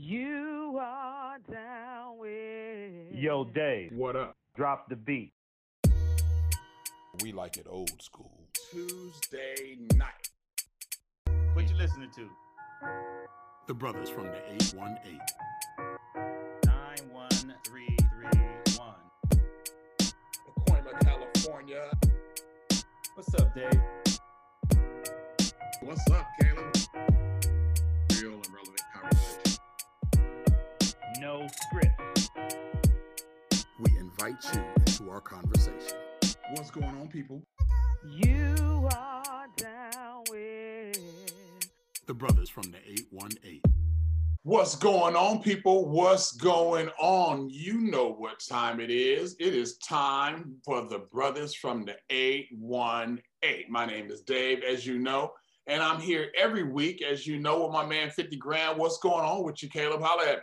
You 0.00 0.78
are 0.80 1.38
down 1.50 2.18
with. 2.18 3.12
Yo, 3.12 3.42
Dave, 3.42 3.90
What 3.92 4.14
up? 4.14 4.36
drop 4.54 4.88
the 4.88 4.94
beat. 4.94 5.32
We 7.20 7.32
like 7.32 7.56
it 7.56 7.66
old 7.68 8.00
school. 8.00 8.30
Tuesday 8.70 9.76
night. 9.96 10.28
What 11.54 11.68
you 11.68 11.74
listening 11.74 12.10
to? 12.14 12.28
The 13.66 13.74
brothers 13.74 14.08
from 14.08 14.26
the 14.26 14.40
818. 14.52 15.18
Nine 16.64 17.10
one 17.12 17.54
three 17.66 17.96
three 18.14 18.40
one. 18.78 18.94
Pacoima, 20.46 21.00
California. 21.00 21.90
What's 23.16 23.34
up, 23.34 23.52
Dave? 23.52 23.80
What's 25.82 26.08
up, 26.12 26.26
Caleb? 26.40 26.76
Real 28.12 28.34
and 28.34 28.46
relevant 28.54 28.80
conversation. 28.94 29.47
No 31.20 31.46
script. 31.62 32.30
We 33.80 33.96
invite 33.98 34.36
you 34.54 34.62
into 34.76 35.10
our 35.10 35.20
conversation. 35.20 35.98
What's 36.54 36.70
going 36.70 36.86
on, 36.86 37.08
people? 37.08 37.42
You 38.06 38.88
are 38.94 39.46
down 39.56 40.22
with. 40.30 41.32
The 42.06 42.14
brothers 42.14 42.48
from 42.48 42.70
the 42.70 42.78
818. 42.88 43.62
What's 44.44 44.76
going 44.76 45.16
on, 45.16 45.42
people? 45.42 45.88
What's 45.88 46.32
going 46.32 46.88
on? 47.00 47.48
You 47.50 47.80
know 47.80 48.12
what 48.12 48.40
time 48.48 48.78
it 48.78 48.90
is. 48.90 49.34
It 49.40 49.54
is 49.54 49.76
time 49.78 50.56
for 50.64 50.82
the 50.82 51.00
brothers 51.12 51.54
from 51.54 51.84
the 51.84 51.96
818. 52.10 53.64
My 53.68 53.86
name 53.86 54.10
is 54.10 54.20
Dave, 54.20 54.62
as 54.62 54.86
you 54.86 54.98
know, 55.00 55.32
and 55.66 55.82
I'm 55.82 56.00
here 56.00 56.30
every 56.38 56.62
week, 56.62 57.02
as 57.02 57.26
you 57.26 57.40
know, 57.40 57.64
with 57.64 57.72
my 57.72 57.84
man 57.84 58.10
50 58.10 58.36
Grand. 58.36 58.78
What's 58.78 58.98
going 58.98 59.24
on 59.24 59.42
with 59.42 59.62
you, 59.62 59.68
Caleb? 59.68 60.00
Holla 60.02 60.24
at 60.24 60.36
me. 60.36 60.42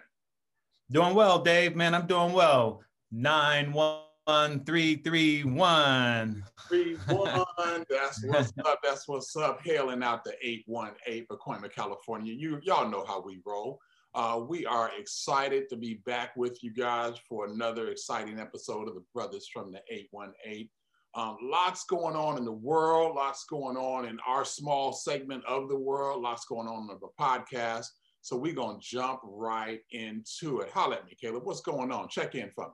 Doing 0.92 1.16
well, 1.16 1.40
Dave. 1.40 1.76
Man, 1.76 1.96
I'm 1.96 2.06
doing 2.06 2.32
well. 2.34 2.82
Nine 3.12 3.74
one 3.74 4.64
three 4.66 4.98
three 4.98 5.44
one. 5.44 6.44
Three, 6.68 6.96
one. 7.08 7.46
That's 7.90 8.24
what's 8.24 8.54
up. 8.64 8.80
That's 8.84 9.08
what's 9.08 9.36
up. 9.36 9.62
Hailing 9.64 10.04
out 10.04 10.24
the 10.24 10.36
818 10.42 11.26
Pacoima, 11.26 11.72
California. 11.72 12.34
You 12.34 12.60
y'all 12.64 12.90
know 12.90 13.04
how 13.08 13.22
we 13.22 13.40
roll. 13.46 13.80
Uh, 14.14 14.40
we 14.48 14.66
are 14.66 14.92
excited 14.98 15.70
to 15.70 15.76
be 15.76 15.96
back 16.06 16.36
with 16.38 16.64
you 16.64 16.72
guys 16.72 17.16
for 17.28 17.48
another 17.48 17.90
exciting 17.90 18.40
episode 18.40 18.88
of 18.88 18.96
the 18.96 19.04
Brothers 19.14 19.50
from 19.52 19.72
the 19.72 19.82
818. 19.90 20.70
Um, 21.16 21.38
lots 21.42 21.86
going 21.86 22.16
on 22.16 22.38
in 22.38 22.46
the 22.46 22.52
world, 22.52 23.16
lots 23.16 23.46
going 23.46 23.76
on 23.76 24.06
in 24.06 24.20
our 24.28 24.46
small 24.46 24.94
segment 24.94 25.44
of 25.46 25.68
the 25.68 25.78
world, 25.78 26.22
lots 26.22 26.46
going 26.46 26.68
on 26.68 26.84
in 26.84 26.88
the 26.88 27.08
podcast. 27.20 27.88
So 28.26 28.36
we're 28.36 28.56
gonna 28.56 28.80
jump 28.80 29.20
right 29.24 29.82
into 29.92 30.62
it. 30.62 30.72
Holla 30.72 30.96
at 30.96 31.06
me, 31.06 31.14
Caleb. 31.14 31.46
What's 31.46 31.62
going 31.62 31.92
on? 31.92 32.10
Check 32.10 32.34
in 32.34 32.50
for 32.50 32.66
me. 32.66 32.74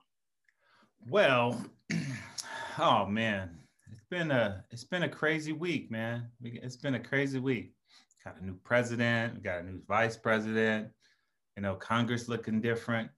Well, 1.09 1.61
oh 2.80 3.05
man, 3.05 3.59
it's 3.91 4.05
been 4.09 4.31
a 4.31 4.63
it's 4.72 4.85
been 4.85 5.03
a 5.03 5.09
crazy 5.09 5.52
week, 5.52 5.91
man. 5.91 6.29
It's 6.41 6.77
been 6.77 6.95
a 6.95 6.99
crazy 7.02 7.38
week. 7.38 7.73
Got 8.23 8.39
a 8.39 8.45
new 8.45 8.55
president, 8.63 9.44
got 9.44 9.59
a 9.59 9.63
new 9.63 9.81
vice 9.89 10.16
president. 10.16 10.88
You 11.57 11.63
know, 11.63 11.75
Congress 11.75 12.29
looking 12.29 12.61
different, 12.61 13.09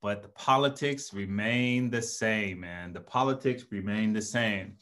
but 0.00 0.22
the 0.22 0.30
politics 0.30 1.12
remain 1.12 1.90
the 1.90 2.00
same, 2.00 2.60
man. 2.60 2.94
The 2.94 3.00
politics 3.00 3.66
remain 3.70 4.14
the 4.14 4.22
same. 4.22 4.78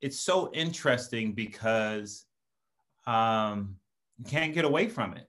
It's 0.00 0.20
so 0.20 0.50
interesting 0.54 1.34
because 1.34 2.24
um, 3.06 3.76
you 4.16 4.24
can't 4.24 4.54
get 4.54 4.64
away 4.64 4.88
from 4.88 5.12
it. 5.12 5.28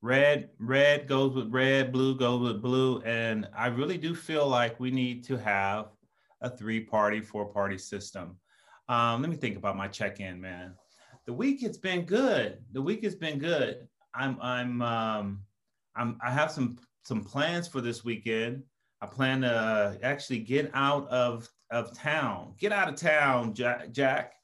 Red, 0.00 0.50
red 0.58 1.08
goes 1.08 1.34
with 1.34 1.52
red, 1.52 1.92
blue 1.92 2.16
goes 2.16 2.40
with 2.40 2.62
blue. 2.62 3.00
And 3.02 3.48
I 3.56 3.66
really 3.66 3.98
do 3.98 4.14
feel 4.14 4.46
like 4.46 4.78
we 4.78 4.90
need 4.90 5.24
to 5.24 5.36
have 5.36 5.86
a 6.40 6.48
three 6.48 6.80
party, 6.80 7.20
four 7.20 7.46
party 7.46 7.78
system. 7.78 8.36
Um, 8.88 9.20
let 9.20 9.30
me 9.30 9.36
think 9.36 9.56
about 9.56 9.76
my 9.76 9.88
check 9.88 10.20
in, 10.20 10.40
man. 10.40 10.74
The 11.26 11.32
week 11.32 11.60
has 11.62 11.76
been 11.76 12.04
good. 12.04 12.58
The 12.72 12.80
week 12.80 13.02
has 13.04 13.14
been 13.14 13.38
good. 13.38 13.88
I'm, 14.14 14.38
I'm, 14.40 14.80
um, 14.82 15.40
I'm, 15.96 16.18
I 16.24 16.30
have 16.30 16.50
some, 16.50 16.78
some 17.02 17.24
plans 17.24 17.68
for 17.68 17.80
this 17.80 18.04
weekend. 18.04 18.62
I 19.00 19.06
plan 19.06 19.42
to 19.42 19.52
uh, 19.52 19.94
actually 20.02 20.38
get 20.38 20.70
out 20.74 21.08
of, 21.08 21.48
of 21.70 21.96
town, 21.96 22.54
get 22.58 22.72
out 22.72 22.88
of 22.88 22.96
town, 22.96 23.52
Jack. 23.52 23.92
Jack. 23.92 24.34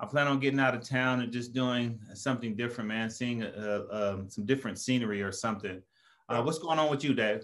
I 0.00 0.06
plan 0.06 0.26
on 0.26 0.40
getting 0.40 0.58
out 0.60 0.74
of 0.74 0.80
town 0.82 1.20
and 1.20 1.30
just 1.30 1.52
doing 1.52 2.00
something 2.14 2.56
different, 2.56 2.88
man. 2.88 3.10
Seeing 3.10 3.42
uh, 3.42 3.82
um, 3.90 4.30
some 4.30 4.46
different 4.46 4.78
scenery 4.78 5.20
or 5.22 5.30
something. 5.30 5.82
Uh, 6.28 6.42
what's 6.42 6.58
going 6.58 6.78
on 6.78 6.90
with 6.90 7.04
you, 7.04 7.12
Dave? 7.12 7.42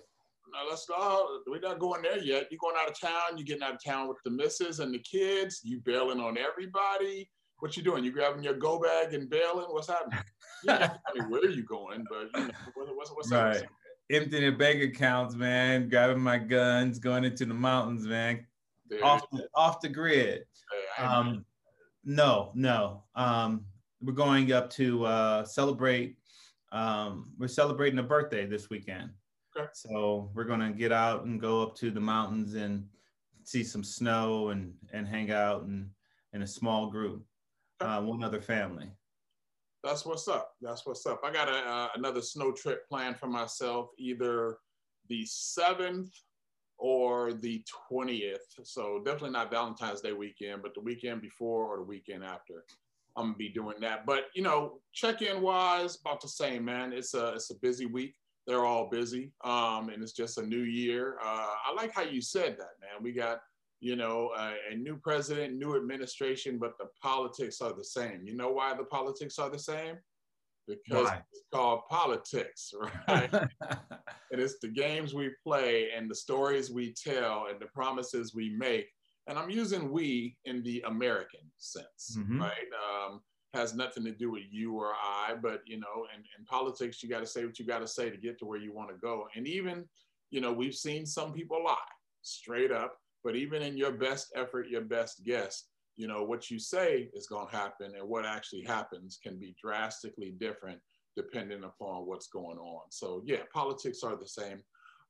Now 0.53 0.69
let's 0.71 0.87
go. 0.87 1.41
We're 1.47 1.61
not 1.61 1.79
going 1.79 2.01
there 2.03 2.19
yet. 2.19 2.49
You're 2.51 2.59
going 2.63 2.77
out 2.81 2.89
of 2.91 2.99
town. 2.99 3.37
You're 3.37 3.45
getting 3.45 3.63
out 3.63 3.75
of 3.75 3.85
town 3.85 4.09
with 4.09 4.17
the 4.25 4.31
missus 4.31 4.81
and 4.81 4.95
the 4.95 4.99
kids. 5.01 5.61
You 5.65 5.81
bailing 5.81 6.19
on 6.19 6.39
everybody. 6.39 7.29
What 7.59 7.77
you 7.77 7.83
doing? 7.83 8.05
You 8.05 8.13
grabbing 8.13 8.43
your 8.43 8.55
go 8.55 8.79
bag 8.79 9.13
and 9.13 9.29
bailing? 9.29 9.67
What's 9.69 9.89
happening? 9.89 10.19
You 10.63 10.69
don't 10.69 10.81
have 10.81 10.93
to 10.95 11.01
tell 11.15 11.27
me 11.29 11.33
where 11.33 11.51
you 11.51 11.63
going, 11.63 12.05
but 12.09 12.41
you 12.41 12.47
know, 12.49 12.55
what, 12.75 12.97
what's 12.97 13.11
what's 13.11 13.31
Right. 13.31 13.57
up? 13.59 13.63
Emptying 14.11 14.57
bank 14.57 14.83
accounts, 14.83 15.35
man. 15.35 15.89
Grabbing 15.91 16.23
my 16.23 16.39
guns, 16.39 16.99
going 16.99 17.25
into 17.25 17.45
the 17.45 17.55
mountains, 17.55 18.07
man. 18.07 18.47
There 18.89 19.05
Off 19.05 19.29
the, 19.31 19.49
off 19.55 19.81
the 19.81 19.89
grid. 19.89 20.45
Hey, 20.99 21.03
I 21.05 21.17
Um, 21.19 21.45
no, 22.07 22.53
no. 22.55 23.03
Um, 23.17 23.67
we're 24.01 24.13
going 24.13 24.53
up 24.53 24.71
to 24.71 25.05
uh, 25.05 25.45
celebrate. 25.45 26.17
Um, 26.73 27.33
we're 27.39 27.49
celebrating 27.49 27.99
a 27.99 28.03
birthday 28.03 28.47
this 28.47 28.71
weekend. 28.71 29.11
Okay. 29.57 29.69
So 29.75 30.31
we're 30.35 30.45
gonna 30.45 30.73
get 30.73 30.93
out 30.93 31.25
and 31.25 31.41
go 31.41 31.63
up 31.63 31.75
to 31.77 31.91
the 31.91 32.01
mountains 32.01 32.55
and 32.55 32.87
see 33.43 33.65
some 33.65 33.83
snow 33.83 34.51
and 34.51 34.73
and 34.93 35.07
hang 35.07 35.31
out 35.31 35.63
and 35.63 35.91
in 36.33 36.43
a 36.43 36.47
small 36.47 36.91
group, 36.91 37.25
uh, 37.81 38.01
one 38.03 38.23
other 38.23 38.41
family. 38.41 38.91
That's 39.83 40.05
what's 40.05 40.29
up. 40.29 40.53
That's 40.61 40.87
what's 40.87 41.07
up. 41.07 41.21
I 41.25 41.33
got 41.33 41.49
a, 41.49 41.57
uh, 41.57 41.89
another 41.95 42.21
snow 42.21 42.53
trip 42.53 42.87
planned 42.89 43.17
for 43.17 43.29
myself, 43.29 43.89
either 43.99 44.59
the 45.09 45.25
seventh 45.25 46.13
or 46.79 47.33
the 47.33 47.65
twentieth. 47.89 48.47
So 48.65 49.03
definitely 49.05 49.31
not 49.31 49.51
Valentine's 49.51 50.01
Day 50.01 50.13
weekend, 50.13 50.63
but 50.63 50.75
the 50.75 50.81
weekend 50.81 51.23
before 51.23 51.67
or 51.67 51.79
the 51.79 51.85
weekend 51.85 52.25
after. 52.25 52.65
I'm 53.17 53.27
gonna 53.27 53.37
be 53.37 53.49
doing 53.49 53.77
that. 53.81 54.05
But 54.05 54.25
you 54.35 54.43
know, 54.43 54.81
check-in 54.93 55.41
wise, 55.41 55.99
about 56.01 56.21
the 56.21 56.29
same, 56.29 56.65
man. 56.65 56.93
It's 56.93 57.15
a 57.15 57.29
it's 57.29 57.51
a 57.51 57.55
busy 57.57 57.87
week. 57.87 58.15
They're 58.47 58.65
all 58.65 58.89
busy, 58.91 59.33
um, 59.45 59.89
and 59.89 60.03
it's 60.03 60.13
just 60.13 60.39
a 60.39 60.43
new 60.43 60.63
year. 60.63 61.17
Uh, 61.21 61.55
I 61.67 61.73
like 61.75 61.93
how 61.93 62.03
you 62.03 62.21
said 62.21 62.53
that, 62.59 62.75
man. 62.81 63.03
We 63.03 63.13
got 63.13 63.41
you 63.81 63.97
know 63.97 64.31
a, 64.37 64.55
a 64.73 64.77
new 64.77 64.97
president, 64.97 65.57
new 65.57 65.77
administration, 65.77 66.59
but 66.59 66.77
the 66.79 66.87
politics 67.03 67.61
are 67.61 67.73
the 67.73 67.85
same. 67.85 68.21
You 68.25 68.37
know 68.37 68.51
why 68.51 68.75
the 68.75 68.85
politics 68.85 69.39
are 69.39 69.51
the 69.51 69.59
same? 69.59 69.97
Because 70.67 71.09
it's 71.33 71.45
called 71.53 71.83
politics, 71.89 72.73
right? 73.09 73.33
and 74.31 74.41
it's 74.41 74.59
the 74.61 74.69
games 74.69 75.15
we 75.15 75.31
play 75.43 75.91
and 75.97 76.11
the 76.11 76.15
stories 76.15 76.71
we 76.71 76.93
tell 76.95 77.47
and 77.47 77.61
the 77.61 77.67
promises 77.67 78.35
we 78.35 78.51
make. 78.51 78.87
And 79.29 79.39
I'm 79.39 79.51
using 79.51 79.91
we 79.91 80.37
in 80.45 80.63
the 80.63 80.83
American 80.87 81.41
sense, 81.57 82.17
Mhm. 82.19 82.41
right? 82.41 82.69
Um, 82.89 83.23
has 83.55 83.75
nothing 83.75 84.05
to 84.05 84.13
do 84.13 84.31
with 84.31 84.43
you 84.51 84.75
or 84.75 84.93
I, 84.95 85.35
but 85.41 85.63
you 85.67 85.79
know, 85.81 86.07
in, 86.15 86.21
in 86.39 86.45
politics, 86.45 87.03
you 87.03 87.09
got 87.09 87.21
to 87.21 87.27
say 87.27 87.45
what 87.47 87.59
you 87.59 87.65
got 87.65 87.79
to 87.79 87.89
say 87.89 88.11
to 88.11 88.17
get 88.17 88.39
to 88.39 88.45
where 88.45 88.59
you 88.59 88.73
want 88.73 88.91
to 88.91 88.97
go. 88.97 89.29
And 89.35 89.49
even, 89.49 89.89
you 90.31 90.41
know, 90.43 90.53
we've 90.53 90.75
seen 90.75 91.07
some 91.07 91.33
people 91.33 91.65
lie 91.65 91.77
straight 92.23 92.71
up, 92.71 92.99
but 93.25 93.35
even 93.35 93.63
in 93.63 93.77
your 93.77 93.93
best 93.93 94.33
effort, 94.37 94.69
your 94.69 94.83
best 94.83 95.25
guess, 95.25 95.69
you 95.97 96.07
know, 96.07 96.23
what 96.23 96.51
you 96.51 96.59
say 96.59 97.09
is 97.15 97.27
going 97.27 97.49
to 97.49 97.57
happen 97.57 97.93
and 97.99 98.09
what 98.09 98.27
actually 98.27 98.63
happens 98.63 99.19
can 99.23 99.39
be 99.39 99.55
drastically 99.61 100.35
different 100.39 100.79
depending 101.17 101.65
upon 101.65 102.07
what's 102.07 102.29
going 102.29 102.59
on. 102.59 102.83
So 102.91 103.23
yeah, 103.25 103.41
politics 103.53 104.03
are 104.03 104.17
the 104.17 104.29
same. 104.29 104.63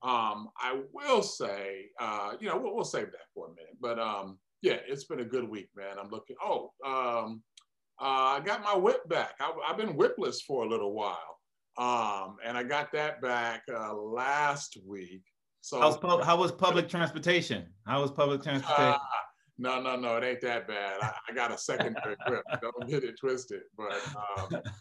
Um, 0.03 0.49
I 0.59 0.81
will 0.93 1.23
say, 1.23 1.87
uh, 2.01 2.35
you 2.39 2.49
know, 2.49 2.57
we'll, 2.59 2.77
we'll 2.77 2.85
save 2.85 3.07
that 3.07 3.27
for 3.35 3.47
a 3.47 3.51
minute. 3.51 3.77
But 3.81 3.99
um, 3.99 4.39
yeah, 4.63 4.79
it's 4.87 5.05
been 5.05 5.21
a 5.21 5.25
good 5.25 5.49
week, 5.49 5.69
man. 5.77 5.99
I'm 5.99 6.11
looking. 6.11 6.37
Oh, 6.41 6.71
um, 6.85 7.43
uh, 8.01 8.39
I 8.39 8.41
got 8.45 8.63
my 8.63 8.77
whip 8.77 9.09
back. 9.09 9.35
I, 9.41 9.53
I've 9.67 9.77
been 9.77 9.97
whipless 9.97 10.43
for 10.43 10.65
a 10.65 10.69
little 10.69 10.93
while, 10.93 11.41
um, 11.79 12.37
and 12.45 12.57
I 12.57 12.63
got 12.63 12.93
that 12.93 13.21
back 13.21 13.63
uh, 13.75 13.95
last 13.95 14.77
week. 14.87 15.23
So 15.63 15.81
pub- 15.97 16.23
how 16.23 16.37
was 16.37 16.53
public 16.53 16.89
transportation? 16.89 17.67
How 17.87 18.03
was 18.03 18.13
public 18.13 18.43
transportation? 18.43 19.01
No, 19.59 19.81
no, 19.81 19.97
no, 19.97 20.17
it 20.17 20.25
ain't 20.25 20.41
that 20.43 20.69
bad. 20.69 21.01
I, 21.01 21.13
I 21.31 21.33
got 21.35 21.51
a 21.53 21.57
secondary 21.57 22.17
whip. 22.29 22.43
Don't 22.61 22.89
get 22.89 23.05
it 23.05 23.19
twisted. 23.19 23.63
But 23.77 23.97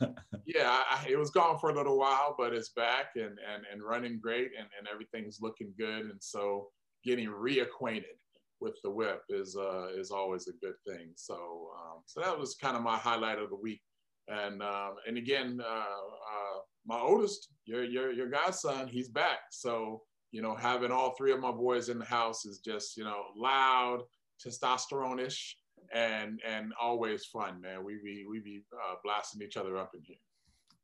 um, 0.01 0.16
yeah, 0.45 0.83
I- 0.89 1.06
it 1.10 1.18
was 1.18 1.30
gone 1.31 1.57
for 1.60 1.69
a 1.69 1.74
little 1.75 1.98
while, 1.98 2.36
but 2.38 2.54
it's 2.54 2.69
back 2.69 3.12
and 3.16 3.39
and, 3.39 3.63
and 3.72 3.81
running 3.83 4.19
great, 4.19 4.51
and, 4.57 4.68
and 4.77 4.88
everything's 4.92 5.39
looking 5.42 5.74
good. 5.77 6.06
And 6.07 6.22
so 6.22 6.69
getting 7.06 7.30
reacquainted 7.30 8.18
with 8.60 8.75
the 8.83 8.89
whip 8.89 9.22
is 9.30 9.56
uh, 9.56 9.88
is 9.95 10.12
always 10.12 10.48
a 10.48 10.54
good 10.66 10.75
thing. 10.86 11.12
So 11.16 11.69
um, 11.80 12.01
so 12.06 12.19
that 12.22 12.38
was 12.38 12.56
kind 12.56 12.75
of 12.75 12.83
my 12.83 12.98
highlight 12.98 13.39
of 13.39 13.50
the 13.50 13.56
week. 13.56 13.81
And 14.27 14.62
um, 14.62 14.95
and 15.07 15.18
again, 15.18 15.62
uh, 15.63 15.68
uh, 15.68 16.60
my 16.86 17.00
oldest, 17.00 17.50
your 17.66 17.83
your 17.83 18.12
your 18.12 18.30
godson, 18.30 18.88
he's 18.89 19.07
back. 19.10 19.39
So 19.51 20.04
you 20.31 20.42
know, 20.42 20.54
having 20.56 20.92
all 20.92 21.16
three 21.16 21.31
of 21.31 21.39
my 21.39 21.51
boys 21.51 21.88
in 21.88 21.98
the 22.00 22.06
house 22.06 22.45
is 22.45 22.60
just 22.60 22.98
you 22.98 23.04
know 23.06 23.24
loud, 23.38 24.01
testosterone-ish, 24.43 25.57
and 25.93 26.41
and 26.45 26.73
always 26.81 27.25
fun, 27.25 27.61
man. 27.61 27.83
We 27.83 27.99
be 28.03 28.25
we 28.29 28.39
be 28.39 28.63
uh, 28.73 28.95
blasting 29.03 29.41
each 29.41 29.57
other 29.57 29.77
up 29.77 29.91
in 29.93 30.01
here. 30.03 30.17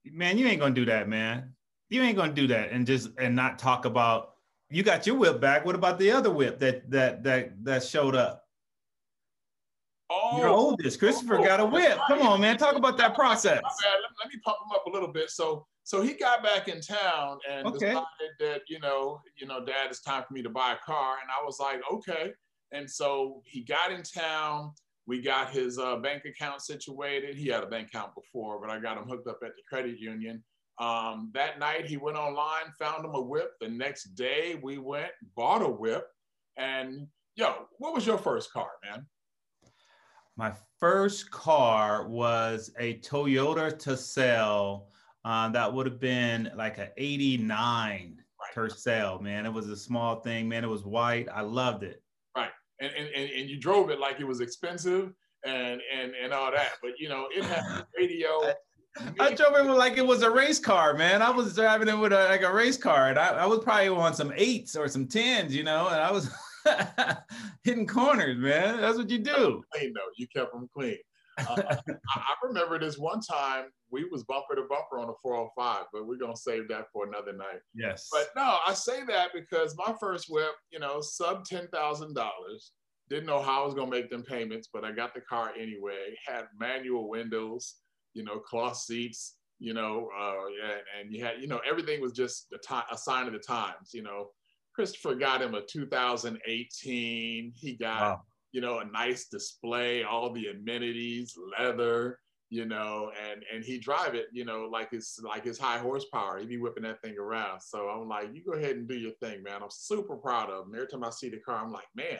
Man, 0.06 0.38
you 0.38 0.48
ain't 0.48 0.60
gonna 0.60 0.76
do 0.76 0.86
that, 0.86 1.08
man. 1.08 1.54
You 1.90 2.02
ain't 2.02 2.18
gonna 2.18 2.34
do 2.34 2.48
that 2.48 2.72
and 2.72 2.86
just 2.86 3.10
and 3.18 3.36
not 3.36 3.60
talk 3.60 3.86
about. 3.86 4.36
You 4.70 4.84
got 4.84 5.06
your 5.06 5.18
whip 5.18 5.42
back. 5.42 5.66
What 5.66 5.76
about 5.76 6.00
the 6.00 6.12
other 6.12 6.32
whip 6.32 6.60
that 6.60 6.90
that 6.92 7.24
that 7.24 7.64
that 7.66 7.84
showed 7.84 8.16
up? 8.16 8.46
Oh, 10.10 10.38
Your 10.38 10.50
oldest, 10.50 11.00
Christopher, 11.00 11.38
got 11.38 11.60
a 11.62 11.66
whip. 11.66 11.98
Come 12.08 12.22
on, 12.22 12.42
man. 12.42 12.58
Talk 12.58 12.76
about 12.76 12.98
that 12.98 13.16
process. 13.16 13.62
Let, 13.64 14.02
let 14.24 14.34
me 14.34 14.40
pump 14.44 14.58
him 14.66 14.76
up 14.76 14.86
a 14.86 14.90
little 14.90 15.08
bit. 15.12 15.30
So 15.30 15.66
so 15.84 16.02
he 16.02 16.14
got 16.14 16.44
back 16.44 16.68
in 16.68 16.80
town 16.82 17.40
and 17.50 17.68
Okay. 17.68 17.88
decided 17.88 18.32
that 18.40 18.62
you 18.68 18.80
know 18.80 19.20
you 19.38 19.48
know 19.48 19.66
dad 19.66 19.88
it's 19.90 20.02
time 20.02 20.24
for 20.28 20.34
me 20.34 20.42
to 20.42 20.50
buy 20.50 20.74
a 20.74 20.78
car 20.86 21.16
and 21.22 21.30
i 21.30 21.44
was 21.46 21.60
like 21.60 21.82
okay 21.92 22.32
and 22.72 22.90
so 22.90 23.42
he 23.46 23.62
got 23.62 23.92
in 23.92 24.04
town 24.04 24.72
we 25.08 25.22
got 25.22 25.50
his 25.50 25.78
uh, 25.80 25.98
bank 25.98 26.24
account 26.26 26.62
situated 26.62 27.36
he 27.36 27.48
had 27.48 27.64
a 27.64 27.68
bank 27.68 27.88
account 27.88 28.12
before 28.16 28.60
but 28.60 28.70
i 28.70 28.80
got 28.80 28.98
him 28.98 29.08
hooked 29.08 29.28
up 29.28 29.40
at 29.44 29.56
the 29.56 29.62
credit 29.70 30.00
union 30.00 30.44
um, 30.80 31.30
that 31.34 31.60
night 31.60 31.86
he 31.86 31.98
went 31.98 32.18
online 32.18 32.72
found 32.80 33.06
him 33.06 33.14
a 33.14 33.22
whip 33.22 33.54
the 33.60 33.68
next 33.68 34.16
day 34.16 34.60
we 34.64 34.78
went 34.78 35.12
bought 35.36 35.62
a 35.62 35.68
whip 35.68 36.08
and 36.58 37.08
yo 37.36 37.68
what 37.78 37.94
was 37.94 38.06
your 38.06 38.18
first 38.18 38.52
car 38.52 38.72
man 38.84 39.06
My 40.38 40.54
first 40.80 41.30
car 41.30 42.08
was 42.08 42.72
a 42.80 43.00
Toyota 43.00 43.72
Tercel. 43.74 44.88
Uh, 45.24 45.50
that 45.50 45.72
would 45.72 45.86
have 45.86 46.00
been 46.00 46.50
like 46.56 46.80
an 46.80 46.88
89 46.98 48.22
Right. 48.42 48.56
Tercel, 48.56 49.22
man. 49.22 49.46
It 49.46 49.54
was 49.54 49.70
a 49.70 49.78
small 49.78 50.22
thing, 50.22 50.50
man. 50.50 50.64
It 50.64 50.68
was 50.68 50.84
white. 50.84 51.28
I 51.32 51.42
loved 51.42 51.84
it. 51.84 52.02
And, 52.82 52.92
and, 52.98 53.08
and, 53.16 53.30
and 53.30 53.50
you 53.50 53.58
drove 53.60 53.90
it 53.90 54.00
like 54.00 54.20
it 54.20 54.28
was 54.28 54.42
expensive 54.42 55.14
and, 55.46 55.82
and, 55.96 56.14
and 56.22 56.34
all 56.34 56.52
that 56.52 56.74
but 56.82 56.92
you 56.98 57.08
know 57.08 57.28
it 57.36 57.44
had 57.44 57.86
radio 57.98 58.54
I 59.20 59.34
drove 59.34 59.56
it 59.56 59.72
like 59.72 59.98
it 59.98 60.06
was 60.06 60.22
a 60.22 60.30
race 60.30 60.60
car, 60.60 60.94
man. 60.94 61.22
I 61.22 61.30
was 61.30 61.56
driving 61.56 61.88
it 61.88 61.98
with 61.98 62.12
a, 62.12 62.26
like 62.26 62.42
a 62.42 62.52
race 62.52 62.76
car, 62.76 63.08
and 63.08 63.18
I, 63.18 63.30
I 63.30 63.46
was 63.46 63.60
probably 63.60 63.88
on 63.88 64.14
some 64.14 64.34
eights 64.36 64.76
or 64.76 64.90
some 64.90 65.08
tens, 65.08 65.56
you 65.56 65.64
know, 65.64 65.88
and 65.88 65.96
I 65.96 66.12
was 66.12 66.30
hitting 67.64 67.88
corners, 67.88 68.38
man. 68.38 68.82
That's 68.82 68.98
what 68.98 69.10
you 69.10 69.20
do. 69.20 69.64
clean 69.74 69.94
though. 69.94 70.12
You 70.18 70.28
kept 70.28 70.52
them 70.52 70.70
clean. 70.74 70.98
Uh, 71.50 71.76
I, 72.16 72.34
remember 72.44 72.80
this 72.80 72.98
one 72.98 73.22
time 73.22 73.66
we 73.90 74.06
was 74.06 74.24
bumper 74.24 74.56
to 74.56 74.64
bumper 74.70 75.00
on 75.00 75.10
a 75.10 75.14
405, 75.22 75.86
but 75.94 76.08
we're 76.08 76.18
gonna 76.18 76.36
save 76.36 76.68
that 76.70 76.88
for 76.92 77.08
another 77.08 77.34
night. 77.34 77.60
Yes. 77.74 78.08
But 78.12 78.30
no, 78.36 78.58
I 78.66 78.74
say 78.74 79.04
that 79.08 79.32
because 79.34 79.76
my 79.78 79.94
first 80.00 80.28
whip, 80.30 80.54
you 80.72 80.80
know, 80.80 81.02
sub 81.02 81.46
ten 81.46 81.68
thousand 81.68 82.16
dollars. 82.16 82.72
Didn't 83.10 83.26
know 83.26 83.42
how 83.42 83.64
I 83.64 83.66
was 83.66 83.74
gonna 83.74 83.92
make 83.92 84.10
them 84.10 84.24
payments, 84.24 84.70
but 84.74 84.86
I 84.86 84.92
got 84.94 85.14
the 85.14 85.22
car 85.22 85.52
anyway. 85.60 86.16
Had 86.26 86.46
manual 86.58 87.10
windows, 87.10 87.76
you 88.14 88.24
know, 88.24 88.40
cloth 88.40 88.78
seats, 88.78 89.36
you 89.60 89.74
know, 89.74 90.10
uh, 90.18 90.46
and, 90.64 90.82
and 91.00 91.14
you 91.14 91.24
had, 91.24 91.42
you 91.42 91.48
know, 91.48 91.60
everything 91.70 92.02
was 92.02 92.14
just 92.14 92.48
a, 92.54 92.58
ti- 92.58 92.88
a 92.90 92.98
sign 92.98 93.28
of 93.28 93.34
the 93.34 93.40
times. 93.40 93.92
You 93.94 94.04
know, 94.04 94.30
Christopher 94.74 95.16
got 95.16 95.42
him 95.42 95.56
a 95.56 95.62
2018. 95.62 97.52
He 97.54 97.74
got 97.74 98.02
Wow. 98.02 98.22
You 98.52 98.62
know, 98.62 98.80
a 98.80 98.86
nice 98.86 99.28
display, 99.28 100.04
all 100.04 100.32
the 100.32 100.48
amenities, 100.48 101.38
leather, 101.58 102.20
you 102.50 102.66
know, 102.66 103.12
and 103.30 103.44
and 103.54 103.64
he 103.64 103.78
drive 103.78 104.14
it, 104.14 104.28
you 104.34 104.44
know, 104.44 104.68
like 104.70 104.90
it's 104.92 105.20
like 105.24 105.46
his 105.46 105.58
high 105.58 105.78
horsepower. 105.78 106.38
He 106.38 106.46
be 106.46 106.58
whipping 106.58 106.84
that 106.84 107.02
thing 107.02 107.18
around. 107.18 107.62
So 107.62 107.88
I'm 107.88 108.10
like, 108.10 108.30
you 108.34 108.44
go 108.44 108.54
ahead 108.58 108.76
and 108.76 108.88
do 108.88 108.96
your 108.96 109.14
thing, 109.22 109.42
man. 109.42 109.64
I'm 109.64 109.70
super 109.72 110.18
proud 110.18 110.50
of 110.50 110.68
him. 110.68 110.76
Every 110.76 110.88
time 110.88 111.06
I 111.06 111.12
see 111.12 111.30
the 111.30 111.40
car, 111.40 111.64
I'm 111.64 111.72
like, 111.72 111.88
man, 111.96 112.20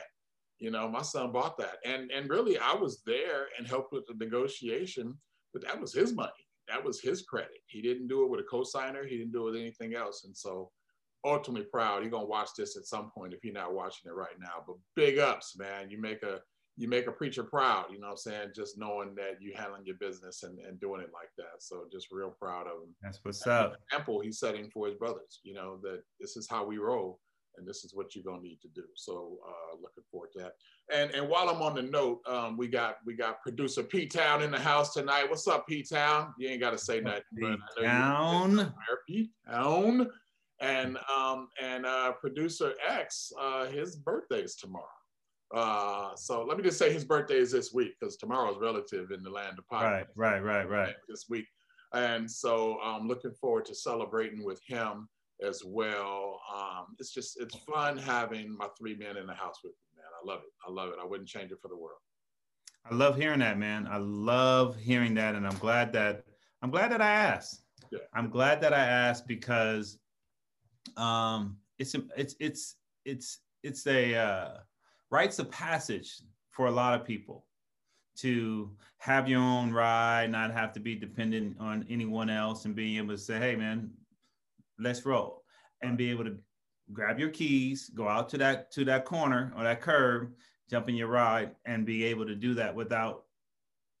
you 0.58 0.70
know, 0.70 0.88
my 0.88 1.02
son 1.02 1.32
bought 1.32 1.58
that. 1.58 1.76
And 1.84 2.10
and 2.10 2.30
really 2.30 2.58
I 2.58 2.74
was 2.74 3.02
there 3.04 3.48
and 3.58 3.66
helped 3.66 3.92
with 3.92 4.06
the 4.06 4.14
negotiation, 4.14 5.14
but 5.52 5.62
that 5.64 5.78
was 5.78 5.92
his 5.92 6.14
money. 6.14 6.30
That 6.68 6.82
was 6.82 7.02
his 7.02 7.22
credit. 7.22 7.60
He 7.66 7.82
didn't 7.82 8.08
do 8.08 8.24
it 8.24 8.30
with 8.30 8.40
a 8.40 8.44
cosigner, 8.44 9.06
he 9.06 9.18
didn't 9.18 9.32
do 9.32 9.48
it 9.48 9.52
with 9.52 9.60
anything 9.60 9.94
else. 9.94 10.24
And 10.24 10.34
so 10.34 10.70
ultimately 11.24 11.66
proud. 11.70 12.02
He's 12.02 12.10
gonna 12.10 12.24
watch 12.26 12.50
this 12.56 12.76
at 12.76 12.86
some 12.86 13.10
point 13.10 13.32
if 13.34 13.44
you're 13.44 13.54
not 13.54 13.74
watching 13.74 14.10
it 14.10 14.14
right 14.14 14.38
now. 14.40 14.64
But 14.66 14.76
big 14.96 15.18
ups, 15.18 15.56
man. 15.58 15.90
You 15.90 16.00
make 16.00 16.22
a 16.22 16.40
you 16.78 16.88
make 16.88 17.06
a 17.06 17.12
preacher 17.12 17.44
proud, 17.44 17.86
you 17.92 18.00
know 18.00 18.06
what 18.06 18.12
I'm 18.12 18.16
saying? 18.16 18.48
Just 18.56 18.78
knowing 18.78 19.14
that 19.16 19.36
you 19.42 19.52
handling 19.54 19.84
your 19.84 19.96
business 19.96 20.42
and, 20.42 20.58
and 20.60 20.80
doing 20.80 21.02
it 21.02 21.10
like 21.12 21.28
that. 21.36 21.60
So 21.60 21.84
just 21.92 22.08
real 22.10 22.30
proud 22.40 22.66
of 22.66 22.82
him. 22.82 22.94
That's 23.02 23.20
what's 23.22 23.46
up. 23.46 23.76
Example 23.90 24.20
he's 24.20 24.38
setting 24.38 24.70
for 24.70 24.86
his 24.86 24.96
brothers, 24.96 25.40
you 25.42 25.52
know, 25.52 25.78
that 25.82 26.02
this 26.18 26.36
is 26.36 26.48
how 26.48 26.64
we 26.64 26.78
roll 26.78 27.20
and 27.58 27.68
this 27.68 27.84
is 27.84 27.94
what 27.94 28.14
you're 28.14 28.24
gonna 28.24 28.40
need 28.42 28.58
to 28.62 28.68
do. 28.68 28.84
So 28.96 29.36
uh 29.46 29.76
looking 29.82 30.04
forward 30.10 30.30
to 30.32 30.38
that. 30.44 30.52
And 30.90 31.10
and 31.14 31.28
while 31.28 31.50
I'm 31.50 31.60
on 31.60 31.74
the 31.74 31.82
note, 31.82 32.20
um, 32.26 32.56
we 32.56 32.68
got 32.68 32.96
we 33.04 33.14
got 33.14 33.42
producer 33.42 33.82
P 33.82 34.06
Town 34.06 34.42
in 34.42 34.50
the 34.50 34.58
house 34.58 34.94
tonight. 34.94 35.28
What's 35.28 35.46
up, 35.46 35.66
P 35.68 35.82
Town? 35.82 36.32
You 36.38 36.48
ain't 36.48 36.60
gotta 36.60 36.78
say 36.78 37.00
nothing. 37.00 37.22
but 37.32 37.46
I 37.46 37.50
know 37.50 37.58
you- 37.76 37.82
Down. 37.82 38.74
P 39.06 39.30
Town. 39.46 40.10
And 40.62 40.96
um 41.14 41.48
and 41.60 41.84
uh 41.84 42.12
producer 42.12 42.72
X, 42.88 43.32
uh 43.38 43.66
his 43.66 44.00
is 44.30 44.54
tomorrow. 44.56 44.86
Uh 45.54 46.14
so 46.16 46.44
let 46.44 46.56
me 46.56 46.62
just 46.62 46.78
say 46.78 46.92
his 46.92 47.04
birthday 47.04 47.36
is 47.36 47.50
this 47.50 47.74
week 47.74 47.92
because 48.00 48.16
tomorrow's 48.16 48.58
relative 48.60 49.10
in 49.10 49.22
the 49.22 49.30
land 49.30 49.58
of 49.58 49.64
podcast 49.66 50.06
Right, 50.16 50.40
right, 50.40 50.44
right, 50.44 50.68
right. 50.68 50.94
this 51.08 51.26
week. 51.28 51.46
And 51.94 52.30
so 52.30 52.78
I'm 52.82 53.06
looking 53.06 53.32
forward 53.32 53.66
to 53.66 53.74
celebrating 53.74 54.42
with 54.44 54.60
him 54.66 55.08
as 55.46 55.62
well. 55.64 56.40
Um, 56.54 56.86
it's 56.98 57.12
just, 57.12 57.38
it's 57.40 57.56
fun 57.56 57.98
having 57.98 58.56
my 58.56 58.68
three 58.78 58.96
men 58.96 59.16
in 59.16 59.26
the 59.26 59.34
house 59.34 59.56
with 59.62 59.72
me, 59.72 59.96
man. 59.96 60.06
I 60.22 60.26
love 60.26 60.40
it. 60.44 60.52
I 60.66 60.70
love 60.72 60.88
it. 60.90 60.94
I 61.02 61.04
wouldn't 61.04 61.28
change 61.28 61.52
it 61.52 61.58
for 61.60 61.68
the 61.68 61.76
world. 61.76 61.98
I 62.90 62.94
love 62.94 63.16
hearing 63.16 63.40
that, 63.40 63.58
man. 63.58 63.86
I 63.90 63.98
love 63.98 64.76
hearing 64.76 65.14
that, 65.14 65.34
and 65.34 65.46
I'm 65.46 65.58
glad 65.58 65.92
that 65.92 66.24
I'm 66.62 66.70
glad 66.70 66.90
that 66.92 67.00
I 67.00 67.10
asked. 67.10 67.62
Yeah. 67.90 67.98
I'm 68.14 68.28
glad 68.30 68.60
that 68.62 68.72
I 68.72 68.84
asked 68.84 69.26
because 69.28 69.98
um, 70.96 71.56
it's 71.78 71.94
it's 72.16 72.36
it's 72.38 72.76
it's 73.04 73.38
it's 73.62 73.86
a 73.86 74.14
uh, 74.14 74.50
rites 75.10 75.38
of 75.38 75.50
passage 75.50 76.20
for 76.50 76.66
a 76.66 76.70
lot 76.70 76.98
of 76.98 77.06
people 77.06 77.46
to 78.14 78.70
have 78.98 79.28
your 79.28 79.40
own 79.40 79.72
ride, 79.72 80.30
not 80.30 80.52
have 80.52 80.72
to 80.72 80.80
be 80.80 80.94
dependent 80.94 81.56
on 81.58 81.86
anyone 81.88 82.28
else, 82.28 82.64
and 82.64 82.74
being 82.74 82.96
able 82.96 83.08
to 83.08 83.18
say, 83.18 83.38
"Hey, 83.38 83.56
man, 83.56 83.90
let's 84.78 85.04
roll," 85.06 85.44
and 85.82 85.96
be 85.96 86.10
able 86.10 86.24
to 86.24 86.36
grab 86.92 87.18
your 87.18 87.30
keys, 87.30 87.90
go 87.94 88.08
out 88.08 88.28
to 88.30 88.38
that 88.38 88.70
to 88.72 88.84
that 88.84 89.04
corner 89.04 89.52
or 89.56 89.64
that 89.64 89.80
curb, 89.80 90.32
jump 90.70 90.88
in 90.88 90.94
your 90.94 91.08
ride, 91.08 91.52
and 91.64 91.86
be 91.86 92.04
able 92.04 92.26
to 92.26 92.34
do 92.34 92.54
that 92.54 92.74
without 92.74 93.24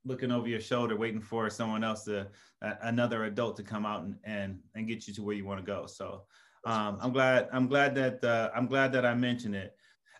looking 0.04 0.32
over 0.32 0.48
your 0.48 0.60
shoulder, 0.60 0.96
waiting 0.96 1.20
for 1.20 1.48
someone 1.48 1.84
else 1.84 2.04
to 2.04 2.26
uh, 2.60 2.74
another 2.82 3.24
adult 3.24 3.56
to 3.56 3.62
come 3.62 3.86
out 3.86 4.02
and, 4.02 4.16
and 4.24 4.58
and 4.74 4.88
get 4.88 5.06
you 5.08 5.14
to 5.14 5.22
where 5.22 5.34
you 5.34 5.44
want 5.44 5.60
to 5.60 5.66
go. 5.66 5.86
So 5.86 6.22
um, 6.64 6.98
I'm 7.00 7.12
glad 7.12 7.48
I'm 7.52 7.66
glad 7.66 7.94
that 7.96 8.22
uh, 8.24 8.50
I'm 8.54 8.66
glad 8.66 8.92
that 8.92 9.04
I 9.04 9.14
mentioned 9.14 9.54
it. 9.54 9.74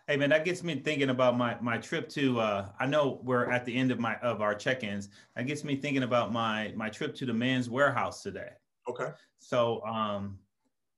Hey 0.07 0.17
man, 0.17 0.29
that 0.31 0.43
gets 0.43 0.63
me 0.63 0.75
thinking 0.75 1.09
about 1.09 1.37
my 1.37 1.57
my 1.61 1.77
trip 1.77 2.09
to. 2.09 2.39
Uh, 2.39 2.69
I 2.79 2.85
know 2.85 3.21
we're 3.23 3.49
at 3.49 3.65
the 3.65 3.75
end 3.75 3.91
of 3.91 3.99
my 3.99 4.17
of 4.17 4.41
our 4.41 4.53
check-ins. 4.53 5.09
That 5.35 5.47
gets 5.47 5.63
me 5.63 5.75
thinking 5.77 6.03
about 6.03 6.33
my 6.33 6.73
my 6.75 6.89
trip 6.89 7.15
to 7.15 7.25
the 7.25 7.33
Men's 7.33 7.69
Wearhouse 7.69 8.21
today. 8.21 8.49
Okay. 8.89 9.09
So, 9.39 9.81
um, 9.85 10.39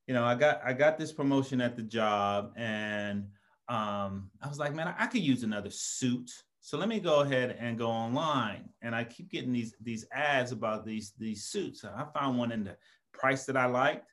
you 0.06 0.14
know, 0.14 0.24
I 0.24 0.34
got 0.34 0.60
I 0.64 0.72
got 0.72 0.98
this 0.98 1.12
promotion 1.12 1.60
at 1.60 1.76
the 1.76 1.82
job, 1.82 2.52
and 2.56 3.28
um, 3.68 4.30
I 4.42 4.48
was 4.48 4.58
like, 4.58 4.74
man, 4.74 4.88
I, 4.88 5.04
I 5.04 5.06
could 5.06 5.22
use 5.22 5.42
another 5.44 5.70
suit. 5.70 6.30
So 6.60 6.76
let 6.76 6.88
me 6.88 6.98
go 6.98 7.20
ahead 7.20 7.56
and 7.60 7.78
go 7.78 7.88
online. 7.88 8.70
And 8.82 8.92
I 8.92 9.04
keep 9.04 9.30
getting 9.30 9.52
these 9.52 9.76
these 9.80 10.04
ads 10.10 10.50
about 10.50 10.84
these 10.84 11.12
these 11.16 11.44
suits. 11.44 11.84
I 11.84 12.04
found 12.18 12.38
one 12.38 12.50
in 12.50 12.64
the 12.64 12.76
price 13.12 13.44
that 13.46 13.56
I 13.56 13.66
liked, 13.66 14.10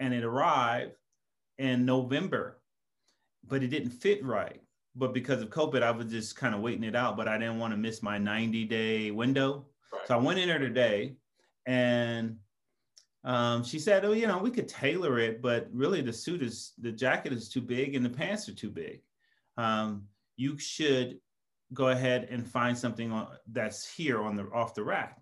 and 0.00 0.12
it 0.12 0.24
arrived 0.24 0.92
in 1.58 1.84
November, 1.84 2.60
but 3.46 3.62
it 3.62 3.68
didn't 3.68 3.90
fit 3.90 4.24
right. 4.24 4.60
But 4.96 5.12
because 5.12 5.42
of 5.42 5.50
COVID, 5.50 5.82
I 5.82 5.90
was 5.90 6.06
just 6.06 6.36
kind 6.36 6.54
of 6.54 6.60
waiting 6.60 6.84
it 6.84 6.94
out. 6.94 7.16
But 7.16 7.28
I 7.28 7.38
didn't 7.38 7.58
want 7.58 7.72
to 7.72 7.76
miss 7.76 8.02
my 8.02 8.18
90 8.18 8.64
day 8.64 9.10
window. 9.10 9.66
Right. 9.92 10.06
So 10.06 10.14
I 10.14 10.18
went 10.18 10.38
in 10.38 10.48
there 10.48 10.58
today, 10.58 11.16
and 11.66 12.36
um, 13.24 13.64
she 13.64 13.78
said, 13.78 14.04
"Oh, 14.04 14.12
you 14.12 14.26
know, 14.26 14.38
we 14.38 14.50
could 14.50 14.68
tailor 14.68 15.18
it, 15.18 15.42
but 15.42 15.68
really 15.72 16.00
the 16.00 16.12
suit 16.12 16.42
is 16.42 16.72
the 16.78 16.92
jacket 16.92 17.32
is 17.32 17.48
too 17.48 17.62
big 17.62 17.94
and 17.94 18.04
the 18.04 18.10
pants 18.10 18.48
are 18.48 18.54
too 18.54 18.70
big. 18.70 19.00
Um, 19.56 20.04
you 20.36 20.58
should 20.58 21.18
go 21.72 21.88
ahead 21.88 22.28
and 22.30 22.46
find 22.46 22.76
something 22.76 23.10
on, 23.10 23.28
that's 23.50 23.90
here 23.90 24.22
on 24.22 24.36
the 24.36 24.44
off 24.52 24.74
the 24.74 24.84
rack." 24.84 25.20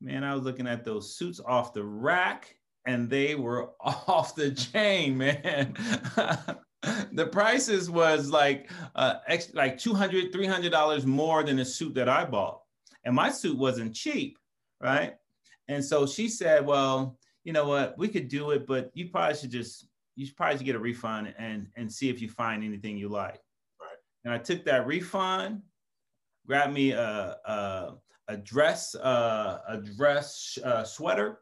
Man, 0.00 0.24
I 0.24 0.34
was 0.34 0.42
looking 0.42 0.66
at 0.66 0.84
those 0.84 1.16
suits 1.16 1.40
off 1.40 1.72
the 1.72 1.84
rack, 1.84 2.56
and 2.86 3.10
they 3.10 3.34
were 3.34 3.70
off 3.80 4.34
the 4.34 4.52
chain, 4.52 5.18
man. 5.18 5.74
the 7.12 7.28
prices 7.30 7.90
was 7.90 8.30
like 8.30 8.70
uh, 8.94 9.14
ex- 9.26 9.54
like 9.54 9.78
200 9.78 10.32
300 10.32 10.70
dollars 10.70 11.04
more 11.06 11.42
than 11.42 11.56
the 11.56 11.64
suit 11.64 11.94
that 11.94 12.08
I 12.08 12.24
bought, 12.24 12.60
and 13.04 13.14
my 13.14 13.30
suit 13.30 13.58
wasn't 13.58 13.94
cheap 13.94 14.38
right? 14.80 15.14
And 15.68 15.84
so 15.84 16.06
she 16.06 16.28
said, 16.28 16.64
well, 16.64 17.18
you 17.44 17.52
know 17.52 17.68
what, 17.68 17.96
we 17.98 18.08
could 18.08 18.28
do 18.28 18.50
it, 18.50 18.66
but 18.66 18.90
you 18.94 19.08
probably 19.08 19.36
should 19.36 19.50
just 19.50 19.86
you 20.16 20.26
should 20.26 20.36
probably 20.36 20.64
get 20.64 20.76
a 20.76 20.78
refund 20.78 21.34
and 21.38 21.68
and 21.76 21.92
see 21.92 22.08
if 22.08 22.20
you 22.20 22.28
find 22.28 22.64
anything 22.64 22.96
you 22.96 23.08
like. 23.08 23.40
Right. 23.80 23.98
And 24.24 24.34
I 24.34 24.38
took 24.38 24.64
that 24.64 24.86
refund, 24.86 25.62
grabbed 26.46 26.72
me 26.72 26.92
a 26.92 27.36
a, 27.44 27.94
a 28.28 28.36
dress 28.36 28.94
uh, 28.94 29.60
a 29.68 29.78
dress 29.78 30.58
uh, 30.64 30.84
sweater 30.84 31.40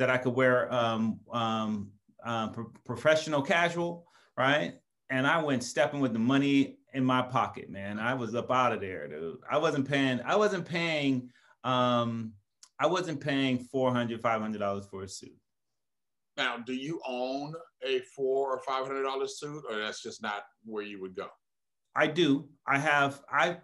that 0.00 0.08
I 0.08 0.16
could 0.16 0.34
wear 0.34 0.72
um, 0.72 1.20
um, 1.30 1.90
uh, 2.24 2.48
pro- 2.48 2.72
professional 2.86 3.42
casual, 3.42 4.06
right? 4.34 4.72
And 5.10 5.26
I 5.26 5.42
went 5.42 5.62
stepping 5.62 6.00
with 6.00 6.14
the 6.14 6.18
money 6.18 6.78
in 6.94 7.04
my 7.04 7.20
pocket, 7.20 7.68
man. 7.68 7.98
I 7.98 8.14
was 8.14 8.34
up 8.34 8.50
out 8.50 8.72
of 8.72 8.80
there, 8.80 9.08
dude. 9.08 9.36
I 9.48 9.58
wasn't 9.58 9.86
paying. 9.86 10.20
I 10.24 10.36
wasn't 10.36 10.66
paying. 10.66 11.28
Um, 11.64 12.32
I 12.78 12.86
wasn't 12.86 13.20
paying 13.20 13.58
400 13.58 14.22
dollars 14.58 14.86
for 14.90 15.02
a 15.02 15.08
suit. 15.08 15.36
Now, 16.38 16.56
do 16.56 16.72
you 16.72 16.98
own 17.06 17.52
a 17.84 18.00
four 18.16 18.54
or 18.54 18.60
five 18.60 18.86
hundred 18.86 19.02
dollar 19.02 19.26
suit, 19.26 19.64
or 19.68 19.78
that's 19.78 20.02
just 20.02 20.22
not 20.22 20.44
where 20.64 20.82
you 20.82 20.98
would 21.02 21.14
go? 21.14 21.26
I 21.94 22.06
do. 22.06 22.48
I 22.66 22.78
have 22.78 23.20
I 23.30 23.58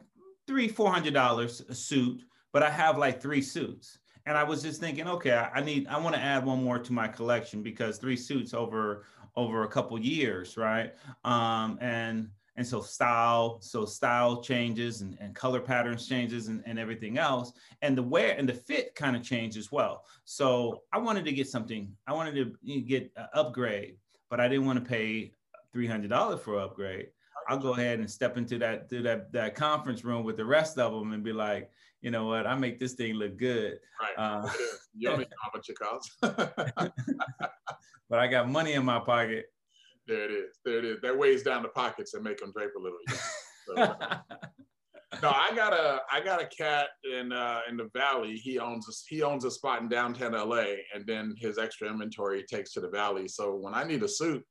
three 0.47 0.69
four 0.69 0.91
hundred 0.91 1.15
dollars 1.15 1.63
a 1.67 1.75
suit, 1.75 2.25
but 2.53 2.63
I 2.63 2.69
have 2.69 2.99
like 2.99 3.23
three 3.23 3.41
suits. 3.41 3.99
And 4.27 4.37
I 4.37 4.43
was 4.43 4.63
just 4.63 4.81
thinking, 4.81 5.07
okay, 5.07 5.33
I, 5.33 5.61
need 5.61 5.87
I 5.87 5.99
want 5.99 6.15
to 6.17 6.21
add 6.21 6.45
one 6.45 6.63
more 6.63 6.79
to 6.79 6.93
my 6.93 7.09
collection 7.09 7.63
because 7.63 7.99
three 7.99 8.17
suits 8.17 8.55
over 8.55 9.05
over 9.37 9.65
a 9.65 9.69
couple 9.69 9.99
years, 10.01 10.57
right? 10.57 10.95
Um, 11.25 11.79
and 11.81 12.29
and 12.57 12.67
so 12.67 12.81
style 12.81 13.59
so 13.61 13.85
style 13.85 14.43
changes 14.43 15.03
and, 15.03 15.17
and 15.21 15.35
color 15.35 15.61
patterns 15.61 16.09
changes 16.09 16.49
and, 16.49 16.63
and 16.67 16.79
everything 16.79 17.19
else. 17.19 17.53
And 17.83 17.97
the 17.97 18.03
wear 18.03 18.35
and 18.37 18.49
the 18.49 18.55
fit 18.55 18.95
kind 18.95 19.15
of 19.15 19.23
changed 19.23 19.57
as 19.57 19.71
well. 19.71 20.05
So 20.25 20.83
i 20.93 20.99
wanted 20.99 21.25
to 21.27 21.33
get 21.33 21.49
something 21.49 21.93
i 22.07 22.13
wanted 22.13 22.35
to 22.35 22.81
get 22.81 23.13
an 23.17 23.27
upgrade 23.35 23.97
but 24.31 24.41
i 24.41 24.49
didn't 24.49 24.67
want 24.67 24.83
to 24.83 24.85
pay 24.85 25.33
$300 25.77 26.41
for 26.41 26.57
an 26.57 26.65
upgrade. 26.65 27.09
I'll 27.49 27.59
go 27.59 27.75
ahead 27.75 28.01
and 28.01 28.11
step 28.11 28.37
into 28.37 28.59
that 28.59 28.89
to 28.89 29.03
that 29.03 29.33
that 29.33 29.55
conference 29.55 30.05
room 30.05 30.25
with 30.25 30.37
the 30.37 30.45
rest 30.45 30.79
of 30.79 30.93
them 30.93 31.13
and 31.13 31.23
be 31.23 31.33
like 31.33 31.71
you 32.07 32.13
know 32.13 32.27
what 32.27 32.47
i 32.47 32.55
make 32.55 32.79
this 32.79 32.93
thing 32.95 33.15
look 33.15 33.37
good 33.37 33.79
Right. 34.01 34.17
uh, 34.17 34.49
you 34.97 35.09
don't 35.09 35.21
even 35.21 35.29
know 35.29 35.43
how 35.43 35.51
much 35.55 36.93
but 38.09 38.19
i 38.21 38.27
got 38.29 38.49
money 38.49 38.75
in 38.75 38.85
my 38.85 39.01
pocket 39.01 39.47
there 40.07 40.25
it 40.25 40.31
is. 40.31 40.59
There 40.65 40.79
it 40.79 40.85
is. 40.85 41.01
That 41.03 41.19
weighs 41.19 41.43
down 41.43 41.63
the 41.63 41.69
pockets 41.69 42.15
and 42.15 42.23
make 42.23 42.39
them 42.39 42.53
drape 42.57 42.71
a 42.77 42.81
little. 42.81 42.99
So, 43.67 43.75
no, 45.23 45.31
I 45.31 45.53
got 45.55 45.73
a 45.73 46.01
I 46.11 46.21
got 46.21 46.41
a 46.41 46.47
cat 46.47 46.91
in 47.13 47.33
uh, 47.33 47.63
in 47.69 47.77
the 47.77 47.89
valley. 47.95 48.37
He 48.37 48.59
owns 48.59 48.89
a, 48.89 48.93
he 49.09 49.23
owns 49.23 49.45
a 49.45 49.51
spot 49.51 49.83
in 49.83 49.89
downtown 49.89 50.33
LA, 50.33 50.65
and 50.95 51.05
then 51.07 51.35
his 51.39 51.59
extra 51.59 51.91
inventory 51.91 52.45
takes 52.45 52.73
to 52.75 52.81
the 52.81 52.89
valley. 52.89 53.27
So 53.27 53.57
when 53.57 53.75
I 53.75 53.83
need 53.83 54.03
a 54.05 54.09
suit, 54.09 54.45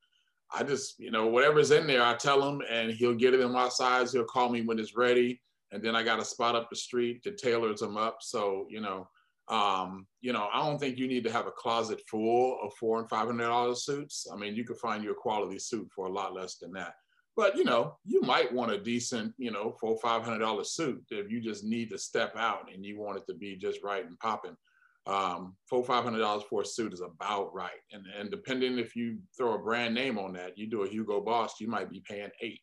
I 0.54 0.64
just 0.64 1.00
you 1.00 1.12
know 1.12 1.28
whatever's 1.28 1.72
in 1.72 1.88
there, 1.88 2.04
I 2.04 2.16
tell 2.16 2.48
him, 2.48 2.62
and 2.70 2.92
he'll 2.92 3.16
get 3.16 3.34
it 3.34 3.40
in 3.40 3.52
my 3.54 3.70
size. 3.70 4.12
He'll 4.12 4.26
call 4.26 4.50
me 4.50 4.62
when 4.62 4.78
it's 4.78 4.98
ready, 4.98 5.42
and 5.72 5.84
then 5.84 5.96
I 5.96 6.04
got 6.04 6.20
a 6.20 6.26
spot 6.26 6.56
up 6.56 6.70
the 6.70 6.76
street 6.76 7.24
that 7.24 7.38
tailors 7.38 7.80
them 7.80 7.98
up. 7.98 8.18
So 8.22 8.66
you 8.70 8.82
know, 8.82 9.08
um, 9.48 10.08
you 10.22 10.34
know, 10.34 10.48
I 10.52 10.66
don't 10.66 10.80
think 10.80 10.98
you 10.98 11.08
need 11.08 11.24
to 11.26 11.32
have 11.32 11.48
a 11.48 11.52
closet 11.52 12.02
full 12.10 12.58
of 12.64 12.74
four 12.74 13.00
and 13.00 13.10
five 13.10 13.28
hundred 13.28 13.48
dollar 13.48 13.76
suits. 13.76 14.28
I 14.32 14.36
mean, 14.36 14.56
you 14.56 14.64
could 14.64 14.78
find 14.78 15.04
you 15.04 15.12
a 15.12 15.16
quality 15.16 15.60
suit 15.60 15.90
for 15.96 16.08
a 16.08 16.12
lot 16.12 16.34
less 16.34 16.58
than 16.58 16.72
that. 16.74 16.96
But 17.36 17.58
you 17.58 17.64
know, 17.64 17.98
you 18.06 18.22
might 18.22 18.54
want 18.54 18.72
a 18.72 18.80
decent, 18.80 19.34
you 19.38 19.52
know, 19.52 19.76
four 19.80 19.98
five 20.02 20.24
hundred 20.24 20.40
dollar 20.40 20.64
suit 20.64 21.04
if 21.12 21.30
you 21.30 21.42
just 21.42 21.64
need 21.64 21.90
to 21.92 21.98
step 21.98 22.36
out 22.38 22.70
and 22.74 22.86
you 22.86 23.00
want 23.00 23.18
it 23.18 23.26
to 23.28 23.38
be 23.38 23.56
just 23.56 23.84
right 23.84 24.06
and 24.06 24.18
popping. 24.20 24.56
Um, 25.08 25.56
four 25.70 25.84
five 25.84 26.04
hundred 26.04 26.20
dollars 26.20 26.44
for 26.50 26.62
a 26.62 26.66
suit 26.66 26.94
is 26.94 27.02
about 27.02 27.54
right, 27.54 27.82
and 27.92 28.06
and 28.18 28.32
depending 28.32 28.80
if 28.80 28.96
you 28.96 29.20
throw 29.38 29.54
a 29.54 29.60
brand 29.60 29.94
name 29.94 30.18
on 30.18 30.34
that, 30.34 30.58
you 30.58 30.68
do 30.68 30.84
a 30.84 30.90
Hugo 30.90 31.22
Boss, 31.22 31.60
you 31.60 31.68
might 31.68 31.92
be 31.92 32.00
paying 32.00 32.32
eight. 32.42 32.62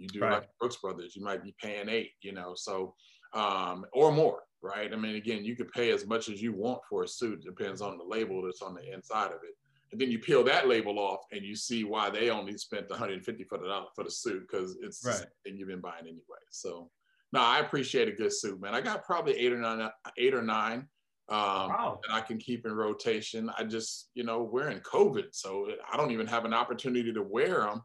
You 0.00 0.08
do 0.08 0.20
Right. 0.20 0.32
like 0.32 0.48
Brooks 0.58 0.76
Brothers, 0.76 1.14
you 1.14 1.22
might 1.22 1.42
be 1.44 1.54
paying 1.60 1.88
eight. 1.88 2.12
You 2.22 2.32
know, 2.32 2.54
so 2.54 2.94
um, 3.34 3.84
or 3.92 4.10
more, 4.10 4.42
right? 4.62 4.92
I 4.92 4.96
mean, 4.96 5.16
again, 5.16 5.44
you 5.44 5.54
could 5.54 5.70
pay 5.70 5.90
as 5.92 6.06
much 6.06 6.28
as 6.28 6.42
you 6.42 6.52
want 6.52 6.80
for 6.88 7.04
a 7.04 7.08
suit. 7.08 7.44
Depends 7.44 7.80
on 7.80 7.98
the 7.98 8.04
label 8.04 8.42
that's 8.42 8.62
on 8.62 8.74
the 8.74 8.92
inside 8.92 9.26
of 9.26 9.42
it. 9.44 9.54
And 9.92 10.00
then 10.00 10.10
you 10.10 10.18
peel 10.20 10.44
that 10.44 10.68
label 10.68 10.98
off, 10.98 11.20
and 11.32 11.44
you 11.44 11.56
see 11.56 11.84
why 11.84 12.10
they 12.10 12.30
only 12.30 12.56
spent 12.56 12.88
150 12.88 13.44
for 13.44 13.58
the 13.58 13.66
dollar 13.66 13.86
for 13.94 14.04
the 14.04 14.10
suit 14.10 14.46
because 14.48 14.78
it's 14.82 15.02
the 15.02 15.10
Right. 15.10 15.26
thing 15.44 15.56
you've 15.56 15.68
been 15.68 15.80
buying 15.80 16.02
anyway. 16.06 16.42
So, 16.50 16.90
no, 17.32 17.40
I 17.40 17.58
appreciate 17.60 18.08
a 18.08 18.12
good 18.12 18.32
suit, 18.32 18.60
man. 18.60 18.74
I 18.74 18.80
got 18.80 19.04
probably 19.04 19.36
eight 19.36 19.52
or 19.52 19.58
nine, 19.58 19.88
eight 20.16 20.34
or 20.34 20.42
nine 20.42 20.88
um, 21.28 21.68
Wow. 21.70 22.00
that 22.02 22.14
I 22.14 22.20
can 22.20 22.38
keep 22.38 22.66
in 22.66 22.72
rotation. 22.72 23.50
I 23.58 23.64
just, 23.64 24.10
you 24.14 24.24
know, 24.24 24.42
we're 24.42 24.70
in 24.70 24.80
COVID, 24.80 25.26
so 25.32 25.68
I 25.92 25.96
don't 25.96 26.10
even 26.12 26.26
have 26.26 26.44
an 26.44 26.54
opportunity 26.54 27.12
to 27.12 27.22
wear 27.22 27.60
them 27.60 27.82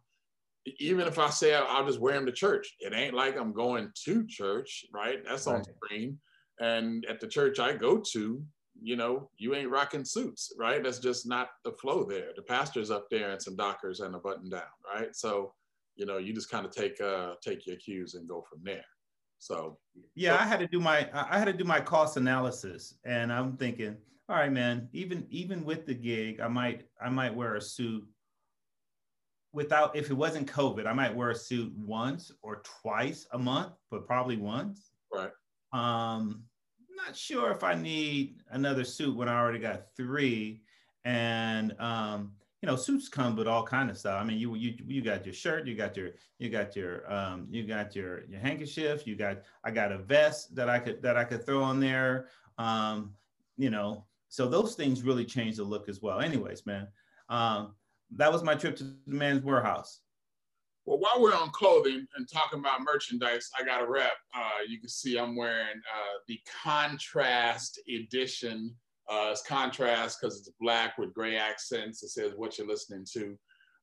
even 0.80 1.08
if 1.08 1.20
I 1.20 1.30
say 1.30 1.54
I'll, 1.54 1.86
just 1.86 2.00
wear 2.00 2.14
them 2.14 2.26
to 2.26 2.32
church, 2.32 2.76
it 2.80 2.94
ain't 2.94 3.14
like 3.14 3.38
I'm 3.38 3.54
going 3.54 3.92
to 4.06 4.26
church, 4.28 4.86
right? 4.94 5.20
That's 5.26 5.48
on 5.48 5.64
screen. 5.64 6.20
And 6.60 7.06
at 7.06 7.20
the 7.20 7.28
church 7.28 7.60
I 7.60 7.74
go 7.74 8.02
to, 8.14 8.44
you 8.82 8.96
know, 8.96 9.30
you 9.38 9.56
ain't 9.56 9.70
rocking 9.70 10.06
suits, 10.06 10.54
right? 10.58 10.84
That's 10.84 11.00
just 11.00 11.28
not 11.28 11.50
the 11.64 11.72
flow 11.72 12.04
there. 12.04 12.30
The 12.36 12.42
pastor's 12.42 12.92
up 12.92 13.08
there 13.10 13.32
in 13.32 13.40
some 13.40 13.56
dockers 13.56 14.00
and 14.00 14.16
a 14.16 14.20
button 14.20 14.50
down, 14.50 14.64
right? 14.94 15.16
So, 15.16 15.54
you 15.96 16.06
know, 16.06 16.18
you 16.18 16.34
just 16.34 16.50
kind 16.50 16.66
of 16.66 16.72
take 16.72 17.00
uh 17.00 17.36
take 17.42 17.66
your 17.68 17.78
cues 17.78 18.16
and 18.16 18.28
go 18.28 18.44
from 18.50 18.60
there. 18.64 18.86
So 19.40 19.78
Yeah, 20.16 20.36
I 20.36 20.44
had 20.44 20.60
to 20.60 20.68
do 20.68 20.80
my 20.80 21.10
I 21.14 21.38
had 21.38 21.46
to 21.46 21.54
do 21.54 21.64
my 21.64 21.80
cost 21.80 22.18
analysis, 22.18 22.96
and 23.06 23.32
I'm 23.32 23.58
thinking, 23.58 23.96
all 24.28 24.36
right, 24.36 24.52
man. 24.52 24.90
Even 24.92 25.28
even 25.30 25.64
with 25.64 25.86
the 25.86 25.94
gig, 25.94 26.40
I 26.40 26.48
might 26.48 26.88
I 27.02 27.10
might 27.10 27.34
wear 27.34 27.56
a 27.56 27.62
suit. 27.62 28.04
Without 29.56 29.96
if 29.96 30.12
it 30.12 30.14
wasn't 30.14 30.52
COVID, 30.52 30.86
I 30.86 30.94
might 30.94 31.16
wear 31.16 31.32
a 31.32 31.36
suit 31.36 31.74
once 31.78 32.32
or 32.42 32.62
twice 32.82 33.26
a 33.32 33.40
month, 33.40 33.72
but 33.90 34.06
probably 34.06 34.38
once. 34.38 34.92
Right. 35.12 35.32
Um, 35.72 36.44
not 36.96 37.16
sure 37.16 37.52
if 37.52 37.64
I 37.64 37.74
need 37.74 38.42
another 38.52 38.84
suit 38.84 39.16
when 39.16 39.30
I 39.30 39.40
already 39.40 39.60
got 39.60 39.96
three, 39.96 40.62
and 41.06 41.74
um, 41.80 42.34
you 42.62 42.68
know, 42.68 42.76
suits 42.76 43.08
come 43.08 43.36
with 43.36 43.48
all 43.48 43.64
kind 43.64 43.90
of 43.90 43.98
stuff. 43.98 44.20
I 44.20 44.26
mean, 44.26 44.40
you 44.40 44.56
you 44.56 44.74
you 44.86 45.02
got 45.02 45.26
your 45.26 45.34
shirt, 45.34 45.68
you 45.68 45.76
got 45.76 45.96
your 45.96 46.12
you 46.40 46.50
got 46.50 46.76
your 46.76 47.12
um, 47.12 47.48
you 47.50 47.64
got 47.64 47.96
your 47.96 48.26
your 48.26 48.40
handkerchief, 48.40 49.08
you 49.08 49.16
got 49.16 49.44
I 49.64 49.72
got 49.72 49.92
a 49.92 50.00
vest 50.00 50.56
that 50.56 50.70
I 50.70 50.80
could 50.80 51.02
that 51.02 51.16
I 51.16 51.24
could 51.24 51.46
throw 51.46 51.64
on 51.64 51.80
there. 51.80 52.28
Um, 52.58 53.14
you 53.58 53.70
know, 53.70 54.06
so 54.30 54.50
those 54.50 54.76
things 54.76 55.04
really 55.04 55.26
change 55.26 55.58
the 55.58 55.64
look 55.64 55.88
as 55.88 56.02
well. 56.02 56.20
Anyways, 56.20 56.66
man, 56.66 56.88
um, 57.30 57.76
that 58.12 58.32
was 58.32 58.44
my 58.44 58.56
trip 58.56 58.76
to 58.78 58.84
the 58.84 58.96
man's 59.08 59.44
warehouse. 59.44 60.02
Well, 60.86 61.00
while 61.00 61.20
we're 61.20 61.34
on 61.34 61.50
clothing 61.50 62.06
and 62.16 62.30
talking 62.32 62.60
about 62.60 62.82
merchandise, 62.82 63.50
I 63.60 63.64
got 63.66 63.82
a 63.82 63.88
rep. 63.90 64.12
Uh, 64.36 64.62
you 64.68 64.80
can 64.80 64.90
see 64.90 65.18
I'm 65.18 65.36
wearing 65.36 65.78
uh, 65.78 66.18
the 66.28 66.40
contrast 66.64 67.80
edition. 67.90 68.76
Uh, 69.10 69.30
it's 69.32 69.42
contrast 69.44 70.20
because 70.22 70.38
it's 70.40 70.50
black 70.60 70.98
with 70.98 71.14
gray 71.14 71.38
accents. 71.38 72.04
It 72.04 72.10
says 72.10 72.34
what 72.36 72.58
you're 72.58 72.68
listening 72.68 73.06
to 73.14 73.36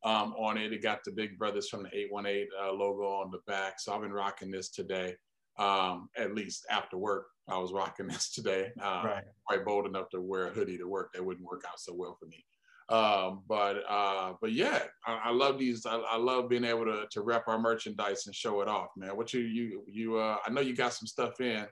um, 0.04 0.32
on 0.34 0.56
it. 0.58 0.72
It 0.72 0.82
got 0.82 1.00
the 1.04 1.10
Big 1.10 1.38
Brothers 1.38 1.68
from 1.68 1.82
the 1.84 1.88
818 1.96 2.46
uh, 2.62 2.72
logo 2.72 3.02
on 3.04 3.30
the 3.32 3.40
back. 3.48 3.74
So 3.80 3.92
I've 3.92 4.02
been 4.02 4.12
rocking 4.12 4.50
this 4.52 4.70
today. 4.70 5.14
Um, 5.58 6.08
at 6.16 6.34
least 6.34 6.66
after 6.70 6.96
work, 6.96 7.26
I 7.48 7.58
was 7.58 7.72
rocking 7.72 8.06
this 8.06 8.30
today. 8.34 8.70
Uh, 8.80 9.02
Right. 9.04 9.24
quite 9.46 9.64
bold 9.64 9.86
enough 9.86 10.08
to 10.10 10.20
wear 10.20 10.46
a 10.46 10.50
hoodie 10.50 10.78
to 10.78 10.86
work. 10.88 11.10
That 11.14 11.24
wouldn't 11.24 11.46
work 11.46 11.64
out 11.68 11.80
so 11.80 11.92
well 11.94 12.16
for 12.18 12.26
me. 12.26 12.44
Um, 12.92 13.42
but 13.48 13.76
uh, 13.88 14.34
but 14.40 14.52
yeah, 14.52 14.82
I, 15.06 15.12
I 15.24 15.30
love 15.30 15.58
these. 15.58 15.86
I, 15.86 15.96
I 15.96 16.16
love 16.18 16.50
being 16.50 16.64
able 16.64 16.84
to 16.84 17.06
to 17.10 17.22
rep 17.22 17.44
our 17.48 17.58
merchandise 17.58 18.26
and 18.26 18.34
show 18.34 18.60
it 18.60 18.68
off, 18.68 18.88
man. 18.96 19.16
What 19.16 19.32
you 19.32 19.40
you 19.40 19.82
you? 19.86 20.16
Uh, 20.18 20.36
I 20.46 20.50
know 20.50 20.60
you 20.60 20.76
got 20.76 20.92
some 20.92 21.06
stuff 21.06 21.40
in. 21.40 21.66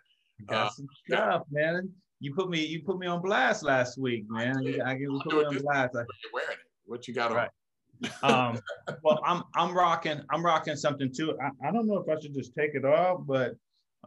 Got 0.47 0.67
Uh, 0.67 0.71
some 0.71 0.87
yeah. 1.09 1.17
stuff, 1.17 1.43
man. 1.51 1.91
You 2.21 2.35
put 2.35 2.49
me 2.49 2.65
you 2.65 2.83
put 2.83 2.99
me 2.99 3.07
on 3.07 3.21
blast 3.21 3.63
last 3.63 3.99
week, 3.99 4.25
man. 4.31 4.57
I, 4.83 4.93
I 4.93 4.97
you 4.97 5.21
put 5.23 5.35
me 5.35 5.45
on 5.45 5.59
blast. 5.63 5.93
You're 5.95 6.07
wearing 6.33 6.53
it. 6.53 6.59
What 6.87 7.07
you 7.07 7.13
got 7.13 7.33
on? 7.33 7.37
Right. 7.37 7.51
um 8.23 8.59
well 9.03 9.21
i'm 9.27 9.43
i'm 9.57 9.75
rocking 9.77 10.23
i'm 10.31 10.43
rocking 10.43 10.75
something 10.75 11.13
too 11.15 11.37
I, 11.39 11.69
I 11.69 11.71
don't 11.71 11.87
know 11.87 11.99
if 11.99 12.09
i 12.09 12.19
should 12.19 12.33
just 12.33 12.55
take 12.55 12.75
it 12.75 12.87
off 12.87 13.27
but 13.27 13.57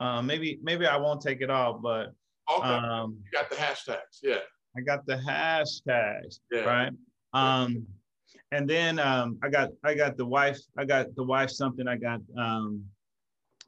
uh 0.02 0.20
maybe 0.20 0.60
maybe 0.64 0.88
i 0.88 0.98
won't 0.98 1.22
take 1.22 1.42
it 1.42 1.52
off 1.52 1.80
but 1.84 2.12
Okay, 2.52 2.68
um 2.68 3.20
you 3.24 3.30
got 3.32 3.52
the 3.52 3.56
hashtags. 3.56 4.18
Yeah. 4.24 4.40
I 4.78 4.82
got 4.82 5.06
the 5.06 5.16
hashtags 5.16 6.40
Yeah. 6.52 6.62
right 6.62 6.92
um 7.34 7.86
and 8.52 8.70
then 8.70 9.00
um 9.00 9.38
i 9.44 9.50
got 9.50 9.70
i 9.84 9.94
got 9.94 10.18
the 10.18 10.26
wife 10.26 10.60
i 10.78 10.86
got 10.86 11.16
the 11.16 11.24
wife 11.24 11.50
something 11.52 11.88
i 11.88 11.98
got 11.98 12.22
um 12.38 12.84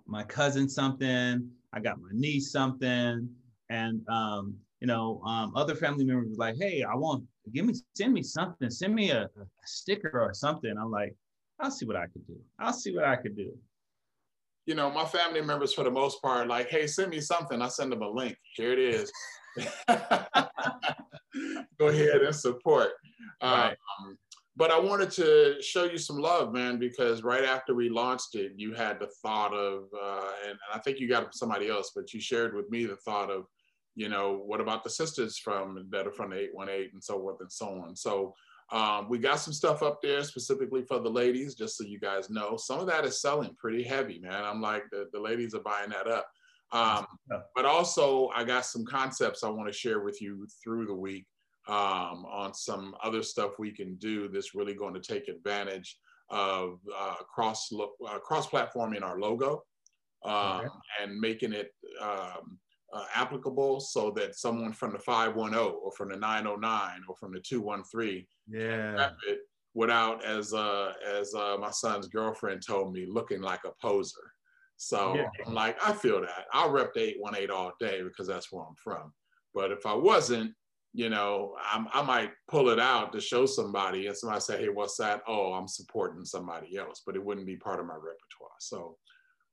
my 0.06 0.24
cousin 0.24 0.68
something 0.70 1.50
i 1.74 1.80
got 1.80 2.00
my 2.00 2.10
niece 2.12 2.52
something 2.52 3.30
and 3.70 4.02
um 4.08 4.56
you 4.82 4.88
know 4.88 5.22
um 5.26 5.52
other 5.56 5.76
family 5.76 6.06
members 6.06 6.30
were 6.30 6.46
like 6.46 6.56
hey 6.58 6.84
i 6.84 6.94
want 6.96 7.24
give 7.54 7.66
me 7.66 7.74
send 7.96 8.14
me 8.14 8.22
something 8.24 8.70
send 8.70 8.94
me 8.94 9.12
a, 9.12 9.24
a 9.24 9.46
sticker 9.66 10.20
or 10.20 10.34
something 10.34 10.76
i'm 10.78 10.92
like 10.92 11.16
i'll 11.60 11.72
see 11.72 11.86
what 11.86 11.96
i 11.96 12.06
could 12.08 12.26
do 12.28 12.38
i'll 12.60 12.74
see 12.74 12.94
what 12.96 13.04
i 13.06 13.16
could 13.16 13.36
do 13.36 13.52
You 14.68 14.74
know, 14.74 14.90
my 14.90 15.06
family 15.06 15.42
members 15.42 15.74
for 15.76 15.84
the 15.84 15.92
most 15.92 16.20
part, 16.24 16.48
like, 16.48 16.70
hey, 16.74 16.88
send 16.88 17.12
me 17.12 17.22
something. 17.22 17.62
I 17.62 17.68
send 17.70 17.92
them 17.92 18.02
a 18.02 18.10
link. 18.10 18.36
Here 18.58 18.74
it 18.74 18.80
is. 18.80 19.12
go 21.80 21.88
ahead 21.88 22.22
and 22.22 22.36
support. 22.36 22.92
Right. 23.42 23.76
Um, 24.00 24.18
but 24.58 24.72
I 24.72 24.80
wanted 24.80 25.12
to 25.12 25.62
show 25.62 25.84
you 25.84 25.98
some 25.98 26.18
love, 26.18 26.54
man, 26.54 26.80
because 26.80 27.24
right 27.24 27.44
after 27.44 27.76
we 27.76 27.90
launched 27.90 28.36
it, 28.36 28.54
you 28.56 28.74
had 28.74 29.00
the 29.00 29.10
thought 29.22 29.54
of, 29.54 29.90
uh, 29.94 30.30
and, 30.44 30.52
and 30.52 30.60
I 30.74 30.80
think 30.80 31.00
you 31.00 31.10
got 31.10 31.36
somebody 31.36 31.70
else, 31.70 31.92
but 31.94 32.14
you 32.14 32.22
shared 32.22 32.56
with 32.56 32.70
me 32.70 32.86
the 32.86 32.96
thought 32.96 33.30
of, 33.30 33.46
you 33.96 34.08
know, 34.08 34.42
what 34.46 34.62
about 34.62 34.84
the 34.84 34.90
sisters 34.90 35.38
from 35.38 35.88
that 35.92 36.08
are 36.08 36.12
from 36.12 36.30
the 36.30 36.40
818 36.40 36.92
and 36.94 37.04
so 37.04 37.20
forth 37.20 37.42
and 37.42 37.52
so 37.52 37.68
on. 37.86 37.96
So 37.98 38.34
um, 38.72 39.10
we 39.10 39.20
got 39.20 39.40
some 39.40 39.54
stuff 39.54 39.84
up 39.84 40.02
there 40.02 40.24
specifically 40.24 40.84
for 40.84 41.00
the 41.00 41.10
ladies, 41.10 41.56
just 41.56 41.78
so 41.78 41.84
you 41.84 42.00
guys 42.00 42.30
know. 42.30 42.56
Some 42.58 42.80
of 42.80 42.88
that 42.88 43.06
is 43.06 43.22
selling 43.22 43.56
pretty 43.56 43.84
heavy, 43.84 44.20
man. 44.20 44.44
I'm 44.44 44.62
like, 44.62 44.84
the, 44.90 45.08
the 45.12 45.20
ladies 45.20 45.54
are 45.54 45.60
buying 45.60 45.90
that 45.90 46.08
up. 46.08 46.28
Um, 46.76 47.06
but 47.56 47.66
also, 47.66 48.30
I 48.36 48.44
got 48.44 48.66
some 48.66 48.86
concepts 48.86 49.44
I 49.44 49.50
want 49.50 49.72
to 49.72 49.78
share 49.78 50.02
with 50.02 50.22
you 50.22 50.46
through 50.62 50.88
the 50.88 50.96
week 50.96 51.26
um, 51.68 52.26
on 52.26 52.54
some 52.54 52.96
other 53.02 53.24
stuff 53.24 53.52
we 53.58 53.72
can 53.72 53.96
do 53.96 54.28
that's 54.28 54.54
really 54.54 54.74
going 54.74 54.94
to 54.94 55.00
take 55.00 55.28
advantage 55.28 55.98
of 56.30 56.80
uh, 56.96 57.16
cross 57.34 57.70
uh, 57.74 58.20
cross 58.20 58.48
platforming 58.48 59.04
our 59.04 59.20
logo 59.20 59.64
um, 60.26 60.34
okay. 60.34 60.68
and 61.02 61.20
making 61.20 61.54
it 61.54 61.72
um, 62.02 62.58
uh, 62.94 63.06
applicable 63.14 63.80
so 63.80 64.12
that 64.12 64.36
someone 64.36 64.74
from 64.74 64.92
the 64.92 65.00
510 65.00 65.60
or 65.60 65.92
from 65.92 66.10
the 66.10 66.18
909 66.18 67.02
or 67.08 67.16
from 67.16 67.32
the 67.32 67.40
213 67.40 68.26
yeah. 68.48 69.12
it 69.28 69.40
without 69.74 70.24
as 70.24 70.54
uh, 70.54 70.94
as 71.08 71.34
uh, 71.36 71.58
my 71.60 71.72
son's 71.72 72.08
girlfriend 72.08 72.62
told 72.66 72.94
me 72.94 73.06
looking 73.08 73.42
like 73.42 73.62
a 73.66 73.72
poser 73.82 74.32
so 74.78 75.16
yeah. 75.16 75.28
I'm 75.46 75.54
like 75.54 75.78
I 75.86 75.94
feel 75.94 76.22
that 76.22 76.46
I'll 76.54 76.72
rep 76.72 76.94
the 76.94 77.02
818 77.02 77.52
all 77.52 77.72
day 77.80 78.02
because 78.04 78.28
that's 78.28 78.52
where 78.52 78.64
I'm 78.64 78.76
from 78.76 79.14
but 79.54 79.72
if 79.72 79.86
I 79.86 79.94
wasn't 79.94 80.54
you 80.94 81.10
know 81.10 81.56
I'm, 81.72 81.88
I 81.94 82.02
might 82.02 82.32
pull 82.48 82.70
it 82.70 82.80
out 82.80 83.14
to 83.14 83.22
show 83.22 83.46
somebody 83.46 84.08
and 84.08 84.18
somebody 84.18 84.42
say 84.42 84.58
hey 84.60 84.70
what's 84.70 84.98
that 84.98 85.22
oh 85.28 85.54
I'm 85.54 85.68
supporting 85.68 86.26
somebody 86.26 86.78
else 86.78 87.02
but 87.06 87.16
it 87.16 87.24
wouldn't 87.24 87.48
be 87.48 87.58
part 87.58 87.80
of 87.80 87.86
my 87.86 87.96
repertoire 87.96 88.58
so 88.60 88.98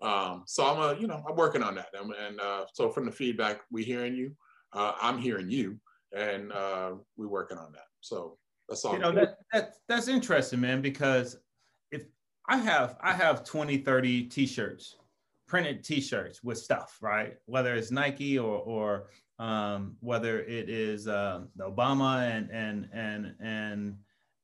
um, 0.02 0.42
so 0.46 0.66
I'm 0.66 0.78
a, 0.80 1.00
you 1.00 1.06
know, 1.06 1.22
I'm 1.28 1.36
working 1.36 1.62
on 1.62 1.76
that. 1.76 1.88
And, 1.94 2.12
and 2.12 2.40
uh, 2.40 2.64
so 2.74 2.90
from 2.90 3.06
the 3.06 3.12
feedback, 3.12 3.60
we 3.70 3.84
hearing 3.84 4.16
you, 4.16 4.32
uh, 4.72 4.92
I'm 5.00 5.18
hearing 5.18 5.48
you, 5.48 5.78
and 6.16 6.52
uh, 6.52 6.92
we're 7.16 7.28
working 7.28 7.56
on 7.56 7.72
that. 7.72 7.86
So 8.00 8.36
that's 8.68 8.84
all. 8.84 8.94
You 8.94 8.98
know, 8.98 9.12
that, 9.12 9.36
that, 9.52 9.74
that's 9.88 10.08
interesting, 10.08 10.60
man, 10.60 10.82
because 10.82 11.36
if 11.92 12.02
I 12.48 12.56
have, 12.56 12.96
I 13.00 13.12
have 13.12 13.44
20, 13.44 13.78
30 13.78 14.24
t-shirts, 14.24 14.96
printed 15.52 15.84
t-shirts 15.84 16.42
with 16.42 16.56
stuff, 16.56 16.96
right? 17.02 17.34
Whether 17.44 17.74
it's 17.74 17.90
Nike 17.90 18.38
or, 18.38 18.56
or 18.60 19.10
um, 19.38 19.96
whether 20.00 20.40
it 20.44 20.70
is 20.70 21.06
uh, 21.06 21.42
Obama 21.60 22.26
and, 22.26 22.48
and, 22.50 22.88
and, 22.94 23.34
and, 23.38 23.96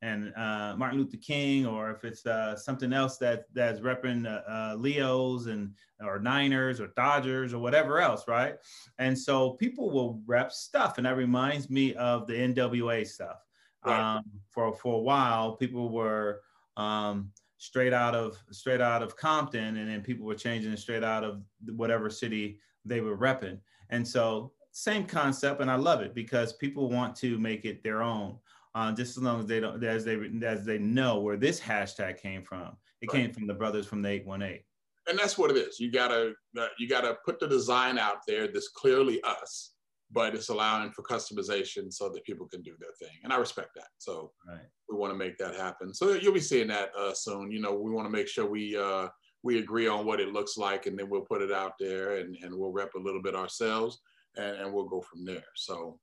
and 0.03 0.35
uh, 0.37 0.77
Martin 0.77 0.99
Luther 0.99 1.17
King, 1.17 1.65
or 1.65 1.91
if 1.93 2.05
it's 2.05 2.27
uh, 2.27 2.57
something 2.57 2.93
else 2.93 3.17
that 3.17 3.47
that's 3.55 3.81
repping 3.81 4.27
uh, 4.27 4.43
uh, 4.47 4.75
Leos 4.77 5.47
and 5.47 5.73
or 6.05 6.19
Niners 6.19 6.79
or 6.79 6.89
Dodgers 6.89 7.55
or 7.55 7.59
whatever 7.59 8.03
else, 8.03 8.29
right? 8.29 8.57
And 8.99 9.19
so 9.19 9.53
people 9.53 9.91
will 9.91 10.21
rep 10.27 10.53
stuff, 10.53 10.99
and 10.99 11.07
that 11.07 11.17
reminds 11.17 11.71
me 11.71 11.95
of 11.95 12.27
the 12.27 12.35
NWA 12.35 13.07
stuff. 13.07 13.43
Right. 13.83 14.17
Um, 14.17 14.25
for 14.51 14.75
for 14.75 14.97
a 14.97 15.01
while, 15.01 15.57
people 15.57 15.89
were 15.89 16.43
um, 16.77 17.33
straight 17.59 17.93
out 17.93 18.15
of 18.15 18.39
straight 18.51 18.81
out 18.81 19.03
of 19.03 19.17
Compton, 19.17 19.77
and 19.77 19.89
then 19.89 20.01
people 20.01 20.27
were 20.27 20.35
changing 20.35 20.73
it 20.73 20.79
straight 20.79 21.05
out 21.05 21.25
of 21.25 21.43
whatever 21.77 22.09
city 22.09 22.59
they 22.85 23.01
were 23.01 23.17
repping. 23.17 23.59
And 23.91 24.07
so 24.07 24.53
same 24.73 25.05
concept, 25.05 25.61
and 25.61 25.71
I 25.71 25.75
love 25.75 26.01
it 26.01 26.15
because 26.15 26.53
people 26.55 26.89
want 26.89 27.17
to 27.17 27.39
make 27.39 27.65
it 27.65 27.83
their 27.83 28.03
own 28.03 28.39
uh, 28.75 28.93
just 28.93 29.17
as 29.17 29.23
long 29.23 29.41
as 29.41 29.47
they 29.47 29.61
don't 29.61 29.83
as 29.83 30.05
they 30.05 30.19
as 30.45 30.65
they 30.65 30.79
know 30.79 31.19
where 31.19 31.37
this 31.37 31.61
hashtag 31.61 32.19
came 32.19 32.43
from. 32.43 32.77
It 33.01 33.13
right. 33.13 33.23
came 33.23 33.33
from 33.33 33.47
the 33.47 33.55
brothers 33.55 33.87
from 33.87 34.03
the 34.03 34.09
818. 34.09 34.61
And 35.09 35.19
that's 35.19 35.39
what 35.39 35.51
it 35.51 35.57
is. 35.57 35.81
You 35.81 35.91
gotta 35.91 36.35
you 36.79 36.89
gotta 36.89 37.17
put 37.25 37.41
the 37.41 37.49
design 37.49 37.99
out 37.99 38.19
there 38.27 38.47
that's 38.47 38.69
clearly 38.69 39.21
us, 39.23 39.73
but 40.11 40.35
it's 40.35 40.49
allowing 40.49 40.91
for 40.93 41.03
customization 41.03 41.93
so 41.93 42.09
that 42.09 42.25
people 42.25 42.47
can 42.49 42.63
do 42.63 42.75
their 42.81 42.93
thing. 42.99 43.17
And 43.25 43.33
I 43.33 43.37
respect 43.37 43.71
that. 43.77 43.89
So 43.99 44.33
right. 44.49 44.61
we 44.89 44.97
want 44.97 45.13
to 45.13 45.19
make 45.19 45.37
that 45.39 45.55
happen. 45.55 45.93
So 45.93 46.13
you'll 46.13 46.33
be 46.33 46.41
seeing 46.41 46.69
that 46.69 46.91
uh, 46.99 47.13
soon. 47.13 47.51
You 47.51 47.61
know, 47.61 47.75
we 47.75 47.91
want 47.91 48.07
to 48.07 48.11
make 48.11 48.29
sure 48.29 48.49
we 48.49 48.77
uh, 48.77 49.09
we 49.43 49.59
agree 49.59 49.87
on 49.87 50.07
what 50.07 50.21
it 50.21 50.33
looks 50.33 50.57
like, 50.57 50.87
and 50.87 50.99
then 50.99 51.09
we'll 51.09 51.21
put 51.21 51.43
it 51.43 51.53
out 51.53 51.73
there, 51.79 52.17
and, 52.17 52.37
and 52.43 52.55
we'll 52.55 52.73
rep 52.73 52.95
a 52.95 53.01
little 53.01 53.23
bit 53.23 53.37
ourselves, 53.37 54.01
and, 54.37 54.57
and 54.57 54.73
we'll 54.73 54.89
go 54.89 55.01
from 55.01 55.25
there. 55.25 55.45
So, 55.55 55.99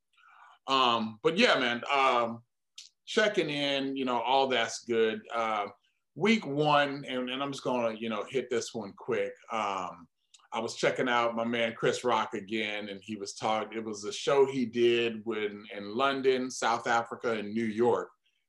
um, 0.68 1.18
but 1.22 1.36
yeah, 1.36 1.58
man. 1.58 1.82
Um, 1.94 2.42
checking 3.06 3.48
in, 3.48 3.96
you 3.96 4.04
know, 4.04 4.20
all 4.20 4.48
that's 4.48 4.84
good. 4.84 5.20
Uh, 5.34 5.66
week 6.14 6.44
one, 6.46 7.04
and, 7.08 7.30
and, 7.30 7.42
I'm 7.42 7.52
just 7.52 7.64
gonna, 7.64 7.94
you 7.98 8.08
know, 8.08 8.24
hit 8.28 8.50
this 8.50 8.74
one 8.74 8.92
quick. 8.96 9.32
Um, 9.52 10.06
I 10.52 10.60
was 10.60 10.74
checking 10.74 11.08
out 11.08 11.36
my 11.36 11.44
man 11.44 11.74
Chris 11.76 12.04
Rock 12.04 12.34
again, 12.34 12.88
and 12.88 13.00
he 13.02 13.16
was 13.16 13.34
talking. 13.34 13.76
It 13.76 13.84
was 13.84 14.04
a 14.04 14.12
show 14.12 14.46
he 14.46 14.66
did 14.66 15.20
when 15.24 15.64
in 15.76 15.94
London, 15.94 16.50
South 16.50 16.86
Africa, 16.86 17.32
and 17.32 17.52
New 17.52 17.64
York 17.64 18.08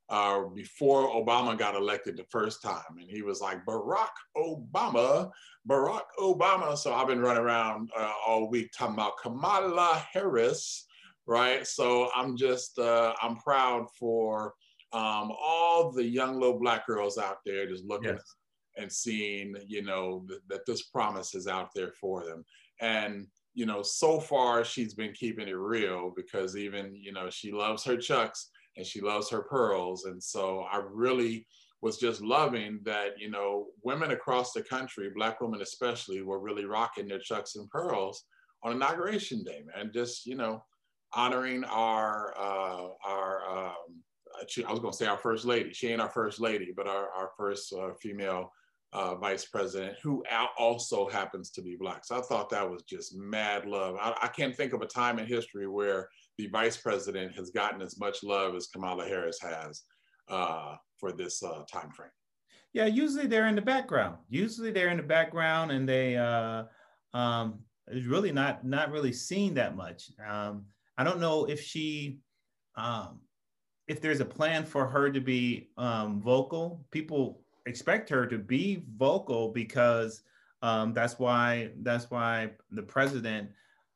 uh, 0.10 0.44
before 0.54 1.10
Obama 1.10 1.58
got 1.58 1.76
elected 1.76 2.18
the 2.18 2.26
first 2.30 2.62
time, 2.62 2.98
and 2.98 3.10
he 3.10 3.22
was 3.22 3.42
like 3.42 3.66
Barack 3.66 4.10
Obama, 4.38 5.30
Barack 5.68 6.06
Obama. 6.20 6.78
So 6.78 6.94
I've 6.94 7.08
been 7.08 7.22
running 7.22 7.44
around 7.44 7.90
uh, 7.98 8.14
all 8.26 8.50
week 8.50 8.72
talking 8.78 8.94
about 8.94 9.18
Kamala 9.22 10.06
Harris 10.12 10.88
right? 11.28 11.68
So 11.68 12.10
I'm 12.16 12.36
just, 12.36 12.80
uh, 12.80 13.14
I'm 13.22 13.36
proud 13.36 13.88
for 14.00 14.54
um, 14.94 15.32
all 15.40 15.92
the 15.92 16.04
young 16.04 16.40
little 16.40 16.58
black 16.58 16.88
girls 16.88 17.18
out 17.18 17.38
there 17.46 17.68
just 17.68 17.86
looking 17.86 18.14
yes. 18.14 18.36
And 18.78 18.92
seeing, 18.92 19.56
you 19.68 19.82
know, 19.82 20.26
th- 20.28 20.42
that 20.50 20.66
this 20.66 20.84
promise 20.84 21.36
is 21.36 21.48
out 21.48 21.70
there 21.76 21.92
for 22.00 22.26
them. 22.26 22.44
And, 22.82 23.28
you 23.54 23.66
know, 23.66 23.82
so 23.82 24.20
far 24.20 24.64
she's 24.64 24.94
been 24.94 25.14
keeping 25.14 25.48
it 25.48 25.58
real 25.58 26.14
because 26.16 26.56
even, 26.56 26.96
you 26.96 27.12
know, 27.12 27.30
she 27.30 27.52
loves 27.52 27.84
her 27.86 27.98
chucks 27.98 28.50
and 28.76 28.86
she 28.86 29.02
loves 29.02 29.30
her 29.30 29.42
pearls. 29.42 30.06
And 30.06 30.22
so 30.22 30.66
I 30.72 30.82
really 30.90 31.48
was 31.82 31.98
just 31.98 32.22
loving 32.22 32.80
that, 32.84 33.20
you 33.20 33.30
know, 33.30 33.68
women 33.84 34.12
across 34.12 34.54
the 34.54 34.62
country, 34.62 35.10
black 35.16 35.42
women 35.42 35.62
especially, 35.62 36.22
were 36.22 36.40
really 36.40 36.66
rocking 36.66 37.08
their 37.08 37.20
chucks 37.20 37.56
and 37.56 37.70
pearls 37.70 38.24
on 38.64 38.74
inauguration 38.74 39.44
day, 39.44 39.64
man. 39.76 39.92
Just, 39.94 40.26
you 40.26 40.36
know, 40.36 40.64
honoring 41.14 41.64
our 41.66 42.34
uh, 42.38 42.88
our 43.06 43.68
um, 43.70 44.04
I 44.40 44.72
was 44.72 44.80
going 44.80 44.92
to 44.92 44.98
say 44.98 45.08
our 45.08 45.18
first 45.18 45.46
lady. 45.46 45.74
She 45.74 45.88
ain't 45.88 46.02
our 46.02 46.10
first 46.10 46.40
lady, 46.40 46.74
but 46.76 46.88
our 46.88 47.10
our 47.10 47.32
first 47.38 47.74
uh, 47.74 47.94
female 48.02 48.52
uh, 48.94 49.16
vice 49.16 49.46
president 49.46 49.98
who 50.02 50.24
also 50.58 51.08
happens 51.10 51.52
to 51.52 51.62
be 51.62 51.76
black. 51.76 52.06
So 52.06 52.18
I 52.18 52.22
thought 52.22 52.50
that 52.50 52.70
was 52.70 52.84
just 52.84 53.16
mad 53.16 53.66
love. 53.66 53.98
I, 54.00 54.16
I, 54.24 54.28
can't 54.28 54.56
think 54.56 54.74
of 54.74 54.82
a 54.82 54.86
time 54.86 55.20
in 55.20 55.26
history 55.26 55.68
where 55.68 56.08
the 56.38 56.48
vice 56.48 56.78
president 56.78 57.36
has 57.36 57.50
gotten 57.50 57.82
as 57.82 58.00
much 58.00 58.24
love 58.24 58.56
as 58.56 58.68
Kamala 58.68 59.06
Harris 59.06 59.40
has 59.42 59.84
uh, 60.30 60.76
for 60.98 61.12
this 61.12 61.44
uh, 61.44 61.64
time 61.72 61.92
frame. 61.92 62.10
Yeah, 62.74 62.86
usually 62.86 63.28
they're 63.28 63.48
in 63.48 63.56
the 63.56 63.62
background. 63.62 64.18
Usually 64.30 64.72
they're 64.72 64.90
in 64.90 64.98
the 64.98 65.04
background, 65.04 65.72
and 65.72 65.88
they 65.88 66.16
uh, 66.16 66.64
um, 67.14 67.60
it's 67.88 68.06
really 68.06 68.32
not 68.32 68.66
not 68.66 68.92
really 68.92 69.14
seen 69.14 69.54
that 69.56 69.76
much. 69.76 70.12
Um, 70.26 70.66
I 70.98 71.04
don't 71.04 71.20
know 71.20 71.46
if 71.46 71.62
she, 71.62 72.20
um, 72.76 73.22
if 73.88 74.02
there's 74.02 74.20
a 74.20 74.26
plan 74.26 74.66
for 74.66 74.86
her 74.86 75.12
to 75.12 75.22
be 75.22 75.70
um, 75.78 76.22
vocal. 76.22 76.86
People 76.92 77.42
expect 77.68 78.10
her 78.10 78.26
to 78.26 78.38
be 78.38 78.84
vocal 78.98 79.50
because 79.50 80.22
um, 80.62 80.94
that's 80.94 81.20
why 81.20 81.70
that's 81.82 82.10
why 82.10 82.52
the 82.72 82.82
president 82.82 83.50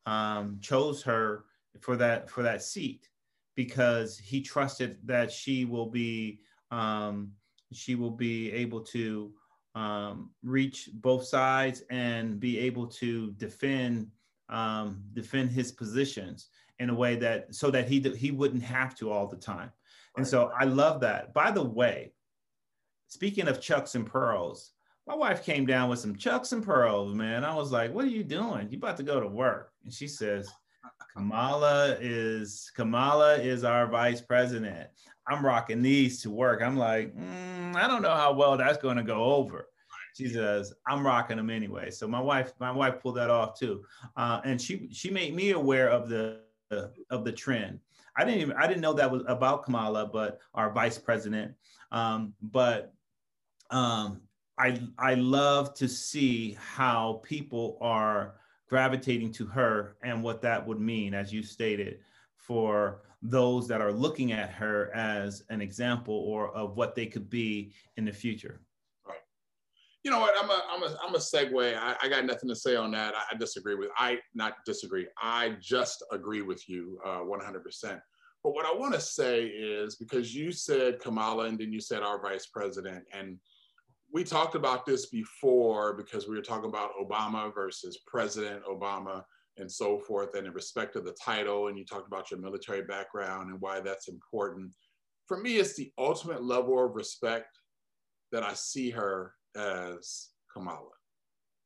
um, 0.06 0.58
chose 0.62 1.02
her 1.04 1.46
for 1.80 1.96
that 1.96 2.30
for 2.30 2.44
that 2.44 2.62
seat 2.62 3.10
because 3.56 4.18
he 4.18 4.42
trusted 4.42 4.98
that 5.06 5.32
she 5.32 5.66
will 5.66 5.88
be 5.88 6.40
um, 6.70 7.32
she 7.72 7.96
will 7.96 8.12
be 8.12 8.52
able 8.52 8.82
to 8.82 9.32
um, 9.76 10.30
reach 10.44 10.90
both 10.96 11.26
sides 11.26 11.84
and 11.90 12.40
be 12.40 12.60
able 12.60 12.86
to 12.88 13.32
defend 13.32 14.12
um, 14.50 15.02
defend 15.14 15.50
his 15.50 15.72
positions 15.72 16.50
in 16.80 16.90
a 16.90 16.94
way 16.94 17.16
that 17.16 17.54
so 17.56 17.72
that 17.72 17.88
he 17.88 18.00
he 18.18 18.32
wouldn't 18.32 18.64
have 18.64 18.96
to 18.96 19.12
all 19.12 19.28
the 19.28 19.38
time. 19.38 19.72
And 20.18 20.28
so 20.28 20.52
I 20.60 20.66
love 20.66 21.00
that. 21.02 21.34
By 21.34 21.52
the 21.52 21.64
way, 21.64 22.12
speaking 23.12 23.50
of 23.50 23.60
chucks 23.60 23.96
and 23.96 24.06
pearls, 24.08 24.72
my 25.06 25.14
wife 25.14 25.44
came 25.44 25.66
down 25.66 25.90
with 25.90 26.00
some 26.00 26.16
chucks 26.16 26.54
and 26.54 26.64
pearls, 26.64 27.14
man. 27.14 27.44
I 27.44 27.54
was 27.54 27.72
like, 27.72 27.94
"What 27.94 28.06
are 28.06 28.10
you 28.10 28.24
doing? 28.24 28.70
You 28.72 28.78
about 28.78 28.98
to 28.98 29.04
go 29.04 29.20
to 29.20 29.28
work?" 29.28 29.74
And 29.84 29.94
she 29.94 30.08
says, 30.08 30.50
"Kamala 31.14 31.98
is 32.00 32.72
Kamala 32.74 33.36
is 33.36 33.66
our 33.66 33.86
vice 33.88 34.22
president. 34.22 34.90
I'm 35.28 35.46
rocking 35.46 35.82
these 35.82 36.22
to 36.22 36.30
work." 36.30 36.62
I'm 36.62 36.78
like, 36.78 37.14
mm, 37.14 37.76
"I 37.76 37.86
don't 37.86 38.02
know 38.02 38.16
how 38.16 38.32
well 38.32 38.56
that's 38.56 38.78
going 38.78 38.98
to 38.98 39.04
go 39.04 39.26
over." 39.26 39.68
She 40.16 40.30
says, 40.30 40.74
"I'm 40.88 41.06
rocking 41.06 41.38
them 41.38 41.50
anyway." 41.50 41.92
So 41.92 42.08
my 42.08 42.22
wife, 42.22 42.54
my 42.60 42.72
wife 42.72 43.02
pulled 43.02 43.18
that 43.18 43.30
off 43.30 43.60
too, 43.60 43.84
uh, 44.16 44.40
and 44.46 44.62
she 44.62 44.88
she 44.94 45.10
made 45.10 45.36
me 45.36 45.52
aware 45.52 45.90
of 45.90 46.08
the 46.08 46.40
of 47.10 47.26
the 47.26 47.32
trend. 47.34 47.82
I 48.16 48.24
didn't 48.24 48.40
even 48.40 48.56
I 48.56 48.68
didn't 48.68 48.82
know 48.82 48.94
that 48.94 49.12
was 49.12 49.24
about 49.28 49.66
Kamala, 49.66 50.06
but 50.06 50.40
our 50.54 50.72
vice 50.72 50.98
president. 50.98 51.54
Um, 51.92 52.34
but 52.42 52.94
um, 53.72 54.22
I 54.58 54.80
I 54.98 55.16
love 55.16 55.74
to 55.76 55.88
see 55.88 56.58
how 56.60 57.22
people 57.24 57.78
are 57.82 58.36
gravitating 58.70 59.32
to 59.34 59.46
her 59.46 59.98
and 60.04 60.24
what 60.24 60.42
that 60.42 60.66
would 60.66 60.80
mean, 60.80 61.14
as 61.14 61.34
you 61.34 61.44
stated, 61.44 62.00
for 62.36 63.02
those 63.22 63.68
that 63.68 63.82
are 63.82 63.92
looking 63.92 64.32
at 64.32 64.50
her 64.50 64.94
as 64.96 65.44
an 65.50 65.62
example 65.62 66.16
or 66.16 66.56
of 66.56 66.76
what 66.76 66.96
they 66.96 67.06
could 67.06 67.30
be 67.30 67.74
in 67.98 68.06
the 68.06 68.12
future. 68.12 68.62
Right. 69.08 69.18
You 70.04 70.12
know 70.12 70.20
what? 70.20 70.34
I'm 70.42 70.50
a 70.50 70.62
I'm 70.70 70.84
a 70.84 70.98
I'm 71.06 71.16
a 71.16 71.20
segue. 71.20 71.78
I, 71.78 71.96
I 72.02 72.10
got 72.10 72.26
nothing 72.26 72.50
to 72.50 72.56
say 72.56 72.76
on 72.76 72.92
that. 72.92 73.14
I, 73.16 73.24
I, 73.34 73.38
disagree 73.38 73.76
with. 73.76 73.90
I 73.98 74.20
not 74.34 74.54
disagree. 74.66 75.08
I 75.22 75.56
just 75.60 76.04
agree 76.12 76.42
with 76.42 76.68
you 76.68 77.00
uh, 77.06 77.20
100%. 77.20 78.02
But 78.44 78.54
what 78.54 78.66
I 78.66 78.74
want 78.74 78.94
to 78.96 79.00
say 79.00 79.46
is 79.46 79.96
because 79.96 80.34
you 80.34 80.52
said 80.52 81.00
Kamala 81.00 81.46
and 81.46 81.60
then 81.60 81.72
you 81.72 81.80
said 81.80 82.02
our 82.02 82.22
vice 82.22 82.48
president, 82.48 83.06
and 83.14 83.38
we 84.14 84.24
talked 84.24 84.56
about 84.56 84.86
this 84.86 85.08
before 85.08 85.94
because 85.94 86.28
we 86.28 86.36
were 86.36 86.42
talking 86.42 86.70
about 86.70 86.92
Obama 87.02 87.54
versus 87.54 88.00
President 88.06 88.64
Obama 88.66 89.24
and 89.58 89.72
so 89.72 90.00
forth, 90.00 90.36
and 90.36 90.48
in 90.48 90.54
respect 90.54 90.94
to 90.94 91.02
the 91.02 91.16
title, 91.24 91.68
and 91.68 91.78
you 91.78 91.86
talked 91.86 92.08
about 92.08 92.32
your 92.32 92.40
military 92.40 92.84
background 92.84 93.50
and 93.50 93.60
why 93.62 93.80
that's 93.80 94.08
important. 94.08 94.74
For 95.28 95.38
me, 95.38 95.58
it's 95.58 95.76
the 95.76 95.92
ultimate 95.98 96.44
level 96.44 96.84
of 96.84 96.96
respect 96.96 97.58
that 98.32 98.44
I 98.44 98.54
see 98.54 98.90
her 98.92 99.34
as 99.56 100.30
Kamala, 100.54 100.90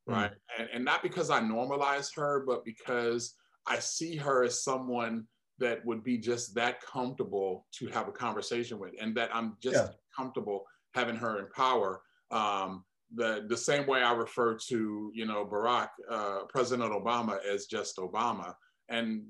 hmm. 0.08 0.14
right? 0.14 0.32
Mm. 0.32 0.60
And, 0.60 0.70
and 0.74 0.86
not 0.86 1.04
because 1.04 1.30
I 1.30 1.42
normalize 1.42 2.10
her, 2.16 2.44
but 2.46 2.66
because 2.66 3.36
I 3.68 3.80
see 3.80 4.16
her 4.18 4.44
as 4.44 4.64
someone 4.64 5.26
that 5.60 5.86
would 5.86 6.04
be 6.04 6.18
just 6.18 6.54
that 6.56 6.82
comfortable 6.82 7.66
to 7.74 7.88
have 7.88 8.08
a 8.08 8.12
conversation 8.12 8.78
with, 8.78 8.94
and 9.00 9.16
that 9.16 9.30
I'm 9.34 9.58
just 9.62 9.76
yeah. 9.76 9.88
comfortable 10.16 10.66
having 10.94 11.16
her 11.16 11.40
in 11.40 11.48
power. 11.56 12.02
Um, 12.32 12.84
the 13.14 13.46
the 13.48 13.58
same 13.58 13.86
way 13.86 14.02
I 14.02 14.14
refer 14.14 14.58
to 14.68 15.12
you 15.14 15.26
know 15.26 15.46
Barack, 15.46 15.90
uh, 16.10 16.40
President 16.50 16.92
Obama 16.92 17.38
as 17.46 17.66
just 17.66 17.98
Obama, 17.98 18.54
and 18.90 19.24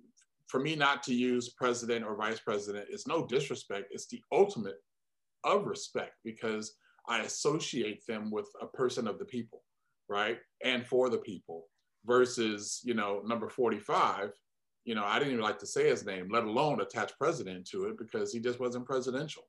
for 0.47 0.60
me 0.60 0.75
not 0.75 1.03
to 1.03 1.13
use 1.13 1.49
president 1.49 2.05
or 2.05 2.15
vice 2.15 2.39
president 2.39 2.88
is 2.89 3.08
no 3.08 3.25
disrespect. 3.25 3.88
It's 3.91 4.08
the 4.08 4.21
ultimate 4.31 4.77
of 5.43 5.65
respect 5.65 6.13
because 6.23 6.75
I 7.08 7.21
associate 7.21 8.05
them 8.08 8.31
with 8.31 8.47
a 8.62 8.67
person 8.67 9.08
of 9.08 9.19
the 9.19 9.25
people, 9.25 9.63
right, 10.08 10.38
and 10.63 10.86
for 10.86 11.10
the 11.10 11.19
people. 11.19 11.65
Versus 12.05 12.81
you 12.84 12.93
know 12.93 13.23
number 13.25 13.49
forty 13.49 13.79
five, 13.79 14.31
you 14.86 14.93
know, 14.93 15.03
I 15.03 15.17
didn't 15.17 15.34
even 15.34 15.43
like 15.43 15.60
to 15.60 15.67
say 15.67 15.89
his 15.89 16.05
name, 16.05 16.29
let 16.31 16.43
alone 16.43 16.79
attach 16.79 17.17
president 17.17 17.67
to 17.69 17.86
it 17.86 17.97
because 17.97 18.31
he 18.31 18.39
just 18.39 18.60
wasn't 18.60 18.86
presidential. 18.86 19.43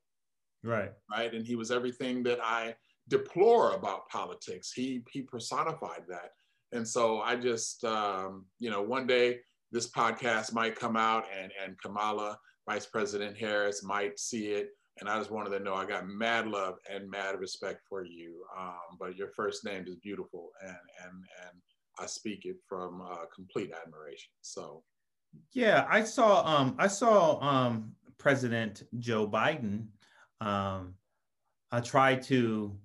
Right. 0.63 0.91
Right. 1.09 1.33
And 1.33 1.45
he 1.45 1.55
was 1.55 1.71
everything 1.71 2.23
that 2.23 2.39
I 2.43 2.75
deplore 3.07 3.71
about 3.73 4.07
politics. 4.09 4.71
He 4.71 5.03
he 5.11 5.21
personified 5.21 6.03
that. 6.09 6.31
And 6.73 6.87
so 6.87 7.21
I 7.21 7.35
just 7.35 7.83
um, 7.83 8.45
you 8.59 8.69
know, 8.69 8.81
one 8.81 9.07
day 9.07 9.39
this 9.71 9.89
podcast 9.89 10.53
might 10.53 10.79
come 10.79 10.97
out 10.97 11.25
and 11.37 11.51
and 11.63 11.79
Kamala, 11.81 12.37
Vice 12.67 12.85
President 12.85 13.37
Harris 13.37 13.83
might 13.83 14.19
see 14.19 14.47
it. 14.47 14.69
And 14.99 15.07
I 15.07 15.19
just 15.19 15.29
wanted 15.29 15.51
to 15.51 15.63
know 15.63 15.75
I 15.75 15.85
got 15.85 16.07
mad 16.07 16.47
love 16.47 16.75
and 16.91 17.09
mad 17.09 17.39
respect 17.39 17.81
for 17.87 18.03
you. 18.03 18.43
Um, 18.57 18.97
but 18.99 19.15
your 19.15 19.29
first 19.29 19.63
name 19.63 19.85
is 19.87 19.95
beautiful 19.97 20.49
and 20.61 20.71
and 21.03 21.13
and 21.45 21.61
I 21.99 22.05
speak 22.05 22.45
it 22.45 22.57
from 22.67 23.01
uh, 23.01 23.25
complete 23.33 23.71
admiration. 23.85 24.31
So 24.41 24.83
yeah, 25.53 25.85
I 25.89 26.03
saw 26.03 26.43
um 26.45 26.75
I 26.77 26.87
saw 26.87 27.39
um 27.41 27.91
President 28.17 28.83
Joe 28.99 29.27
Biden 29.27 29.87
um 30.41 30.95
I 31.71 31.81
tried 31.81 32.23
to 32.23 32.77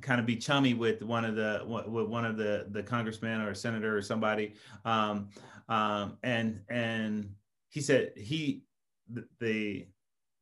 kind 0.00 0.20
of 0.20 0.26
be 0.26 0.36
chummy 0.36 0.74
with 0.74 1.02
one 1.02 1.24
of 1.24 1.34
the 1.34 1.62
with 1.66 2.06
one 2.06 2.24
of 2.24 2.36
the 2.36 2.66
the 2.70 2.82
congressman 2.82 3.40
or 3.40 3.54
senator 3.54 3.96
or 3.96 4.02
somebody 4.02 4.54
um 4.84 5.28
um 5.68 6.16
and 6.22 6.60
and 6.68 7.30
he 7.68 7.80
said 7.80 8.12
he 8.16 8.62
the 9.40 9.86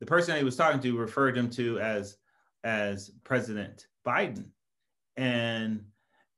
the, 0.01 0.07
person 0.07 0.37
he 0.37 0.45
was 0.45 0.57
talking 0.57 0.81
to 0.81 0.99
referred 0.99 1.37
him 1.37 1.49
to 1.49 1.79
as 1.81 2.17
as 2.65 3.11
President 3.25 3.87
Biden 4.07 4.47
and 5.17 5.85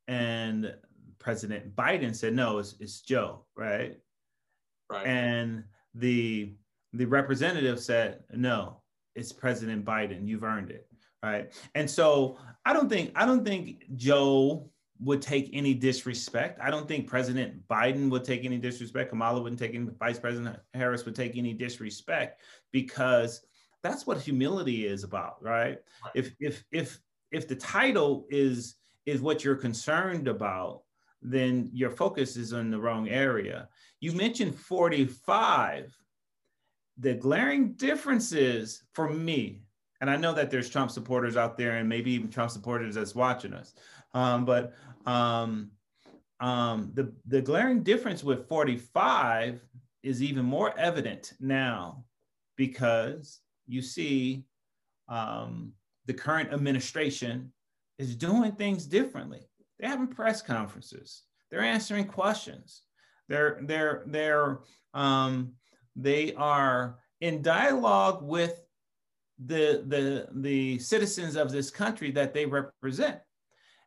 and 0.06 0.74
President 1.18 1.74
Biden 1.74 2.14
said 2.14 2.34
no 2.34 2.58
it's, 2.58 2.76
it's 2.80 3.00
Joe 3.00 3.44
right 3.56 3.96
Right. 4.90 5.06
And 5.06 5.64
the 5.94 6.54
the 6.94 7.04
representative 7.04 7.80
said, 7.80 8.20
no, 8.32 8.80
it's 9.14 9.32
President 9.32 9.84
Biden. 9.84 10.26
You've 10.26 10.44
earned 10.44 10.70
it. 10.70 10.87
Right. 11.22 11.52
And 11.74 11.90
so 11.90 12.38
I 12.64 12.72
don't 12.72 12.88
think 12.88 13.12
I 13.16 13.26
don't 13.26 13.44
think 13.44 13.84
Joe 13.96 14.70
would 15.00 15.22
take 15.22 15.50
any 15.52 15.74
disrespect. 15.74 16.58
I 16.62 16.70
don't 16.70 16.88
think 16.88 17.06
President 17.06 17.66
Biden 17.68 18.10
would 18.10 18.24
take 18.24 18.44
any 18.44 18.58
disrespect. 18.58 19.10
Kamala 19.10 19.40
wouldn't 19.40 19.60
take 19.60 19.74
any, 19.74 19.88
Vice 19.98 20.18
President 20.18 20.56
Harris 20.74 21.04
would 21.04 21.14
take 21.14 21.36
any 21.36 21.52
disrespect 21.52 22.40
because 22.72 23.42
that's 23.82 24.06
what 24.06 24.20
humility 24.20 24.86
is 24.86 25.04
about, 25.04 25.42
right? 25.42 25.78
right? 26.04 26.12
If 26.14 26.34
if 26.40 26.64
if 26.72 27.00
if 27.30 27.46
the 27.46 27.56
title 27.56 28.26
is 28.28 28.76
is 29.06 29.20
what 29.20 29.44
you're 29.44 29.56
concerned 29.56 30.28
about, 30.28 30.82
then 31.22 31.70
your 31.72 31.90
focus 31.90 32.36
is 32.36 32.52
in 32.52 32.70
the 32.70 32.80
wrong 32.80 33.08
area. 33.08 33.68
You 34.00 34.12
mentioned 34.12 34.54
45. 34.54 35.96
The 37.00 37.14
glaring 37.14 37.74
differences 37.74 38.82
for 38.92 39.08
me, 39.08 39.62
and 40.00 40.08
I 40.10 40.16
know 40.16 40.32
that 40.34 40.50
there's 40.50 40.70
Trump 40.70 40.90
supporters 40.90 41.36
out 41.36 41.56
there 41.56 41.76
and 41.76 41.88
maybe 41.88 42.12
even 42.12 42.30
Trump 42.30 42.50
supporters 42.50 42.94
that's 42.94 43.14
watching 43.14 43.52
us, 43.52 43.74
um, 44.14 44.44
but 44.44 44.74
um, 45.06 45.70
um, 46.40 46.90
the, 46.94 47.12
the 47.26 47.42
glaring 47.42 47.82
difference 47.82 48.22
with 48.22 48.48
45 48.48 49.60
is 50.02 50.22
even 50.22 50.44
more 50.44 50.78
evident 50.78 51.32
now 51.40 52.04
because 52.56 53.40
you 53.66 53.82
see 53.82 54.44
um, 55.08 55.72
the 56.06 56.14
current 56.14 56.52
administration 56.52 57.52
is 57.98 58.14
doing 58.14 58.52
things 58.52 58.86
differently. 58.86 59.40
They're 59.78 59.90
having 59.90 60.06
press 60.08 60.42
conferences. 60.42 61.22
They're 61.50 61.60
answering 61.62 62.06
questions. 62.06 62.82
They're 63.28 63.58
they're 63.62 64.04
they're 64.06 64.60
um, 64.94 65.52
they 65.96 66.34
are 66.34 66.98
in 67.20 67.42
dialogue 67.42 68.22
with 68.22 68.62
the 69.46 69.84
the 69.86 70.28
the 70.40 70.78
citizens 70.78 71.36
of 71.36 71.50
this 71.52 71.70
country 71.70 72.10
that 72.12 72.34
they 72.34 72.46
represent. 72.46 73.20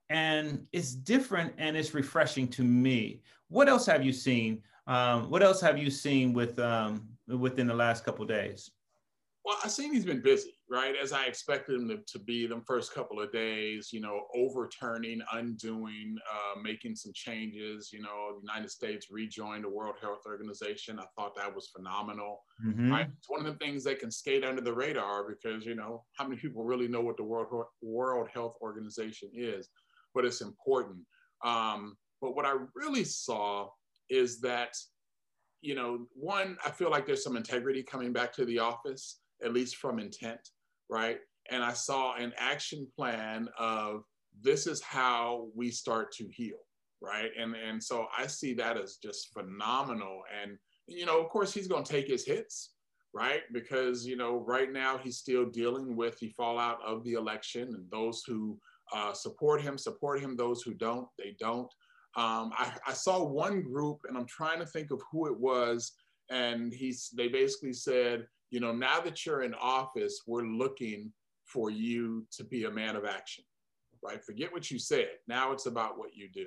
And 0.09 0.65
it's 0.73 0.93
different 0.93 1.53
and 1.57 1.77
it's 1.77 1.93
refreshing 1.93 2.47
to 2.49 2.63
me. 2.63 3.21
What 3.47 3.69
else 3.69 3.85
have 3.85 4.03
you 4.03 4.11
seen? 4.11 4.61
Um, 4.87 5.29
what 5.29 5.41
else 5.41 5.61
have 5.61 5.77
you 5.77 5.89
seen 5.89 6.33
with 6.33 6.59
um, 6.59 7.07
within 7.27 7.67
the 7.67 7.73
last 7.73 8.03
couple 8.03 8.25
days 8.25 8.71
well, 9.43 9.57
I've 9.63 9.71
seen 9.71 9.91
he's 9.91 10.05
been 10.05 10.21
busy, 10.21 10.53
right? 10.69 10.93
As 11.01 11.11
I 11.11 11.25
expected 11.25 11.75
him 11.75 11.87
to, 11.87 11.97
to 11.97 12.19
be 12.19 12.45
the 12.45 12.61
first 12.67 12.93
couple 12.93 13.19
of 13.19 13.31
days, 13.31 13.89
you 13.91 13.99
know, 13.99 14.21
overturning, 14.35 15.21
undoing, 15.33 16.15
uh, 16.31 16.59
making 16.61 16.95
some 16.95 17.11
changes. 17.15 17.89
You 17.91 18.01
know, 18.01 18.35
the 18.35 18.41
United 18.41 18.69
States 18.69 19.07
rejoined 19.09 19.63
the 19.63 19.69
World 19.69 19.95
Health 19.99 20.21
Organization. 20.27 20.99
I 20.99 21.05
thought 21.15 21.35
that 21.37 21.53
was 21.53 21.71
phenomenal. 21.75 22.43
Mm-hmm. 22.63 22.91
Right? 22.91 23.07
It's 23.17 23.29
one 23.29 23.43
of 23.43 23.51
the 23.51 23.65
things 23.65 23.83
that 23.85 23.99
can 23.99 24.11
skate 24.11 24.45
under 24.45 24.61
the 24.61 24.73
radar 24.73 25.27
because, 25.27 25.65
you 25.65 25.75
know, 25.75 26.03
how 26.17 26.27
many 26.27 26.39
people 26.39 26.63
really 26.63 26.87
know 26.87 27.01
what 27.01 27.17
the 27.17 27.23
World, 27.23 27.65
World 27.81 28.29
Health 28.31 28.57
Organization 28.61 29.29
is? 29.33 29.69
But 30.13 30.25
it's 30.25 30.41
important. 30.41 30.99
Um, 31.43 31.97
but 32.21 32.35
what 32.35 32.45
I 32.45 32.53
really 32.75 33.05
saw 33.05 33.69
is 34.09 34.39
that 34.41 34.75
you 35.63 35.75
know, 35.75 36.07
one, 36.15 36.57
I 36.65 36.71
feel 36.71 36.89
like 36.89 37.05
there's 37.05 37.23
some 37.23 37.37
integrity 37.37 37.83
coming 37.83 38.11
back 38.11 38.33
to 38.33 38.45
the 38.45 38.57
office 38.57 39.20
at 39.43 39.53
least 39.53 39.77
from 39.77 39.99
intent, 39.99 40.39
right? 40.89 41.19
And 41.49 41.63
I 41.63 41.73
saw 41.73 42.15
an 42.15 42.33
action 42.37 42.87
plan 42.95 43.49
of 43.57 44.03
this 44.41 44.67
is 44.67 44.81
how 44.81 45.47
we 45.55 45.71
start 45.71 46.11
to 46.13 46.27
heal, 46.29 46.57
right? 47.01 47.31
And 47.37 47.55
and 47.55 47.83
so 47.83 48.07
I 48.17 48.27
see 48.27 48.53
that 48.55 48.77
as 48.77 48.97
just 48.97 49.33
phenomenal. 49.33 50.21
And 50.41 50.57
you 50.87 51.05
know, 51.05 51.21
of 51.21 51.29
course, 51.29 51.53
he's 51.53 51.67
going 51.67 51.83
to 51.83 51.91
take 51.91 52.07
his 52.07 52.25
hits, 52.25 52.73
right? 53.13 53.41
Because 53.51 54.05
you 54.05 54.15
know, 54.15 54.43
right 54.45 54.71
now 54.71 54.97
he's 54.97 55.17
still 55.17 55.45
dealing 55.45 55.95
with 55.95 56.17
the 56.19 56.29
fallout 56.29 56.79
of 56.85 57.03
the 57.03 57.13
election, 57.13 57.73
and 57.75 57.89
those 57.91 58.23
who 58.25 58.57
uh, 58.93 59.13
support 59.13 59.61
him 59.61 59.77
support 59.77 60.21
him. 60.21 60.35
Those 60.35 60.61
who 60.61 60.73
don't, 60.73 61.07
they 61.17 61.35
don't. 61.39 61.71
Um, 62.15 62.51
I, 62.57 62.73
I 62.87 62.93
saw 62.93 63.23
one 63.23 63.61
group, 63.61 63.99
and 64.07 64.17
I'm 64.17 64.25
trying 64.25 64.59
to 64.59 64.65
think 64.65 64.91
of 64.91 65.01
who 65.11 65.27
it 65.27 65.39
was, 65.39 65.93
and 66.29 66.73
he's 66.73 67.09
they 67.15 67.27
basically 67.27 67.73
said 67.73 68.25
you 68.51 68.59
know, 68.59 68.73
now 68.73 68.99
that 69.01 69.25
you're 69.25 69.41
in 69.41 69.55
office, 69.55 70.21
we're 70.27 70.45
looking 70.45 71.11
for 71.45 71.69
you 71.69 72.25
to 72.37 72.43
be 72.43 72.65
a 72.65 72.71
man 72.71 72.95
of 72.95 73.05
action, 73.05 73.43
right? 74.03 74.23
Forget 74.23 74.53
what 74.53 74.69
you 74.69 74.77
said. 74.77 75.09
Now 75.27 75.51
it's 75.51 75.65
about 75.65 75.97
what 75.97 76.15
you 76.15 76.29
do. 76.31 76.45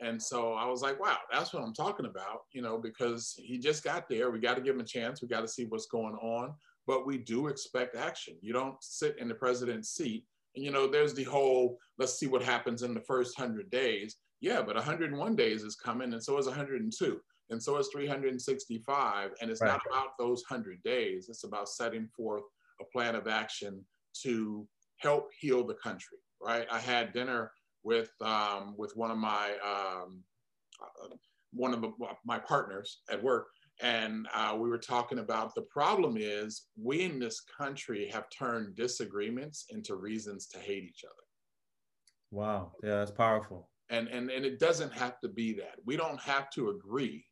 And 0.00 0.20
so 0.20 0.54
I 0.54 0.66
was 0.66 0.82
like, 0.82 1.00
wow, 1.00 1.18
that's 1.30 1.52
what 1.54 1.62
I'm 1.62 1.74
talking 1.74 2.06
about, 2.06 2.40
you 2.52 2.60
know, 2.60 2.76
because 2.76 3.34
he 3.38 3.58
just 3.58 3.84
got 3.84 4.08
there. 4.08 4.30
We 4.30 4.40
got 4.40 4.56
to 4.56 4.62
give 4.62 4.74
him 4.74 4.80
a 4.80 4.84
chance. 4.84 5.22
We 5.22 5.28
got 5.28 5.42
to 5.42 5.48
see 5.48 5.66
what's 5.66 5.86
going 5.86 6.14
on. 6.16 6.54
But 6.86 7.06
we 7.06 7.18
do 7.18 7.46
expect 7.46 7.94
action. 7.94 8.34
You 8.40 8.52
don't 8.52 8.74
sit 8.80 9.16
in 9.18 9.28
the 9.28 9.34
president's 9.34 9.90
seat. 9.90 10.24
And, 10.56 10.64
you 10.64 10.72
know, 10.72 10.88
there's 10.88 11.14
the 11.14 11.24
whole 11.24 11.78
let's 11.98 12.18
see 12.18 12.26
what 12.26 12.42
happens 12.42 12.82
in 12.82 12.94
the 12.94 13.00
first 13.00 13.38
100 13.38 13.70
days. 13.70 14.16
Yeah, 14.40 14.60
but 14.60 14.74
101 14.74 15.36
days 15.36 15.62
is 15.62 15.76
coming, 15.76 16.12
and 16.12 16.22
so 16.22 16.36
is 16.36 16.46
102, 16.46 17.20
and 17.52 17.62
so 17.62 17.76
is 17.78 17.88
365. 17.92 19.32
And 19.40 19.50
it's 19.50 19.62
Right. 19.62 19.70
not 19.70 19.80
about 19.90 20.10
those 20.18 20.42
100 20.48 20.82
days, 20.82 21.28
it's 21.28 21.44
about 21.44 21.68
setting 21.68 22.08
forth 22.16 22.44
a 22.80 22.84
plan 22.86 23.14
of 23.14 23.28
action 23.28 23.84
to 24.22 24.68
help 24.98 25.28
heal 25.38 25.64
the 25.66 25.74
country, 25.74 26.18
right? 26.40 26.66
I 26.70 26.78
had 26.80 27.12
dinner 27.12 27.52
with 27.84 28.10
um, 28.22 28.74
with 28.76 28.92
one 28.96 29.10
of 29.10 29.18
my 29.18 29.56
um, 29.64 30.24
one 31.52 31.74
of 31.74 31.84
my 32.24 32.38
partners 32.38 33.02
at 33.10 33.22
work, 33.22 33.48
and 33.80 34.26
uh, 34.34 34.56
we 34.58 34.68
were 34.68 34.78
talking 34.78 35.18
about 35.18 35.54
the 35.54 35.62
problem 35.62 36.16
is 36.18 36.68
we 36.76 37.02
in 37.02 37.18
this 37.18 37.40
country 37.40 38.08
have 38.08 38.26
turned 38.30 38.74
disagreements 38.74 39.66
into 39.70 39.96
reasons 39.96 40.46
to 40.48 40.58
hate 40.58 40.84
each 40.84 41.04
other, 41.04 41.24
Wow. 42.32 42.74
Yeah, 42.82 42.96
that's 42.96 43.12
powerful. 43.12 43.70
and 43.90 44.08
and 44.08 44.30
and 44.30 44.44
it 44.44 44.58
doesn't 44.58 44.92
have 44.92 45.20
to 45.20 45.28
be 45.28 45.52
that. 45.54 45.78
We 45.84 45.96
don't 45.96 46.20
have 46.20 46.50
to 46.50 46.70
agree, 46.70 47.24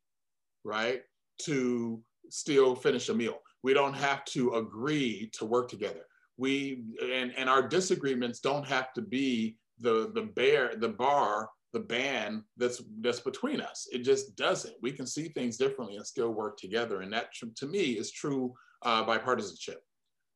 right, 0.64 1.02
to 1.42 2.02
still 2.28 2.74
finish 2.74 3.08
a 3.08 3.14
meal. 3.14 3.38
We 3.62 3.74
don't 3.74 3.94
have 3.94 4.24
to 4.26 4.54
agree 4.54 5.30
to 5.34 5.44
work 5.44 5.68
together. 5.68 6.06
We 6.36 6.84
and 7.02 7.32
and 7.36 7.50
our 7.50 7.66
disagreements 7.66 8.40
don't 8.40 8.66
have 8.66 8.92
to 8.94 9.02
be 9.02 9.56
the 9.78 10.10
the 10.14 10.22
bear 10.22 10.74
the 10.76 10.88
bar 10.88 11.50
the 11.72 11.80
ban 11.80 12.44
that's 12.56 12.82
that's 13.00 13.20
between 13.20 13.60
us. 13.60 13.86
It 13.92 13.98
just 13.98 14.36
doesn't. 14.36 14.74
We 14.82 14.92
can 14.92 15.06
see 15.06 15.28
things 15.28 15.56
differently 15.56 15.96
and 15.96 16.06
still 16.06 16.30
work 16.30 16.56
together, 16.56 17.02
and 17.02 17.12
that 17.12 17.28
to 17.56 17.66
me 17.66 17.92
is 17.92 18.10
true 18.10 18.54
uh, 18.82 19.04
bipartisanship, 19.04 19.76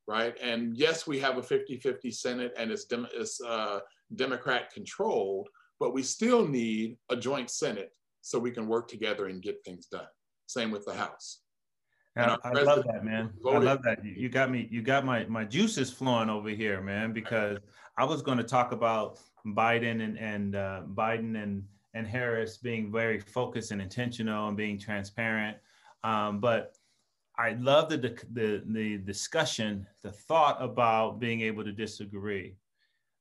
right? 0.07 0.37
And 0.41 0.77
yes, 0.77 1.07
we 1.07 1.19
have 1.21 1.39
a 1.39 1.43
50-50 1.43 2.15
Senate, 2.15 2.53
and 2.57 2.71
it's, 2.71 2.85
dem- 2.85 3.09
it's 3.13 3.41
uh, 3.41 3.81
Democrat 4.15 4.71
controlled, 4.73 5.49
but 5.81 5.95
we 5.95 6.03
still 6.03 6.47
need 6.47 6.99
a 7.11 7.17
joint 7.17 7.51
Senate 7.51 7.91
so 8.21 8.39
we 8.39 8.51
can 8.51 8.69
work 8.69 8.89
together 8.89 9.27
and 9.27 9.43
get 9.43 9.65
things 9.65 9.87
done. 9.87 10.07
Same 10.47 10.71
with 10.71 10.85
the 10.85 10.95
House. 10.95 11.41
And 12.17 12.31
I, 12.31 12.37
I 12.45 12.63
love 12.63 12.85
that, 12.87 13.05
man. 13.05 13.33
I 13.45 13.59
love 13.59 13.83
that. 13.83 14.05
You, 14.05 14.13
you 14.13 14.29
got 14.29 14.51
me. 14.51 14.69
You 14.71 14.83
got 14.83 15.05
my 15.05 15.25
my 15.27 15.45
juices 15.45 15.91
flowing 15.91 16.31
over 16.31 16.49
here, 16.49 16.81
man. 16.81 17.13
Because 17.13 17.59
I 17.99 18.05
was 18.05 18.23
going 18.23 18.39
to 18.39 18.45
talk 18.45 18.73
about 18.73 19.19
Biden 19.47 20.03
and 20.03 20.19
and 20.19 20.55
uh, 20.55 20.83
Biden 20.95 21.43
and 21.43 21.65
and 21.95 22.07
Harris 22.07 22.57
being 22.57 22.93
very 22.93 23.19
focused 23.19 23.73
and 23.73 23.81
intentional 23.83 24.49
and 24.49 24.57
being 24.57 24.79
transparent. 24.79 25.57
Um, 26.03 26.41
but 26.41 26.77
I 27.37 27.53
love 27.53 27.89
the, 27.89 27.99
the 28.33 28.63
the 28.67 28.99
discussion, 28.99 29.87
the 30.03 30.13
thought 30.13 30.63
about 30.63 31.19
being 31.19 31.41
able 31.41 31.65
to 31.65 31.73
disagree. 31.73 32.57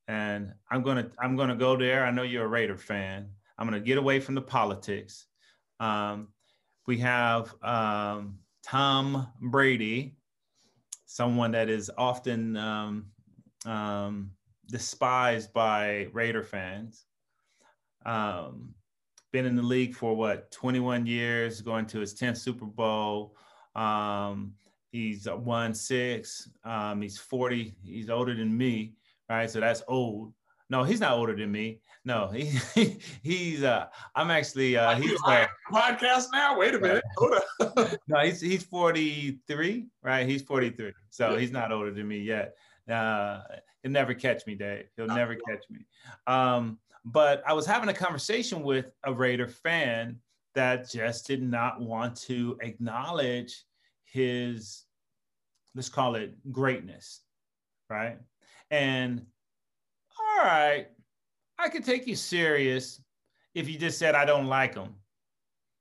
And 0.06 0.52
I'm 0.70 0.82
gonna 0.82 1.10
I'm 1.18 1.36
gonna 1.36 1.56
go 1.56 1.76
there. 1.76 2.04
I 2.04 2.12
know 2.12 2.22
you're 2.22 2.44
a 2.44 2.48
Raider 2.48 2.76
fan. 2.76 3.28
I'm 3.58 3.66
gonna 3.66 3.80
get 3.80 3.98
away 3.98 4.20
from 4.20 4.34
the 4.36 4.42
politics. 4.42 5.26
Um, 5.80 6.28
we 6.86 6.98
have 6.98 7.54
um, 7.62 8.38
Tom 8.62 9.28
Brady, 9.40 10.16
someone 11.06 11.52
that 11.52 11.68
is 11.68 11.90
often 11.96 12.56
um, 12.56 13.06
um, 13.64 14.30
despised 14.68 15.52
by 15.52 16.08
Raider 16.12 16.42
fans. 16.42 17.06
Um, 18.04 18.74
been 19.32 19.46
in 19.46 19.56
the 19.56 19.62
league 19.62 19.94
for 19.94 20.14
what 20.14 20.50
21 20.50 21.06
years, 21.06 21.60
going 21.60 21.86
to 21.86 22.00
his 22.00 22.14
10th 22.14 22.36
Super 22.36 22.66
Bowl. 22.66 23.34
Um, 23.74 24.54
he's 24.92 25.26
won 25.28 25.74
six. 25.74 26.50
Um, 26.64 27.02
he's 27.02 27.18
40. 27.18 27.74
He's 27.82 28.10
older 28.10 28.34
than 28.34 28.56
me, 28.56 28.94
right? 29.28 29.50
So 29.50 29.60
that's 29.60 29.82
old. 29.88 30.32
No, 30.70 30.82
he's 30.82 31.00
not 31.00 31.12
older 31.12 31.36
than 31.36 31.52
me. 31.52 31.80
No, 32.04 32.28
he, 32.28 32.98
he's. 33.22 33.62
Uh, 33.62 33.86
I'm 34.14 34.30
actually. 34.30 34.76
Uh, 34.76 34.96
he's. 34.96 35.18
Uh, 35.24 35.46
podcast 35.70 36.26
now. 36.32 36.58
Wait 36.58 36.74
a 36.74 36.78
minute. 36.78 37.04
Hold 37.16 37.34
up. 37.34 37.98
no, 38.08 38.20
he's 38.20 38.40
he's 38.40 38.64
43, 38.64 39.86
right? 40.02 40.26
He's 40.26 40.42
43. 40.42 40.92
So 41.10 41.36
he's 41.36 41.52
not 41.52 41.72
older 41.72 41.92
than 41.92 42.08
me 42.08 42.18
yet. 42.18 42.54
Uh, 42.88 43.40
he'll 43.82 43.92
never 43.92 44.14
catch 44.14 44.46
me, 44.46 44.54
Dave. 44.54 44.86
He'll 44.96 45.06
never 45.06 45.34
catch 45.34 45.64
me. 45.70 45.86
Um, 46.26 46.78
but 47.04 47.42
I 47.46 47.52
was 47.52 47.66
having 47.66 47.88
a 47.88 47.94
conversation 47.94 48.62
with 48.62 48.86
a 49.04 49.12
Raider 49.12 49.48
fan 49.48 50.18
that 50.54 50.90
just 50.90 51.26
did 51.26 51.42
not 51.42 51.80
want 51.80 52.16
to 52.16 52.56
acknowledge 52.62 53.64
his, 54.04 54.84
let's 55.74 55.88
call 55.88 56.14
it 56.14 56.34
greatness, 56.52 57.20
right? 57.90 58.18
And 58.70 59.26
all 60.34 60.44
right, 60.44 60.88
I 61.58 61.68
could 61.68 61.84
take 61.84 62.06
you 62.06 62.16
serious 62.16 63.00
if 63.54 63.68
you 63.68 63.78
just 63.78 63.98
said 63.98 64.14
I 64.14 64.24
don't 64.24 64.46
like 64.46 64.74
him, 64.74 64.94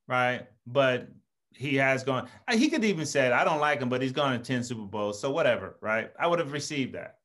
right? 0.08 0.48
But 0.68 1.10
he 1.56 1.76
has 1.76 2.04
gone. 2.04 2.28
He 2.52 2.70
could 2.70 2.84
even 2.84 3.06
said 3.06 3.32
I 3.32 3.44
don't 3.44 3.60
like 3.60 3.82
him, 3.82 3.90
but 3.90 4.02
he's 4.02 4.12
gone 4.12 4.38
to 4.38 4.44
ten 4.44 4.64
Super 4.64 4.84
Bowls, 4.84 5.20
so 5.20 5.32
whatever, 5.32 5.78
right? 5.82 6.12
I 6.20 6.28
would 6.28 6.40
have 6.40 6.52
received 6.52 6.94
that. 6.94 7.20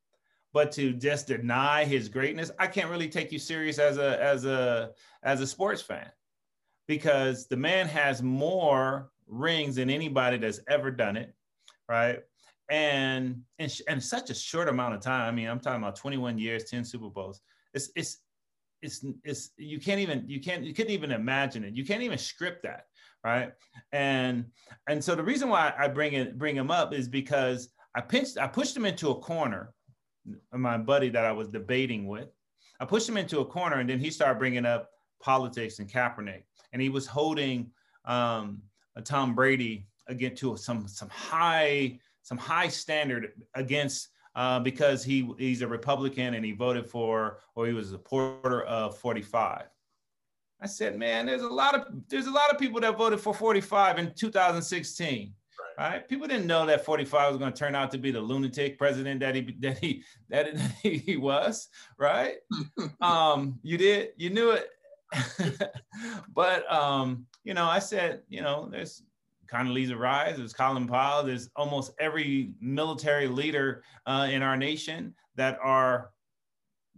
But 0.53 0.73
to 0.73 0.93
just 0.93 1.27
deny 1.27 1.85
his 1.85 2.09
greatness, 2.09 2.51
I 2.59 2.67
can't 2.67 2.91
really 2.91 3.09
take 3.09 3.33
you 3.33 3.39
serious 3.39 3.79
as 3.79 3.99
a 3.99 4.23
as 4.23 4.45
a 4.45 4.93
as 5.23 5.41
a 5.41 5.47
sports 5.47 5.83
fan 5.83 6.11
because 6.87 7.47
the 7.47 7.57
man 7.57 7.87
has 7.87 8.23
more 8.23 9.11
rings 9.27 9.77
than 9.77 9.91
anybody 9.91 10.39
that's 10.39 10.61
ever 10.69 10.91
done 10.91 11.17
it, 11.17 11.35
right? 11.89 12.21
And 12.71 13.43
in 13.59 14.01
such 14.01 14.31
a 14.31 14.35
short 14.35 14.69
amount 14.69 14.95
of 14.95 15.01
time. 15.01 15.27
I 15.27 15.31
mean, 15.31 15.49
I'm 15.49 15.61
talking 15.61 15.83
about 15.83 15.97
21 15.97 16.39
years, 16.39 16.65
10 16.65 16.85
Super 16.85 17.09
Bowls. 17.09 17.41
It's 17.73 17.91
it's 17.97 18.19
it's 18.83 19.05
it's 19.25 19.51
you 19.57 19.79
can't 19.81 20.01
even 20.01 20.25
you 20.29 20.41
can't 20.41 20.63
you 20.63 20.75
couldn't 20.75 20.93
even 20.93 21.13
imagine 21.13 21.65
it. 21.65 21.75
You 21.75 21.85
can't 21.85 22.03
even 22.03 22.19
script 22.19 22.63
that, 22.63 22.85
right? 23.25 23.53
And 23.93 24.47
and 24.89 25.03
so 25.03 25.15
the 25.15 25.23
reason 25.23 25.49
why 25.49 25.73
I 25.79 25.89
bring 25.89 26.13
it 26.13 26.39
bring 26.39 26.57
him 26.57 26.71
up 26.71 26.93
is 26.93 27.09
because 27.09 27.71
I 27.95 28.01
pinched 28.01 28.39
I 28.39 28.47
pushed 28.47 28.77
him 28.77 28.85
into 28.85 29.11
a 29.11 29.15
corner. 29.15 29.73
My 30.53 30.77
buddy 30.77 31.09
that 31.11 31.25
I 31.25 31.33
was 31.33 31.49
debating 31.49 32.07
with, 32.07 32.29
I 32.81 32.85
pushed 32.85 33.09
him 33.09 33.17
into 33.17 33.41
a 33.41 33.45
corner, 33.47 33.77
and 33.77 33.89
then 33.89 33.99
he 33.99 34.11
started 34.11 34.39
bringing 34.39 34.67
up 34.67 34.91
politics 35.21 35.79
and 35.79 35.91
Kaepernick, 35.91 36.43
and 36.73 36.83
he 36.83 36.91
was 36.91 37.07
holding 37.07 37.71
um, 38.05 38.63
Tom 39.05 39.35
Brady 39.35 39.87
again 40.07 40.35
to 40.37 40.57
some 40.57 40.87
some 40.87 41.09
high 41.09 41.99
some 42.29 42.37
high 42.37 42.69
standard 42.69 43.33
against 43.55 44.11
uh, 44.37 44.61
because 44.61 45.03
he 45.03 45.33
he's 45.39 45.63
a 45.63 45.67
Republican 45.67 46.35
and 46.35 46.45
he 46.45 46.53
voted 46.53 46.87
for 46.87 47.39
or 47.55 47.67
he 47.67 47.73
was 47.73 47.89
a 47.89 47.93
supporter 47.93 48.65
of 48.65 48.99
45. 48.99 49.63
I 50.61 50.67
said, 50.67 50.99
man, 50.99 51.25
there's 51.25 51.41
a 51.41 51.49
lot 51.49 51.75
of 51.75 51.87
there's 52.09 52.27
a 52.27 52.31
lot 52.31 52.51
of 52.51 52.59
people 52.59 52.81
that 52.83 52.99
voted 52.99 53.19
for 53.19 53.33
45 53.33 53.99
in 53.99 54.13
2016. 54.15 55.33
Right. 55.79 56.07
People 56.07 56.27
didn't 56.27 56.47
know 56.47 56.67
that 56.67 56.85
45 56.85 57.31
was 57.31 57.39
going 57.39 57.53
to 57.53 57.59
turn 57.59 57.75
out 57.75 57.91
to 57.93 57.99
be 57.99 58.11
the 58.11 58.21
lunatic 58.21 58.77
president 58.77 59.21
that 59.21 59.35
he 59.35 59.57
that 59.61 59.79
he 59.79 60.05
that 60.29 60.55
he 60.83 61.17
was, 61.17 61.69
right? 61.97 62.35
um, 63.01 63.59
you 63.63 63.79
did, 63.79 64.11
you 64.19 64.29
knew 64.29 64.51
it. 64.51 64.69
but 66.35 66.71
um, 66.71 67.25
you 67.45 67.55
know, 67.55 67.65
I 67.65 67.79
said, 67.79 68.21
you 68.29 68.43
know, 68.43 68.69
there's 68.71 69.03
Condoleezza 69.53 69.99
Rice, 69.99 70.37
there's 70.37 70.53
Colin 70.53 70.87
Powell, 70.87 71.25
there's 71.25 71.49
almost 71.57 71.93
every 71.99 72.53
military 72.61 73.27
leader 73.29 73.83
uh, 74.07 74.29
in 74.31 74.43
our 74.43 74.57
nation 74.57 75.15
that 75.37 75.59
are 75.63 76.11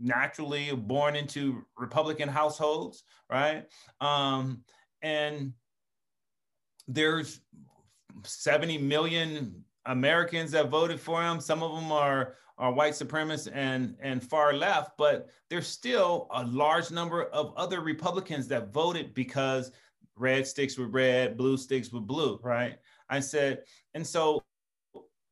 naturally 0.00 0.74
born 0.74 1.14
into 1.14 1.62
Republican 1.76 2.28
households, 2.28 3.04
right? 3.30 3.66
Um, 4.00 4.62
and 5.02 5.52
there's 6.88 7.40
70 8.24 8.78
million 8.78 9.64
Americans 9.86 10.50
that 10.52 10.68
voted 10.68 11.00
for 11.00 11.22
him. 11.22 11.40
Some 11.40 11.62
of 11.62 11.74
them 11.74 11.92
are 11.92 12.34
are 12.58 12.72
white 12.72 12.92
supremacists 12.92 13.50
and 13.54 13.96
and 14.00 14.22
far 14.22 14.52
left, 14.52 14.92
but 14.98 15.28
there's 15.48 15.66
still 15.66 16.28
a 16.32 16.44
large 16.44 16.90
number 16.90 17.24
of 17.24 17.54
other 17.56 17.80
Republicans 17.80 18.46
that 18.48 18.72
voted 18.72 19.14
because 19.14 19.72
red 20.20 20.46
sticks 20.46 20.76
with 20.78 20.92
red, 20.92 21.36
blue 21.36 21.56
sticks 21.56 21.90
with 21.90 22.06
blue, 22.06 22.38
right? 22.42 22.76
I 23.08 23.20
said, 23.20 23.62
and 23.94 24.06
so 24.06 24.42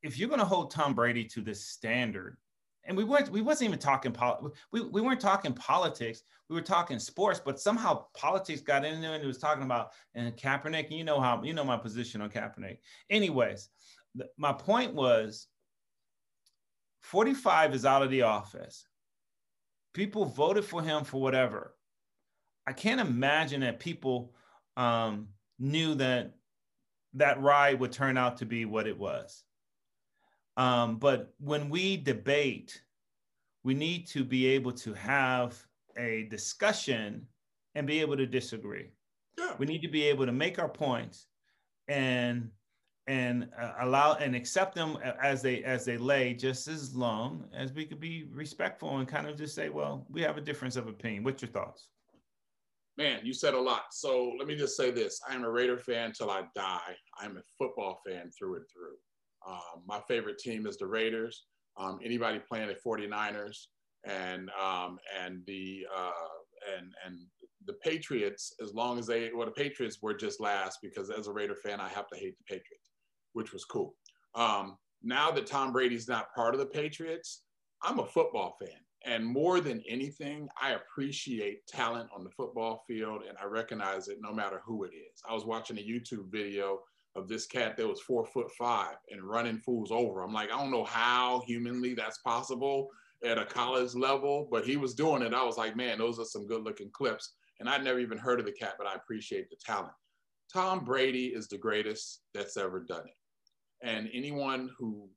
if 0.02 0.18
you're 0.18 0.28
going 0.28 0.40
to 0.40 0.46
hold 0.46 0.70
Tom 0.70 0.94
Brady 0.94 1.24
to 1.24 1.40
this 1.40 1.64
standard, 1.64 2.36
and 2.84 2.96
we 2.96 3.04
weren't 3.04 3.28
we 3.28 3.42
wasn't 3.42 3.68
even 3.68 3.78
talking 3.78 4.12
pol- 4.12 4.52
we, 4.72 4.80
we 4.80 5.00
weren't 5.00 5.20
talking 5.20 5.52
politics 5.52 6.22
we 6.48 6.56
were 6.56 6.62
talking 6.62 6.98
sports 6.98 7.38
but 7.44 7.60
somehow 7.60 8.06
politics 8.16 8.62
got 8.62 8.84
in 8.84 9.02
there 9.02 9.12
and 9.12 9.22
it 9.22 9.26
was 9.26 9.36
talking 9.36 9.62
about 9.62 9.90
and 10.14 10.34
Kaepernick 10.36 10.90
you 10.90 11.04
know 11.04 11.20
how 11.20 11.42
you 11.42 11.52
know 11.52 11.64
my 11.64 11.76
position 11.76 12.22
on 12.22 12.30
Kaepernick. 12.30 12.78
Anyways 13.10 13.68
th- 14.16 14.30
my 14.38 14.52
point 14.52 14.94
was 14.94 15.48
45 17.00 17.74
is 17.74 17.84
out 17.84 18.02
of 18.02 18.10
the 18.10 18.22
office. 18.22 18.86
People 19.94 20.24
voted 20.24 20.64
for 20.64 20.82
him 20.82 21.04
for 21.04 21.20
whatever. 21.20 21.74
I 22.66 22.72
can't 22.72 23.00
imagine 23.00 23.60
that 23.60 23.80
people 23.80 24.34
um, 24.78 25.28
knew 25.58 25.94
that 25.96 26.32
that 27.14 27.42
ride 27.42 27.80
would 27.80 27.92
turn 27.92 28.16
out 28.16 28.38
to 28.38 28.46
be 28.46 28.64
what 28.64 28.86
it 28.86 28.96
was. 28.96 29.42
Um, 30.56 30.96
but 30.96 31.34
when 31.38 31.68
we 31.68 31.96
debate, 31.96 32.80
we 33.64 33.74
need 33.74 34.06
to 34.08 34.24
be 34.24 34.46
able 34.46 34.72
to 34.72 34.94
have 34.94 35.56
a 35.96 36.28
discussion 36.30 37.26
and 37.74 37.86
be 37.86 38.00
able 38.00 38.16
to 38.16 38.26
disagree. 38.26 38.92
Yeah. 39.36 39.54
We 39.58 39.66
need 39.66 39.82
to 39.82 39.88
be 39.88 40.04
able 40.04 40.26
to 40.26 40.32
make 40.32 40.58
our 40.58 40.68
points 40.68 41.26
and 41.88 42.50
and 43.06 43.48
uh, 43.58 43.72
allow 43.80 44.14
and 44.14 44.36
accept 44.36 44.74
them 44.74 44.98
as 45.22 45.40
they 45.40 45.64
as 45.64 45.84
they 45.84 45.96
lay 45.96 46.34
just 46.34 46.68
as 46.68 46.94
long 46.94 47.44
as 47.56 47.72
we 47.72 47.86
could 47.86 48.00
be 48.00 48.28
respectful 48.30 48.98
and 48.98 49.08
kind 49.08 49.26
of 49.26 49.36
just 49.36 49.54
say 49.54 49.70
well 49.70 50.06
we 50.10 50.20
have 50.20 50.36
a 50.36 50.42
difference 50.42 50.76
of 50.76 50.88
opinion 50.88 51.24
what's 51.24 51.40
your 51.40 51.50
thoughts 51.50 51.88
Man, 52.98 53.20
you 53.22 53.32
said 53.32 53.54
a 53.54 53.60
lot. 53.60 53.84
So 53.92 54.32
let 54.36 54.48
me 54.48 54.56
just 54.56 54.76
say 54.76 54.90
this 54.90 55.20
I 55.28 55.32
am 55.32 55.44
a 55.44 55.50
Raider 55.50 55.78
fan 55.78 56.12
till 56.12 56.30
I 56.30 56.42
die. 56.56 56.96
I'm 57.16 57.36
a 57.36 57.42
football 57.56 58.00
fan 58.04 58.30
through 58.36 58.56
and 58.56 58.64
through. 58.72 58.96
Um, 59.48 59.84
my 59.86 60.00
favorite 60.08 60.38
team 60.38 60.66
is 60.66 60.76
the 60.76 60.86
Raiders. 60.88 61.44
Um, 61.78 62.00
anybody 62.04 62.40
playing 62.40 62.66
the 62.66 62.74
49ers 62.74 63.66
and 64.04 64.50
um, 64.60 64.98
and 65.22 65.42
the 65.46 65.86
uh, 65.96 66.10
and 66.76 66.92
and 67.06 67.20
the 67.66 67.74
Patriots, 67.84 68.52
as 68.60 68.74
long 68.74 68.98
as 68.98 69.06
they 69.06 69.30
well, 69.32 69.46
the 69.46 69.52
Patriots 69.52 69.98
were 70.02 70.14
just 70.14 70.40
last 70.40 70.80
because 70.82 71.08
as 71.08 71.28
a 71.28 71.32
Raider 71.32 71.54
fan, 71.54 71.80
I 71.80 71.88
have 71.88 72.08
to 72.08 72.18
hate 72.18 72.36
the 72.36 72.44
Patriots, 72.48 72.90
which 73.32 73.52
was 73.52 73.64
cool. 73.64 73.94
Um, 74.34 74.76
now 75.04 75.30
that 75.30 75.46
Tom 75.46 75.72
Brady's 75.72 76.08
not 76.08 76.34
part 76.34 76.52
of 76.52 76.58
the 76.58 76.66
Patriots, 76.66 77.44
I'm 77.80 78.00
a 78.00 78.06
football 78.06 78.56
fan. 78.60 78.80
And 79.04 79.24
more 79.24 79.60
than 79.60 79.82
anything, 79.88 80.48
I 80.60 80.72
appreciate 80.72 81.66
talent 81.66 82.10
on 82.14 82.24
the 82.24 82.30
football 82.30 82.84
field 82.86 83.22
and 83.28 83.38
I 83.40 83.44
recognize 83.46 84.08
it 84.08 84.18
no 84.20 84.32
matter 84.32 84.60
who 84.64 84.84
it 84.84 84.90
is. 84.92 85.22
I 85.28 85.34
was 85.34 85.44
watching 85.44 85.78
a 85.78 85.80
YouTube 85.80 86.30
video 86.30 86.80
of 87.14 87.28
this 87.28 87.46
cat 87.46 87.76
that 87.76 87.86
was 87.86 88.00
four 88.00 88.26
foot 88.26 88.50
five 88.58 88.96
and 89.10 89.22
running 89.22 89.58
fools 89.58 89.90
over. 89.92 90.22
I'm 90.22 90.32
like, 90.32 90.52
I 90.52 90.58
don't 90.58 90.70
know 90.70 90.84
how 90.84 91.42
humanly 91.46 91.94
that's 91.94 92.18
possible 92.18 92.88
at 93.24 93.38
a 93.38 93.44
college 93.44 93.94
level, 93.94 94.48
but 94.50 94.64
he 94.64 94.76
was 94.76 94.94
doing 94.94 95.22
it. 95.22 95.34
I 95.34 95.44
was 95.44 95.56
like, 95.56 95.76
man, 95.76 95.98
those 95.98 96.18
are 96.18 96.24
some 96.24 96.46
good 96.46 96.62
looking 96.62 96.90
clips. 96.92 97.34
And 97.60 97.68
I'd 97.68 97.84
never 97.84 97.98
even 97.98 98.18
heard 98.18 98.40
of 98.40 98.46
the 98.46 98.52
cat, 98.52 98.74
but 98.78 98.86
I 98.86 98.94
appreciate 98.94 99.50
the 99.50 99.56
talent. 99.64 99.92
Tom 100.52 100.84
Brady 100.84 101.26
is 101.26 101.48
the 101.48 101.58
greatest 101.58 102.22
that's 102.34 102.56
ever 102.56 102.80
done 102.80 103.04
it. 103.06 103.86
And 103.86 104.08
anyone 104.12 104.70
who 104.78 105.08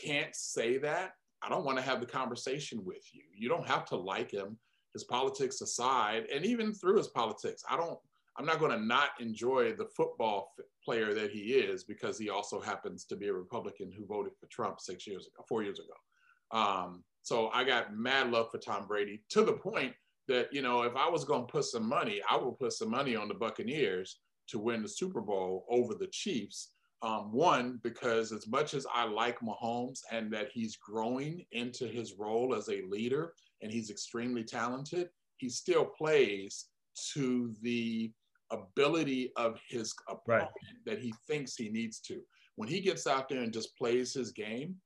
can't 0.00 0.34
say 0.34 0.78
that 0.78 1.12
I 1.44 1.48
don't 1.48 1.64
want 1.64 1.78
to 1.78 1.84
have 1.84 2.00
the 2.00 2.06
conversation 2.06 2.84
with 2.84 3.02
you. 3.12 3.22
You 3.34 3.48
don't 3.48 3.66
have 3.66 3.84
to 3.86 3.96
like 3.96 4.30
him, 4.30 4.58
his 4.92 5.04
politics 5.04 5.60
aside, 5.60 6.26
and 6.32 6.44
even 6.44 6.72
through 6.72 6.98
his 6.98 7.08
politics. 7.08 7.64
I 7.68 7.76
don't, 7.76 7.98
I'm 8.36 8.46
not 8.46 8.60
going 8.60 8.72
to 8.72 8.84
not 8.84 9.10
enjoy 9.20 9.72
the 9.72 9.86
football 9.96 10.54
player 10.84 11.12
that 11.14 11.30
he 11.30 11.54
is 11.54 11.84
because 11.84 12.18
he 12.18 12.30
also 12.30 12.60
happens 12.60 13.04
to 13.06 13.16
be 13.16 13.28
a 13.28 13.32
Republican 13.32 13.92
who 13.92 14.06
voted 14.06 14.32
for 14.38 14.46
Trump 14.46 14.80
six 14.80 15.06
years 15.06 15.26
ago, 15.26 15.44
four 15.48 15.62
years 15.62 15.80
ago. 15.80 16.58
Um, 16.58 17.04
so 17.22 17.50
I 17.52 17.64
got 17.64 17.96
mad 17.96 18.30
love 18.30 18.50
for 18.50 18.58
Tom 18.58 18.86
Brady 18.86 19.22
to 19.30 19.42
the 19.42 19.52
point 19.52 19.94
that, 20.28 20.52
you 20.52 20.62
know, 20.62 20.82
if 20.82 20.96
I 20.96 21.08
was 21.08 21.24
going 21.24 21.46
to 21.46 21.52
put 21.52 21.64
some 21.64 21.88
money, 21.88 22.20
I 22.28 22.36
would 22.36 22.58
put 22.58 22.72
some 22.72 22.90
money 22.90 23.16
on 23.16 23.28
the 23.28 23.34
Buccaneers 23.34 24.18
to 24.48 24.58
win 24.58 24.82
the 24.82 24.88
Super 24.88 25.20
Bowl 25.20 25.64
over 25.68 25.94
the 25.94 26.08
Chiefs 26.08 26.70
um, 27.02 27.32
one, 27.32 27.80
because 27.82 28.30
as 28.32 28.46
much 28.46 28.74
as 28.74 28.86
I 28.92 29.04
like 29.04 29.40
Mahomes 29.40 30.00
and 30.10 30.32
that 30.32 30.50
he's 30.52 30.76
growing 30.76 31.44
into 31.50 31.88
his 31.88 32.14
role 32.16 32.54
as 32.54 32.68
a 32.68 32.82
leader 32.88 33.34
and 33.60 33.72
he's 33.72 33.90
extremely 33.90 34.44
talented, 34.44 35.08
he 35.38 35.48
still 35.48 35.84
plays 35.84 36.66
to 37.14 37.52
the 37.60 38.12
ability 38.52 39.32
of 39.36 39.58
his 39.68 39.92
opponent 40.08 40.50
right. 40.52 40.84
that 40.86 41.00
he 41.00 41.12
thinks 41.26 41.56
he 41.56 41.68
needs 41.70 41.98
to. 42.00 42.20
When 42.54 42.68
he 42.68 42.80
gets 42.80 43.06
out 43.06 43.28
there 43.28 43.42
and 43.42 43.52
just 43.52 43.76
plays 43.76 44.14
his 44.14 44.30
game, 44.30 44.76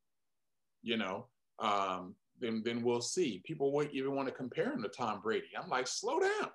you 0.82 0.96
know, 0.96 1.26
um, 1.58 2.14
then 2.40 2.62
then 2.64 2.82
we'll 2.82 3.00
see. 3.00 3.42
People 3.44 3.72
will 3.72 3.88
even 3.92 4.14
want 4.14 4.28
to 4.28 4.34
compare 4.34 4.72
him 4.72 4.82
to 4.82 4.88
Tom 4.88 5.20
Brady. 5.20 5.48
I'm 5.60 5.68
like, 5.68 5.86
slow 5.86 6.20
down. 6.20 6.50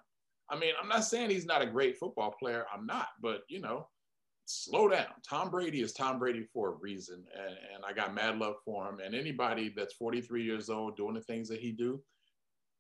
I 0.49 0.57
mean, 0.57 0.73
I'm 0.81 0.89
not 0.89 1.03
saying 1.03 1.29
he's 1.29 1.45
not 1.45 1.61
a 1.61 1.67
great 1.67 1.97
football 1.97 2.33
player. 2.39 2.65
I'm 2.73 2.85
not, 2.85 3.07
but 3.21 3.41
you 3.47 3.59
know, 3.59 3.87
slow 4.51 4.87
down. 4.87 5.07
Tom 5.27 5.49
Brady 5.49 5.81
is 5.81 5.93
Tom 5.93 6.19
Brady 6.19 6.45
for 6.53 6.69
a 6.69 6.75
reason, 6.75 7.23
and, 7.35 7.55
and, 7.75 7.85
I 7.87 7.93
got 7.93 8.13
mad 8.13 8.37
love 8.37 8.55
for 8.63 8.87
him. 8.87 8.99
And 9.03 9.15
anybody 9.15 9.73
that's 9.75 9.93
43 9.95 10.43
years 10.43 10.69
old 10.69 10.97
doing 10.97 11.13
the 11.13 11.21
things 11.21 11.49
that 11.49 11.59
he 11.59 11.71
do, 11.71 12.01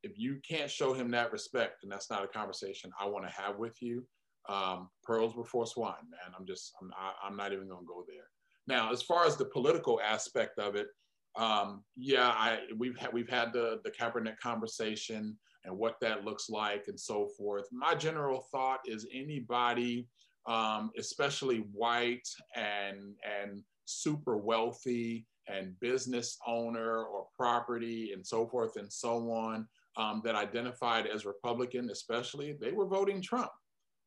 if 0.03 0.17
you 0.17 0.39
can't 0.47 0.69
show 0.69 0.93
him 0.93 1.11
that 1.11 1.31
respect, 1.31 1.83
and 1.83 1.91
that's 1.91 2.09
not 2.09 2.23
a 2.23 2.27
conversation 2.27 2.91
I 2.99 3.07
want 3.07 3.27
to 3.27 3.33
have 3.33 3.57
with 3.57 3.81
you. 3.81 4.05
Um, 4.49 4.89
pearls 5.03 5.35
before 5.35 5.67
swine, 5.67 5.93
man. 6.09 6.33
I'm 6.37 6.47
just, 6.47 6.73
I'm, 6.81 6.91
I, 6.97 7.27
am 7.27 7.37
not 7.37 7.53
even 7.53 7.67
going 7.67 7.81
to 7.81 7.87
go 7.87 8.03
there. 8.07 8.25
Now, 8.67 8.91
as 8.91 9.03
far 9.03 9.25
as 9.25 9.37
the 9.37 9.45
political 9.45 10.01
aspect 10.01 10.57
of 10.57 10.75
it, 10.75 10.87
um, 11.35 11.83
yeah, 11.95 12.27
I 12.27 12.59
we've 12.77 12.97
had 12.97 13.13
we've 13.13 13.29
had 13.29 13.53
the 13.53 13.79
the 13.83 13.91
Kaepernick 13.91 14.37
conversation 14.39 15.37
and 15.63 15.77
what 15.77 15.95
that 16.01 16.25
looks 16.25 16.49
like 16.49 16.85
and 16.87 16.99
so 16.99 17.27
forth. 17.37 17.65
My 17.71 17.95
general 17.95 18.47
thought 18.51 18.79
is 18.85 19.07
anybody 19.13 20.07
um, 20.47 20.91
especially 20.97 21.59
white 21.71 22.27
and 22.55 23.15
and 23.23 23.63
super 23.85 24.37
wealthy 24.37 25.25
and 25.47 25.79
business 25.79 26.37
owner 26.47 27.03
or 27.03 27.25
property 27.37 28.11
and 28.13 28.25
so 28.25 28.47
forth 28.47 28.77
and 28.77 28.91
so 28.91 29.31
on 29.31 29.67
um, 29.97 30.21
that 30.23 30.35
identified 30.35 31.07
as 31.07 31.25
Republican, 31.25 31.89
especially, 31.89 32.53
they 32.53 32.71
were 32.71 32.87
voting 32.87 33.21
Trump, 33.21 33.51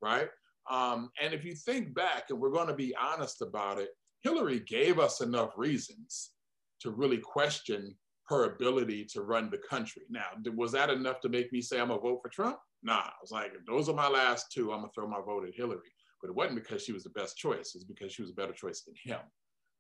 right? 0.01 0.29
Um, 0.70 1.11
and 1.20 1.35
if 1.35 1.44
you 1.44 1.55
think 1.55 1.94
back, 1.94 2.25
and 2.31 2.40
we're 2.40 2.51
going 2.51 2.68
to 2.68 2.75
be 2.75 2.94
honest 2.97 3.42
about 3.42 3.79
it, 3.79 3.90
Hillary 4.23 4.61
gave 4.61 4.99
us 4.99 5.20
enough 5.20 5.53
reasons 5.57 6.31
to 6.81 6.90
really 6.90 7.18
question 7.18 7.94
her 8.29 8.44
ability 8.44 9.05
to 9.05 9.20
run 9.20 9.51
the 9.51 9.61
country. 9.68 10.03
Now, 10.09 10.25
was 10.57 10.73
that 10.73 10.88
enough 10.88 11.20
to 11.20 11.29
make 11.29 11.53
me 11.53 11.61
say 11.61 11.79
I'm 11.79 11.88
gonna 11.88 12.01
vote 12.01 12.20
for 12.23 12.31
Trump? 12.31 12.57
Nah, 12.83 12.94
I 12.94 13.12
was 13.20 13.31
like, 13.31 13.53
if 13.55 13.66
those 13.66 13.90
are 13.90 13.94
my 13.94 14.09
last 14.09 14.51
two, 14.51 14.73
I'm 14.73 14.81
gonna 14.81 14.90
throw 14.94 15.07
my 15.07 15.20
vote 15.20 15.47
at 15.47 15.55
Hillary 15.55 15.92
but 16.25 16.31
it 16.31 16.37
wasn't 16.37 16.55
because 16.55 16.83
she 16.83 16.93
was 16.93 17.05
the 17.05 17.11
best 17.11 17.37
choice. 17.37 17.73
It's 17.75 17.85
because 17.85 18.11
she 18.11 18.23
was 18.23 18.31
a 18.31 18.35
better 18.35 18.55
choice 18.55 18.81
than 18.81 18.95
him, 19.05 19.21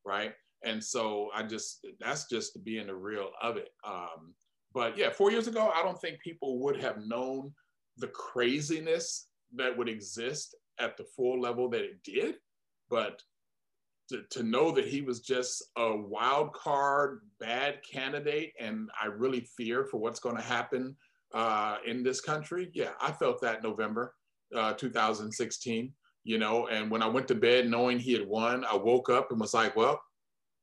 right? 0.04 0.34
And 0.62 0.84
so 0.84 1.30
I 1.34 1.42
just 1.42 1.86
that's 1.98 2.28
just 2.28 2.62
being 2.64 2.88
the 2.88 2.94
real 2.94 3.30
of 3.40 3.56
it. 3.56 3.70
Um, 3.86 4.34
but 4.74 4.98
yeah, 4.98 5.08
four 5.08 5.30
years 5.30 5.48
ago, 5.48 5.72
I 5.74 5.82
don't 5.82 5.98
think 6.02 6.20
people 6.20 6.58
would 6.60 6.76
have 6.76 6.98
known 7.06 7.50
the 7.96 8.08
craziness 8.08 9.28
that 9.54 9.74
would 9.74 9.88
exist 9.88 10.54
at 10.78 10.98
the 10.98 11.04
full 11.16 11.40
level 11.40 11.70
that 11.70 11.80
it 11.80 12.02
did. 12.02 12.34
But 12.90 13.22
to, 14.10 14.20
to 14.32 14.42
know 14.42 14.70
that 14.72 14.86
he 14.86 15.00
was 15.00 15.20
just 15.20 15.64
a 15.78 15.96
wild 15.96 16.52
card, 16.52 17.20
bad 17.40 17.78
candidate, 17.90 18.52
and 18.60 18.90
I 19.02 19.06
really 19.06 19.48
fear 19.56 19.86
for 19.86 19.98
what's 19.98 20.20
going 20.20 20.36
to 20.36 20.42
happen 20.42 20.94
uh, 21.32 21.78
in 21.86 22.02
this 22.02 22.20
country. 22.20 22.70
Yeah, 22.74 22.90
I 23.00 23.12
felt 23.12 23.40
that 23.40 23.62
November 23.62 24.14
uh, 24.54 24.74
2016 24.74 25.94
you 26.24 26.38
know. 26.38 26.66
And 26.66 26.90
when 26.90 27.02
I 27.02 27.06
went 27.06 27.28
to 27.28 27.34
bed 27.34 27.68
knowing 27.68 27.98
he 27.98 28.12
had 28.12 28.26
won, 28.26 28.64
I 28.64 28.76
woke 28.76 29.10
up 29.10 29.30
and 29.30 29.40
was 29.40 29.54
like, 29.54 29.76
well, 29.76 30.00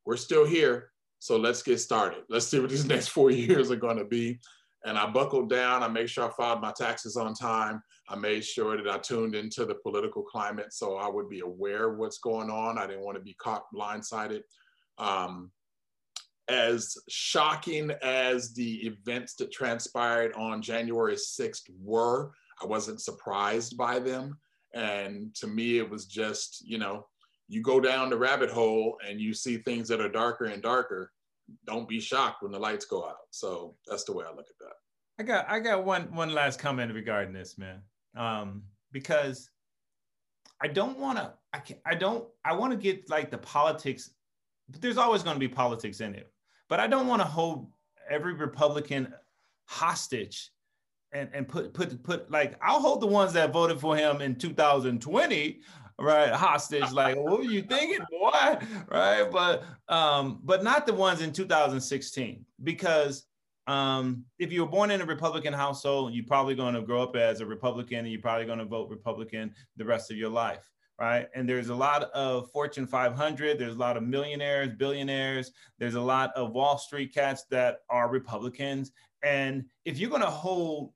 we're 0.06 0.18
still 0.18 0.46
here. 0.46 0.92
So 1.20 1.38
let's 1.38 1.62
get 1.62 1.80
started. 1.80 2.24
Let's 2.30 2.48
see 2.48 2.60
what 2.60 2.72
these 2.72 2.86
next 2.94 3.10
four 3.10 3.32
years 3.32 3.72
are 3.72 3.78
going 3.78 3.98
to 3.98 4.06
be. 4.06 4.40
And 4.84 4.98
I 4.98 5.08
buckled 5.08 5.50
down. 5.50 5.84
I 5.84 5.88
made 5.88 6.10
sure 6.10 6.28
I 6.28 6.32
filed 6.34 6.62
my 6.62 6.72
taxes 6.72 7.16
on 7.16 7.36
time. 7.36 7.82
I 8.10 8.16
made 8.16 8.44
sure 8.44 8.76
that 8.76 8.92
I 8.92 8.98
tuned 8.98 9.36
into 9.36 9.66
the 9.66 9.76
political 9.76 10.24
climate 10.24 10.74
so 10.74 10.98
I 10.98 11.08
would 11.08 11.30
be 11.30 11.42
aware 11.42 11.92
of 11.92 12.00
what's 12.00 12.18
going 12.18 12.50
on. 12.50 12.80
I 12.80 12.88
didn't 12.88 13.06
want 13.06 13.16
to 13.18 13.24
be 13.24 13.36
caught 13.36 13.66
blindsided. 13.74 14.42
Um, 14.98 15.52
as 16.50 16.98
shocking 17.08 17.92
as 18.02 18.54
the 18.54 18.88
events 18.88 19.36
that 19.36 19.52
transpired 19.52 20.34
on 20.34 20.62
January 20.62 21.16
6th 21.16 21.70
were, 21.82 22.32
I 22.62 22.66
wasn't 22.66 23.02
surprised 23.02 23.78
by 23.78 24.00
them. 24.00 24.38
And 24.74 25.34
to 25.36 25.48
me, 25.48 25.78
it 25.78 25.90
was 25.90 26.06
just, 26.06 26.64
you 26.66 26.78
know, 26.78 27.08
you 27.48 27.62
go 27.62 27.80
down 27.80 28.10
the 28.10 28.18
rabbit 28.18 28.50
hole 28.50 28.98
and 29.08 29.20
you 29.20 29.34
see 29.34 29.58
things 29.58 29.88
that 29.90 30.00
are 30.00 30.10
darker 30.10 30.46
and 30.46 30.64
darker. 30.64 31.12
Don't 31.66 31.90
be 31.90 32.00
shocked 32.00 32.42
when 32.42 32.52
the 32.52 32.60
lights 32.60 32.86
go 32.86 33.06
out. 33.06 33.28
So 33.32 33.76
that's 33.88 34.06
the 34.06 34.14
way 34.14 34.24
I 34.26 34.30
look 34.30 34.48
at 34.50 34.58
that. 34.60 34.74
I 35.20 35.24
got 35.24 35.50
I 35.50 35.60
got 35.60 35.84
one 35.84 36.14
one 36.16 36.34
last 36.34 36.60
comment 36.60 36.94
regarding 36.94 37.34
this, 37.34 37.58
man. 37.58 37.82
Um, 38.16 38.64
because 38.92 39.50
I 40.62 40.68
don't 40.68 40.98
want 40.98 41.18
to. 41.18 41.34
I 41.54 41.60
can, 41.60 41.78
I 41.86 41.96
don't. 41.96 42.26
I 42.46 42.54
want 42.54 42.72
to 42.72 42.78
get 42.78 43.10
like 43.10 43.32
the 43.32 43.38
politics. 43.38 44.12
But 44.70 44.82
there's 44.82 44.98
always 44.98 45.24
going 45.24 45.36
to 45.36 45.40
be 45.40 45.50
politics 45.50 46.00
in 46.00 46.16
it. 46.16 46.32
But 46.70 46.80
I 46.80 46.88
don't 46.88 47.08
want 47.08 47.22
to 47.22 47.28
hold 47.28 47.68
every 48.10 48.34
Republican 48.34 49.14
hostage 49.66 50.52
and 51.14 51.30
and 51.34 51.48
put 51.48 51.74
put 51.74 52.02
put 52.04 52.30
like 52.32 52.56
I'll 52.62 52.80
hold 52.80 53.02
the 53.02 53.08
ones 53.08 53.34
that 53.34 53.52
voted 53.52 53.80
for 53.80 53.96
him 53.96 54.22
in 54.22 54.36
2020 54.36 55.62
right 56.00 56.32
hostage 56.32 56.92
like 56.94 57.16
what 57.18 57.40
were 57.40 57.44
you 57.44 57.62
thinking 57.62 58.00
boy 58.10 58.58
right 58.88 59.28
but 59.32 59.64
um 59.90 60.40
but 60.44 60.64
not 60.64 60.86
the 60.86 60.94
ones 60.94 61.22
in 61.22 61.32
2016 61.32 62.46
because 62.64 63.26
um, 63.68 64.26
if 64.40 64.52
you 64.52 64.62
were 64.62 64.70
born 64.70 64.92
in 64.92 65.02
a 65.02 65.06
Republican 65.06 65.54
household, 65.54 66.14
you're 66.14 66.26
probably 66.26 66.56
going 66.56 66.74
to 66.74 66.82
grow 66.82 67.04
up 67.04 67.16
as 67.16 67.42
a 67.42 67.46
Republican 67.46 68.00
and 68.00 68.10
you're 68.10 68.20
probably 68.20 68.46
going 68.46 68.60
to 68.60 68.66
vote 68.66 68.90
Republican 68.90 69.54
the 69.78 69.86
rest 69.86 70.12
of 70.12 70.18
your 70.18 70.30
life, 70.30 70.70
right? 71.00 71.30
And 71.36 71.48
there's 71.48 71.70
a 71.70 71.76
lot 71.76 72.04
of 72.12 72.50
Fortune 72.52 72.88
500, 72.88 73.60
there's 73.60 73.76
a 73.76 73.80
lot 73.80 73.98
of 73.98 74.04
millionaires, 74.04 74.70
billionaires, 74.78 75.52
there's 75.78 75.94
a 75.94 76.02
lot 76.02 76.32
of 76.36 76.52
Wall 76.52 76.78
Street 76.78 77.14
cats 77.14 77.46
that 77.52 77.82
are 77.90 78.10
Republicans. 78.10 78.92
And 79.24 79.66
if 79.86 80.00
you're 80.00 80.10
going 80.10 80.24
to 80.24 80.28
hold 80.28 80.94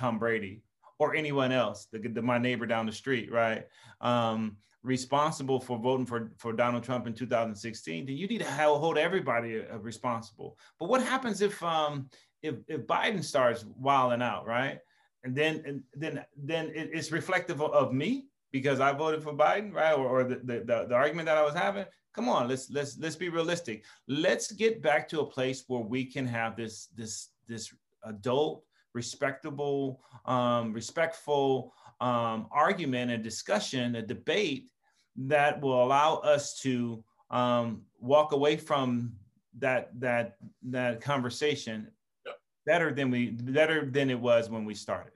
Tom 0.00 0.18
Brady 0.18 0.62
or 0.98 1.14
anyone 1.14 1.52
else, 1.52 1.86
the, 1.92 1.98
the, 1.98 2.22
my 2.22 2.38
neighbor 2.38 2.66
down 2.66 2.86
the 2.86 2.92
street, 2.92 3.30
right? 3.30 3.66
Um, 4.00 4.56
responsible 4.82 5.60
for 5.60 5.78
voting 5.78 6.06
for, 6.06 6.32
for 6.38 6.54
Donald 6.54 6.84
Trump 6.84 7.06
in 7.06 7.12
2016, 7.12 8.06
then 8.06 8.16
you 8.16 8.26
need 8.26 8.38
to 8.38 8.50
hold 8.50 8.96
everybody 8.96 9.62
uh, 9.62 9.76
responsible. 9.78 10.56
But 10.78 10.88
what 10.88 11.02
happens 11.02 11.42
if 11.42 11.62
um, 11.62 12.08
if, 12.42 12.54
if 12.66 12.86
Biden 12.86 13.22
starts 13.22 13.66
wilding 13.78 14.22
out, 14.22 14.46
right? 14.46 14.78
And 15.22 15.36
then 15.36 15.62
and 15.66 15.82
then 15.94 16.24
then 16.34 16.70
it's 16.74 17.12
reflective 17.12 17.60
of, 17.60 17.92
me 17.92 18.28
because 18.52 18.80
I 18.80 18.92
voted 18.92 19.22
for 19.22 19.34
Biden, 19.34 19.74
right? 19.74 19.92
Or, 19.92 20.06
or 20.06 20.24
the, 20.24 20.36
the, 20.36 20.64
the, 20.64 20.86
the 20.88 20.94
argument 20.94 21.26
that 21.26 21.36
I 21.36 21.42
was 21.42 21.54
having. 21.54 21.84
Come 22.14 22.30
on, 22.30 22.48
let's 22.48 22.70
let's 22.70 22.98
let's 22.98 23.16
be 23.16 23.28
realistic. 23.28 23.84
Let's 24.08 24.50
get 24.50 24.80
back 24.80 25.08
to 25.10 25.20
a 25.20 25.26
place 25.26 25.64
where 25.66 25.82
we 25.82 26.06
can 26.06 26.26
have 26.26 26.56
this 26.56 26.88
this 26.96 27.28
this 27.46 27.70
adult, 28.04 28.64
respectable, 28.94 30.00
um, 30.26 30.72
respectful 30.72 31.72
um, 32.00 32.46
argument, 32.50 33.10
a 33.10 33.18
discussion, 33.18 33.96
a 33.96 34.02
debate 34.02 34.70
that 35.16 35.60
will 35.60 35.82
allow 35.82 36.16
us 36.16 36.58
to 36.60 37.04
um, 37.30 37.82
walk 38.00 38.32
away 38.32 38.56
from 38.56 39.12
that 39.58 39.90
that 40.00 40.36
that 40.62 41.00
conversation 41.00 41.88
yep. 42.24 42.36
better 42.66 42.92
than 42.92 43.10
we 43.10 43.30
better 43.30 43.84
than 43.84 44.10
it 44.10 44.18
was 44.18 44.48
when 44.48 44.64
we 44.64 44.74
started. 44.74 45.12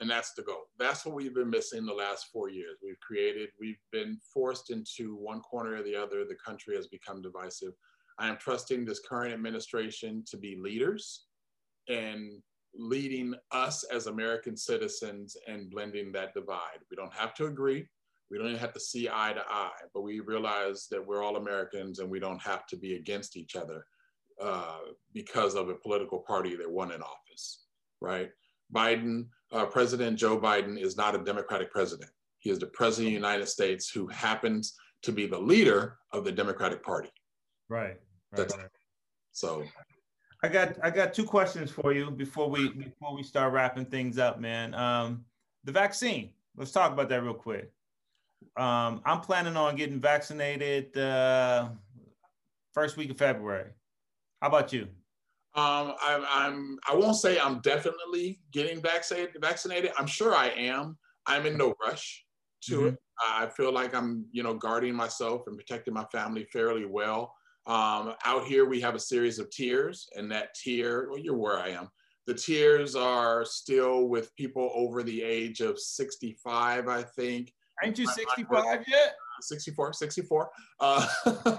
And 0.00 0.10
that's 0.10 0.32
the 0.32 0.42
goal. 0.42 0.64
That's 0.78 1.04
what 1.06 1.14
we've 1.14 1.34
been 1.34 1.50
missing 1.50 1.86
the 1.86 1.92
last 1.92 2.26
four 2.32 2.48
years. 2.48 2.78
We've 2.82 2.98
created 3.00 3.50
we've 3.60 3.80
been 3.92 4.18
forced 4.32 4.70
into 4.70 5.16
one 5.16 5.40
corner 5.40 5.76
or 5.76 5.82
the 5.82 5.96
other. 5.96 6.24
The 6.24 6.36
country 6.44 6.74
has 6.76 6.86
become 6.86 7.22
divisive. 7.22 7.74
I 8.18 8.28
am 8.28 8.36
trusting 8.36 8.84
this 8.84 9.00
current 9.00 9.34
administration 9.34 10.24
to 10.30 10.36
be 10.36 10.56
leaders 10.56 11.26
and 11.88 12.42
leading 12.76 13.34
us 13.52 13.84
as 13.84 14.06
american 14.06 14.56
citizens 14.56 15.36
and 15.46 15.70
blending 15.70 16.12
that 16.12 16.34
divide 16.34 16.78
we 16.90 16.96
don't 16.96 17.14
have 17.14 17.34
to 17.34 17.46
agree 17.46 17.86
we 18.30 18.38
don't 18.38 18.48
even 18.48 18.58
have 18.58 18.72
to 18.72 18.80
see 18.80 19.08
eye 19.08 19.32
to 19.32 19.42
eye, 19.48 19.70
but 19.92 20.02
we 20.02 20.20
realize 20.20 20.86
that 20.90 21.04
we're 21.06 21.22
all 21.22 21.36
Americans 21.36 21.98
and 21.98 22.10
we 22.10 22.18
don't 22.18 22.42
have 22.42 22.66
to 22.66 22.76
be 22.76 22.96
against 22.96 23.36
each 23.36 23.54
other 23.54 23.86
uh, 24.42 24.78
because 25.12 25.54
of 25.54 25.68
a 25.68 25.74
political 25.74 26.18
party 26.18 26.56
that 26.56 26.70
won 26.70 26.90
in 26.90 27.02
office, 27.02 27.64
right? 28.00 28.30
Biden, 28.74 29.26
uh, 29.52 29.66
President 29.66 30.18
Joe 30.18 30.38
Biden 30.38 30.80
is 30.80 30.96
not 30.96 31.14
a 31.14 31.22
Democratic 31.22 31.70
president. 31.70 32.10
He 32.38 32.50
is 32.50 32.58
the 32.58 32.66
president 32.66 33.08
of 33.08 33.12
the 33.12 33.28
United 33.28 33.48
States 33.48 33.90
who 33.90 34.06
happens 34.08 34.74
to 35.02 35.12
be 35.12 35.26
the 35.26 35.38
leader 35.38 35.98
of 36.12 36.24
the 36.24 36.32
Democratic 36.32 36.82
Party. 36.82 37.10
Right. 37.68 37.96
right, 38.32 38.50
right. 38.50 38.68
So 39.32 39.64
I 40.44 40.48
got 40.48 40.78
I 40.82 40.90
got 40.90 41.14
two 41.14 41.24
questions 41.24 41.70
for 41.70 41.92
you 41.92 42.10
before 42.10 42.48
we 42.50 42.68
before 42.68 43.14
we 43.14 43.22
start 43.22 43.52
wrapping 43.52 43.86
things 43.86 44.18
up, 44.18 44.40
man. 44.40 44.74
Um, 44.74 45.24
the 45.64 45.72
vaccine. 45.72 46.30
Let's 46.56 46.70
talk 46.70 46.92
about 46.92 47.08
that 47.08 47.22
real 47.22 47.34
quick 47.34 47.72
um, 48.56 49.00
I'm 49.04 49.20
planning 49.20 49.56
on 49.56 49.76
getting 49.76 50.00
vaccinated 50.00 50.96
uh, 50.96 51.68
first 52.72 52.96
week 52.96 53.10
of 53.10 53.18
February. 53.18 53.70
How 54.40 54.48
about 54.48 54.72
you? 54.72 54.82
Um, 55.56 55.94
I'm, 56.02 56.24
I'm, 56.28 56.78
I 56.88 56.94
won't 56.94 57.16
say 57.16 57.38
I'm 57.38 57.60
definitely 57.60 58.40
getting 58.52 58.80
vaccinated. 58.80 59.40
Vaccinated. 59.40 59.92
I'm 59.98 60.06
sure 60.06 60.34
I 60.34 60.48
am. 60.48 60.98
I'm 61.26 61.46
in 61.46 61.56
no 61.56 61.74
rush 61.84 62.24
to 62.64 62.76
mm-hmm. 62.76 62.86
it. 62.88 62.98
I 63.26 63.46
feel 63.46 63.72
like 63.72 63.94
I'm, 63.94 64.26
you 64.32 64.42
know, 64.42 64.54
guarding 64.54 64.94
myself 64.94 65.42
and 65.46 65.56
protecting 65.56 65.94
my 65.94 66.04
family 66.06 66.46
fairly 66.52 66.84
well. 66.84 67.34
Um, 67.66 68.14
out 68.24 68.44
here, 68.44 68.66
we 68.66 68.80
have 68.80 68.94
a 68.94 69.00
series 69.00 69.38
of 69.38 69.50
tiers, 69.50 70.08
and 70.16 70.30
that 70.30 70.54
tier, 70.54 71.08
well, 71.08 71.18
you're 71.18 71.36
where 71.36 71.58
I 71.58 71.70
am. 71.70 71.88
The 72.26 72.34
tiers 72.34 72.96
are 72.96 73.44
still 73.44 74.08
with 74.08 74.34
people 74.36 74.70
over 74.74 75.02
the 75.02 75.22
age 75.22 75.60
of 75.60 75.78
65, 75.78 76.88
I 76.88 77.02
think. 77.02 77.52
Ain't 77.82 77.98
you 77.98 78.06
65 78.06 78.84
yet? 78.88 79.14
64, 79.42 79.92
64. 79.92 80.50
Uh, 80.80 81.06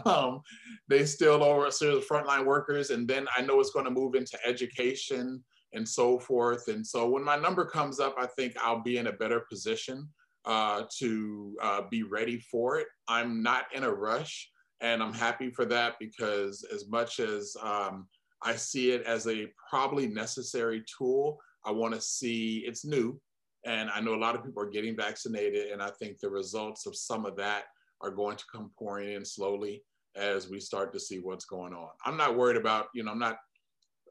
um, 0.06 0.42
they 0.88 1.06
still 1.06 1.44
are 1.44 1.68
a 1.68 1.72
series 1.72 1.98
of 1.98 2.08
frontline 2.08 2.46
workers. 2.46 2.90
And 2.90 3.08
then 3.08 3.28
I 3.38 3.42
know 3.42 3.60
it's 3.60 3.72
going 3.72 3.86
to 3.86 3.92
move 3.92 4.16
into 4.16 4.38
education 4.46 5.44
and 5.74 5.88
so 5.88 6.18
forth. 6.18 6.68
And 6.68 6.86
so 6.86 7.10
when 7.10 7.24
my 7.24 7.36
number 7.36 7.66
comes 7.66 8.00
up, 8.00 8.16
I 8.18 8.26
think 8.26 8.54
I'll 8.62 8.82
be 8.82 8.98
in 8.98 9.08
a 9.08 9.14
better 9.14 9.42
position 9.42 10.08
uh, 10.46 10.84
to 11.00 11.56
uh, 11.62 11.82
be 11.90 12.04
ready 12.04 12.40
for 12.40 12.80
it. 12.80 12.88
I'm 13.08 13.44
not 13.44 13.66
in 13.74 13.84
a 13.84 13.92
rush. 13.92 14.50
And 14.82 15.02
I'm 15.02 15.14
happy 15.14 15.50
for 15.50 15.66
that 15.66 15.96
because 16.00 16.66
as 16.74 16.88
much 16.88 17.20
as 17.20 17.56
um, 17.62 18.08
I 18.44 18.56
see 18.56 18.92
it 18.92 19.04
as 19.04 19.28
a 19.28 19.48
probably 19.70 20.08
necessary 20.08 20.84
tool, 20.98 21.40
I 21.66 21.72
want 21.72 21.94
to 21.94 22.02
see 22.02 22.64
it's 22.68 22.86
new. 22.86 23.20
And 23.66 23.90
I 23.90 24.00
know 24.00 24.14
a 24.14 24.18
lot 24.18 24.36
of 24.36 24.44
people 24.44 24.62
are 24.62 24.70
getting 24.70 24.96
vaccinated, 24.96 25.72
and 25.72 25.82
I 25.82 25.90
think 25.90 26.20
the 26.20 26.30
results 26.30 26.86
of 26.86 26.96
some 26.96 27.26
of 27.26 27.36
that 27.38 27.64
are 28.02 28.12
going 28.12 28.38
to 28.38 28.44
come 28.52 28.70
pouring 28.78 29.14
in 29.14 29.26
slowly 29.26 29.84
as 30.16 30.50
we 30.50 30.60
start 30.60 30.94
to 30.94 31.00
see 31.00 31.18
what's 31.18 31.46
going 31.46 31.74
on. 31.74 31.90
I'm 32.06 32.18
not 32.18 32.38
worried 32.38 32.58
about, 32.58 32.88
you 32.94 33.04
know, 33.04 33.12
I'm 33.12 33.20
not 33.20 33.38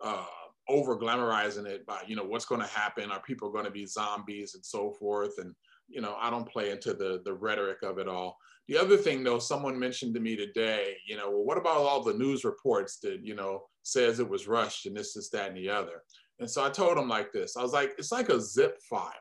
uh, 0.02 0.24
over 0.68 0.98
glamorizing 0.98 1.66
it 1.66 1.86
by, 1.86 2.02
you 2.06 2.16
know, 2.16 2.24
what's 2.24 2.46
going 2.46 2.60
to 2.60 2.66
happen. 2.66 3.12
Are 3.12 3.22
people 3.22 3.52
going 3.52 3.64
to 3.64 3.70
be 3.70 3.86
zombies 3.86 4.54
and 4.54 4.64
so 4.64 4.90
forth? 4.98 5.34
And, 5.38 5.54
you 5.89 6.01
know, 6.01 6.16
I 6.20 6.30
don't 6.30 6.49
play 6.49 6.70
into 6.70 6.95
the, 6.95 7.22
the 7.24 7.35
rhetoric 7.35 7.82
of 7.82 7.99
it 7.99 8.09
all. 8.09 8.37
The 8.68 8.78
other 8.78 8.97
thing, 8.97 9.22
though, 9.22 9.39
someone 9.39 9.78
mentioned 9.78 10.14
to 10.14 10.20
me 10.20 10.37
today, 10.37 10.97
you 11.07 11.16
know, 11.16 11.30
well, 11.30 11.45
what 11.45 11.59
about 11.59 11.76
all 11.76 12.03
the 12.03 12.14
news 12.14 12.45
reports 12.45 12.99
that, 13.01 13.20
you 13.22 13.35
know, 13.35 13.64
says 13.82 14.20
it 14.20 14.28
was 14.28 14.49
rushed 14.49 14.87
and 14.87 14.97
this, 14.97 15.16
is 15.16 15.28
that, 15.30 15.49
and 15.49 15.57
the 15.57 15.68
other? 15.68 16.03
And 16.41 16.51
so 16.51 16.64
I 16.64 16.70
told 16.70 16.97
him 16.97 17.09
like 17.09 17.32
this 17.32 17.57
I 17.57 17.62
was 17.62 17.72
like, 17.72 17.93
it's 17.99 18.11
like 18.11 18.28
a 18.28 18.41
zip 18.41 18.78
file 18.89 19.12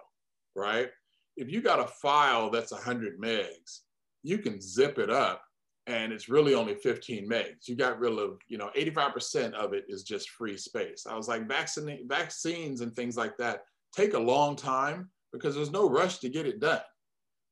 right? 0.55 0.89
If 1.35 1.51
you 1.51 1.61
got 1.61 1.79
a 1.79 1.87
file 1.87 2.49
that's 2.49 2.71
100 2.71 3.19
megs, 3.19 3.79
you 4.21 4.37
can 4.37 4.61
zip 4.61 4.99
it 4.99 5.09
up 5.09 5.43
and 5.87 6.13
it's 6.13 6.29
really 6.29 6.53
only 6.53 6.75
15 6.75 7.27
megs. 7.27 7.67
You 7.67 7.75
got 7.75 7.99
rid 7.99 8.17
of, 8.17 8.37
you 8.47 8.57
know, 8.57 8.69
85% 8.77 9.53
of 9.53 9.73
it 9.73 9.85
is 9.89 10.03
just 10.03 10.29
free 10.29 10.57
space. 10.57 11.05
I 11.09 11.15
was 11.15 11.27
like, 11.27 11.47
vaccine, 11.47 12.07
vaccines 12.07 12.81
and 12.81 12.93
things 12.95 13.17
like 13.17 13.37
that 13.37 13.61
take 13.95 14.13
a 14.13 14.19
long 14.19 14.55
time 14.55 15.09
because 15.33 15.55
there's 15.55 15.71
no 15.71 15.89
rush 15.89 16.19
to 16.19 16.29
get 16.29 16.45
it 16.45 16.59
done, 16.59 16.81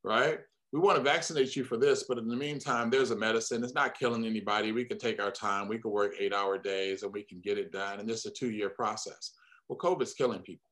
right? 0.04 0.38
We 0.72 0.80
want 0.80 0.96
to 0.96 1.02
vaccinate 1.02 1.54
you 1.54 1.64
for 1.64 1.76
this, 1.76 2.04
but 2.08 2.16
in 2.16 2.28
the 2.28 2.36
meantime, 2.36 2.88
there's 2.88 3.10
a 3.10 3.16
medicine. 3.16 3.62
It's 3.62 3.74
not 3.74 3.98
killing 3.98 4.24
anybody. 4.24 4.72
We 4.72 4.86
can 4.86 4.98
take 4.98 5.20
our 5.20 5.30
time. 5.30 5.68
We 5.68 5.78
can 5.78 5.90
work 5.90 6.14
eight 6.18 6.32
hour 6.32 6.56
days 6.56 7.02
and 7.02 7.12
we 7.12 7.22
can 7.22 7.40
get 7.40 7.58
it 7.58 7.72
done. 7.72 8.00
And 8.00 8.08
this 8.08 8.20
is 8.20 8.26
a 8.26 8.30
two 8.30 8.50
year 8.50 8.70
process. 8.70 9.32
Well, 9.68 9.78
COVID's 9.78 10.14
killing 10.14 10.40
people 10.40 10.70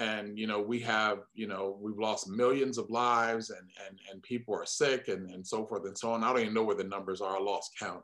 and 0.00 0.38
you 0.38 0.46
know 0.46 0.60
we 0.60 0.78
have 0.80 1.20
you 1.34 1.46
know 1.46 1.76
we've 1.80 1.98
lost 1.98 2.28
millions 2.28 2.78
of 2.78 2.90
lives 2.90 3.50
and 3.50 3.68
and, 3.86 3.98
and 4.10 4.22
people 4.22 4.54
are 4.54 4.66
sick 4.66 5.08
and, 5.08 5.30
and 5.30 5.46
so 5.46 5.66
forth 5.66 5.84
and 5.86 5.96
so 5.96 6.12
on 6.12 6.22
i 6.22 6.32
don't 6.32 6.42
even 6.42 6.54
know 6.54 6.62
where 6.62 6.76
the 6.76 6.84
numbers 6.84 7.20
are 7.20 7.36
i 7.36 7.40
lost 7.40 7.72
count 7.78 8.02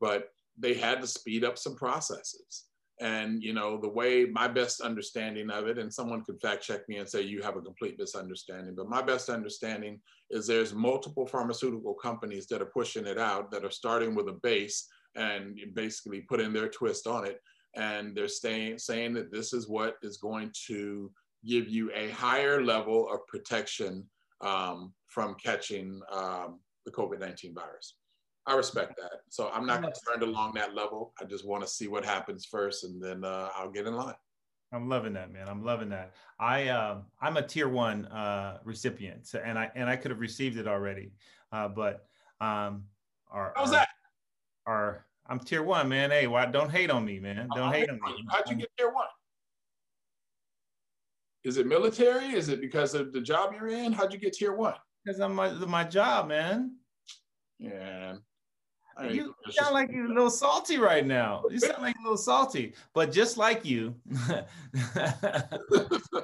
but 0.00 0.30
they 0.58 0.74
had 0.74 1.00
to 1.00 1.06
speed 1.06 1.44
up 1.44 1.58
some 1.58 1.76
processes 1.76 2.64
and 3.00 3.42
you 3.42 3.52
know 3.52 3.76
the 3.76 3.88
way 3.88 4.24
my 4.24 4.48
best 4.48 4.80
understanding 4.80 5.50
of 5.50 5.66
it 5.66 5.78
and 5.78 5.92
someone 5.92 6.24
could 6.24 6.40
fact 6.40 6.62
check 6.62 6.88
me 6.88 6.96
and 6.96 7.08
say 7.08 7.20
you 7.20 7.42
have 7.42 7.56
a 7.56 7.60
complete 7.60 7.98
misunderstanding 7.98 8.74
but 8.74 8.88
my 8.88 9.02
best 9.02 9.28
understanding 9.28 10.00
is 10.30 10.46
there's 10.46 10.72
multiple 10.72 11.26
pharmaceutical 11.26 11.92
companies 11.92 12.46
that 12.46 12.62
are 12.62 12.66
pushing 12.66 13.06
it 13.06 13.18
out 13.18 13.50
that 13.50 13.64
are 13.64 13.70
starting 13.70 14.14
with 14.14 14.28
a 14.28 14.38
base 14.42 14.88
and 15.14 15.58
basically 15.74 16.22
putting 16.22 16.52
their 16.52 16.68
twist 16.68 17.06
on 17.06 17.26
it 17.26 17.40
and 17.76 18.14
they're 18.14 18.28
staying, 18.28 18.78
saying 18.78 19.12
that 19.14 19.30
this 19.30 19.52
is 19.52 19.68
what 19.68 19.96
is 20.02 20.16
going 20.16 20.50
to 20.66 21.10
give 21.44 21.68
you 21.68 21.90
a 21.94 22.10
higher 22.10 22.64
level 22.64 23.08
of 23.12 23.26
protection 23.26 24.04
um, 24.40 24.92
from 25.08 25.34
catching 25.34 26.00
um, 26.10 26.58
the 26.84 26.90
COVID 26.90 27.20
19 27.20 27.54
virus. 27.54 27.94
I 28.46 28.54
respect 28.54 28.96
that. 28.96 29.22
So 29.28 29.50
I'm 29.52 29.66
not 29.66 29.82
concerned 29.82 30.22
along 30.22 30.54
that 30.54 30.74
level. 30.74 31.12
I 31.20 31.24
just 31.24 31.46
want 31.46 31.62
to 31.64 31.68
see 31.68 31.88
what 31.88 32.04
happens 32.04 32.44
first 32.44 32.84
and 32.84 33.02
then 33.02 33.24
uh, 33.24 33.48
I'll 33.56 33.70
get 33.70 33.86
in 33.86 33.94
line. 33.94 34.14
I'm 34.72 34.88
loving 34.88 35.12
that, 35.14 35.32
man. 35.32 35.48
I'm 35.48 35.64
loving 35.64 35.88
that. 35.90 36.14
I 36.38 36.68
uh, 36.68 36.98
I'm 37.20 37.36
a 37.36 37.42
tier 37.42 37.68
one 37.68 38.06
uh, 38.06 38.58
recipient, 38.64 39.26
so, 39.26 39.40
and 39.44 39.56
I 39.56 39.70
and 39.76 39.88
I 39.88 39.96
could 39.96 40.10
have 40.10 40.18
received 40.18 40.58
it 40.58 40.66
already, 40.66 41.12
uh, 41.52 41.68
but 41.68 42.06
um, 42.40 42.84
our, 43.30 43.52
how's 43.56 43.68
our, 43.68 43.74
that? 43.74 43.88
Our 44.66 45.06
I'm 45.28 45.38
tier 45.38 45.62
one, 45.62 45.88
man. 45.88 46.10
Hey, 46.10 46.26
why 46.26 46.46
don't 46.46 46.70
hate 46.70 46.90
on 46.90 47.04
me, 47.04 47.18
man? 47.18 47.48
Don't 47.54 47.72
hate 47.72 47.88
on 47.88 47.96
me. 47.96 48.24
How'd 48.28 48.48
you 48.50 48.56
get 48.56 48.68
tier 48.76 48.90
one? 48.90 49.06
Is 51.44 51.58
it 51.58 51.66
military? 51.66 52.32
Is 52.32 52.48
it 52.48 52.60
because 52.60 52.94
of 52.94 53.12
the 53.12 53.20
job 53.20 53.52
you're 53.52 53.68
in? 53.68 53.92
How'd 53.92 54.12
you 54.12 54.18
get 54.18 54.32
tier 54.32 54.52
one? 54.52 54.74
Because 55.04 55.20
I'm 55.20 55.34
my, 55.34 55.50
my 55.50 55.84
job, 55.84 56.28
man. 56.28 56.76
Yeah. 57.58 58.16
You 59.04 59.34
sound 59.50 59.74
like 59.74 59.90
you're 59.90 60.06
a 60.06 60.08
little 60.08 60.30
salty 60.30 60.78
right 60.78 61.06
now. 61.06 61.44
You 61.50 61.58
sound 61.58 61.82
like 61.82 61.96
a 61.96 62.02
little 62.02 62.16
salty. 62.16 62.72
But 62.94 63.12
just 63.12 63.36
like 63.36 63.64
you, 63.64 63.94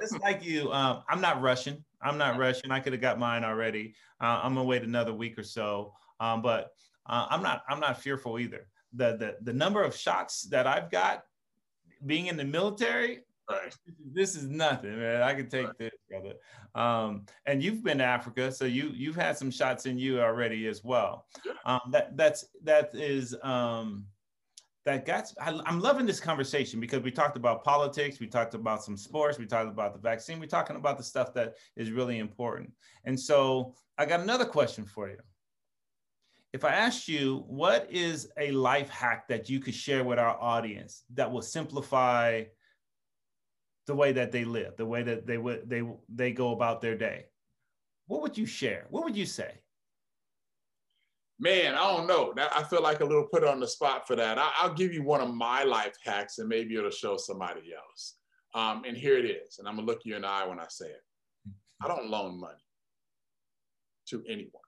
just 0.00 0.20
like 0.20 0.42
you, 0.42 0.72
um, 0.72 1.02
I'm 1.08 1.20
not 1.20 1.42
rushing. 1.42 1.84
I'm 2.00 2.16
not 2.16 2.38
rushing. 2.38 2.70
I 2.70 2.80
could 2.80 2.94
have 2.94 3.02
got 3.02 3.18
mine 3.18 3.44
already. 3.44 3.94
Uh, 4.20 4.40
I'm 4.42 4.54
gonna 4.54 4.64
wait 4.64 4.82
another 4.82 5.12
week 5.12 5.38
or 5.38 5.42
so. 5.42 5.92
Um, 6.18 6.40
but 6.40 6.70
uh, 7.06 7.26
I'm 7.28 7.42
not. 7.42 7.62
I'm 7.68 7.80
not 7.80 8.00
fearful 8.00 8.38
either. 8.38 8.68
The 8.94 9.16
the 9.16 9.36
the 9.42 9.52
number 9.52 9.82
of 9.82 9.94
shots 9.94 10.42
that 10.44 10.66
I've 10.66 10.90
got 10.90 11.24
being 12.06 12.26
in 12.26 12.36
the 12.36 12.44
military, 12.44 13.20
Right. 13.50 13.74
this 14.12 14.36
is 14.36 14.48
nothing, 14.48 14.98
man. 14.98 15.22
I 15.22 15.34
can 15.34 15.48
take 15.48 15.66
this, 15.78 15.90
brother. 16.08 16.34
Um, 16.74 17.26
and 17.46 17.62
you've 17.62 17.82
been 17.82 17.98
to 17.98 18.04
Africa, 18.04 18.52
so 18.52 18.64
you 18.64 18.90
you've 18.94 19.16
had 19.16 19.36
some 19.36 19.50
shots 19.50 19.86
in 19.86 19.98
you 19.98 20.20
already 20.20 20.66
as 20.68 20.82
well. 20.84 21.26
Yeah. 21.44 21.52
Um, 21.64 21.80
that 21.90 22.16
that's 22.16 22.46
that 22.62 22.90
is 22.94 23.36
um, 23.42 24.06
that 24.84 25.06
got. 25.06 25.32
I, 25.40 25.60
I'm 25.66 25.80
loving 25.80 26.06
this 26.06 26.20
conversation 26.20 26.80
because 26.80 27.02
we 27.02 27.10
talked 27.10 27.36
about 27.36 27.64
politics, 27.64 28.20
we 28.20 28.26
talked 28.26 28.54
about 28.54 28.84
some 28.84 28.96
sports, 28.96 29.38
we 29.38 29.46
talked 29.46 29.70
about 29.70 29.92
the 29.92 30.00
vaccine, 30.00 30.38
we're 30.38 30.46
talking 30.46 30.76
about 30.76 30.96
the 30.96 31.04
stuff 31.04 31.34
that 31.34 31.54
is 31.76 31.90
really 31.90 32.18
important. 32.18 32.70
And 33.04 33.18
so 33.18 33.74
I 33.98 34.06
got 34.06 34.20
another 34.20 34.44
question 34.44 34.84
for 34.86 35.08
you. 35.08 35.18
If 36.52 36.64
I 36.64 36.72
asked 36.72 37.08
you, 37.08 37.44
what 37.48 37.88
is 37.90 38.30
a 38.38 38.50
life 38.52 38.90
hack 38.90 39.26
that 39.28 39.48
you 39.48 39.58
could 39.58 39.74
share 39.74 40.04
with 40.04 40.18
our 40.18 40.36
audience 40.40 41.04
that 41.14 41.30
will 41.30 41.42
simplify 41.42 42.44
the 43.86 43.94
way 43.94 44.12
that 44.12 44.32
they 44.32 44.44
live, 44.44 44.76
the 44.76 44.86
way 44.86 45.02
that 45.02 45.26
they 45.26 45.38
would 45.38 45.68
they 45.68 45.82
they 46.08 46.32
go 46.32 46.52
about 46.52 46.80
their 46.80 46.96
day. 46.96 47.26
What 48.06 48.22
would 48.22 48.36
you 48.36 48.46
share? 48.46 48.86
What 48.90 49.04
would 49.04 49.16
you 49.16 49.26
say? 49.26 49.62
Man, 51.38 51.74
I 51.74 51.78
don't 51.78 52.06
know. 52.06 52.32
I 52.54 52.62
feel 52.62 52.82
like 52.82 53.00
a 53.00 53.04
little 53.04 53.26
put 53.26 53.42
on 53.42 53.58
the 53.58 53.66
spot 53.66 54.06
for 54.06 54.14
that. 54.14 54.38
I, 54.38 54.66
will 54.66 54.74
give 54.74 54.92
you 54.92 55.02
one 55.02 55.20
of 55.20 55.34
my 55.34 55.64
life 55.64 55.96
hacks 56.04 56.38
and 56.38 56.48
maybe 56.48 56.76
it'll 56.76 56.90
show 56.90 57.16
somebody 57.16 57.72
else. 57.74 58.16
Um, 58.54 58.84
and 58.86 58.96
here 58.96 59.18
it 59.18 59.24
is. 59.24 59.58
And 59.58 59.66
I'm 59.66 59.76
to 59.76 59.82
look 59.82 60.02
you 60.04 60.14
in 60.14 60.22
the 60.22 60.28
eye 60.28 60.46
when 60.46 60.60
I 60.60 60.66
say 60.68 60.86
it. 60.86 61.02
I 61.82 61.88
don't 61.88 62.08
loan 62.08 62.38
money 62.38 62.62
to 64.10 64.22
anyone, 64.28 64.62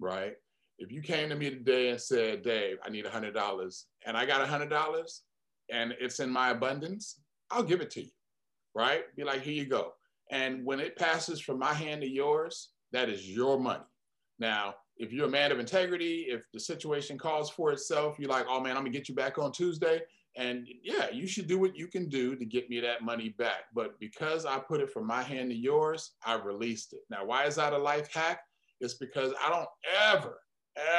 right? 0.00 0.34
If 0.78 0.90
you 0.90 1.02
came 1.02 1.28
to 1.28 1.36
me 1.36 1.50
today 1.50 1.90
and 1.90 2.00
said, 2.00 2.42
Dave, 2.42 2.78
I 2.82 2.88
need 2.88 3.04
$100 3.04 3.82
and 4.06 4.16
I 4.16 4.24
got 4.24 4.48
$100 4.48 5.20
and 5.70 5.94
it's 6.00 6.20
in 6.20 6.30
my 6.30 6.50
abundance, 6.50 7.20
I'll 7.50 7.62
give 7.62 7.82
it 7.82 7.90
to 7.92 8.02
you, 8.02 8.10
right? 8.74 9.04
Be 9.16 9.24
like, 9.24 9.42
here 9.42 9.54
you 9.54 9.66
go. 9.66 9.92
And 10.30 10.64
when 10.64 10.80
it 10.80 10.96
passes 10.96 11.40
from 11.40 11.58
my 11.58 11.74
hand 11.74 12.02
to 12.02 12.08
yours, 12.08 12.70
that 12.92 13.08
is 13.08 13.28
your 13.28 13.58
money. 13.58 13.84
Now, 14.38 14.74
if 14.96 15.12
you're 15.12 15.26
a 15.26 15.30
man 15.30 15.52
of 15.52 15.58
integrity, 15.58 16.26
if 16.28 16.42
the 16.52 16.60
situation 16.60 17.18
calls 17.18 17.50
for 17.50 17.72
itself, 17.72 18.18
you're 18.18 18.30
like, 18.30 18.46
oh 18.48 18.60
man, 18.60 18.76
I'm 18.76 18.82
gonna 18.82 18.90
get 18.90 19.08
you 19.08 19.14
back 19.14 19.38
on 19.38 19.52
Tuesday. 19.52 20.00
And 20.36 20.66
yeah, 20.82 21.10
you 21.10 21.26
should 21.26 21.46
do 21.46 21.58
what 21.58 21.76
you 21.76 21.86
can 21.86 22.08
do 22.08 22.36
to 22.36 22.44
get 22.44 22.70
me 22.70 22.80
that 22.80 23.02
money 23.02 23.30
back. 23.30 23.64
But 23.74 23.98
because 24.00 24.46
I 24.46 24.58
put 24.58 24.80
it 24.80 24.90
from 24.90 25.06
my 25.06 25.22
hand 25.22 25.50
to 25.50 25.56
yours, 25.56 26.12
I 26.24 26.34
released 26.34 26.94
it. 26.94 27.00
Now, 27.10 27.24
why 27.24 27.44
is 27.44 27.56
that 27.56 27.74
a 27.74 27.78
life 27.78 28.12
hack? 28.12 28.40
It's 28.80 28.94
because 28.94 29.32
I 29.44 29.50
don't 29.50 29.68
ever, 30.10 30.40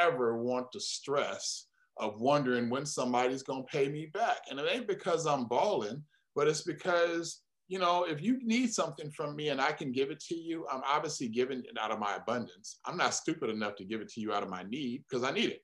ever 0.02 0.42
want 0.42 0.70
the 0.72 0.80
stress 0.80 1.66
of 1.98 2.20
wondering 2.20 2.70
when 2.70 2.86
somebody's 2.86 3.42
gonna 3.42 3.64
pay 3.64 3.88
me 3.88 4.06
back. 4.06 4.38
And 4.50 4.58
it 4.58 4.66
ain't 4.70 4.88
because 4.88 5.26
I'm 5.26 5.46
balling, 5.46 6.02
but 6.34 6.48
it's 6.48 6.62
because 6.62 7.40
you 7.68 7.78
know, 7.78 8.04
if 8.04 8.20
you 8.20 8.38
need 8.42 8.72
something 8.72 9.10
from 9.10 9.34
me 9.34 9.48
and 9.48 9.60
I 9.60 9.72
can 9.72 9.90
give 9.90 10.10
it 10.10 10.20
to 10.28 10.34
you, 10.34 10.66
I'm 10.70 10.82
obviously 10.86 11.28
giving 11.28 11.60
it 11.60 11.78
out 11.80 11.90
of 11.90 11.98
my 11.98 12.16
abundance. 12.16 12.78
I'm 12.84 12.96
not 12.96 13.14
stupid 13.14 13.48
enough 13.48 13.76
to 13.76 13.84
give 13.84 14.00
it 14.00 14.08
to 14.10 14.20
you 14.20 14.32
out 14.32 14.42
of 14.42 14.50
my 14.50 14.64
need 14.64 15.04
because 15.08 15.24
I 15.24 15.30
need 15.30 15.50
it, 15.50 15.62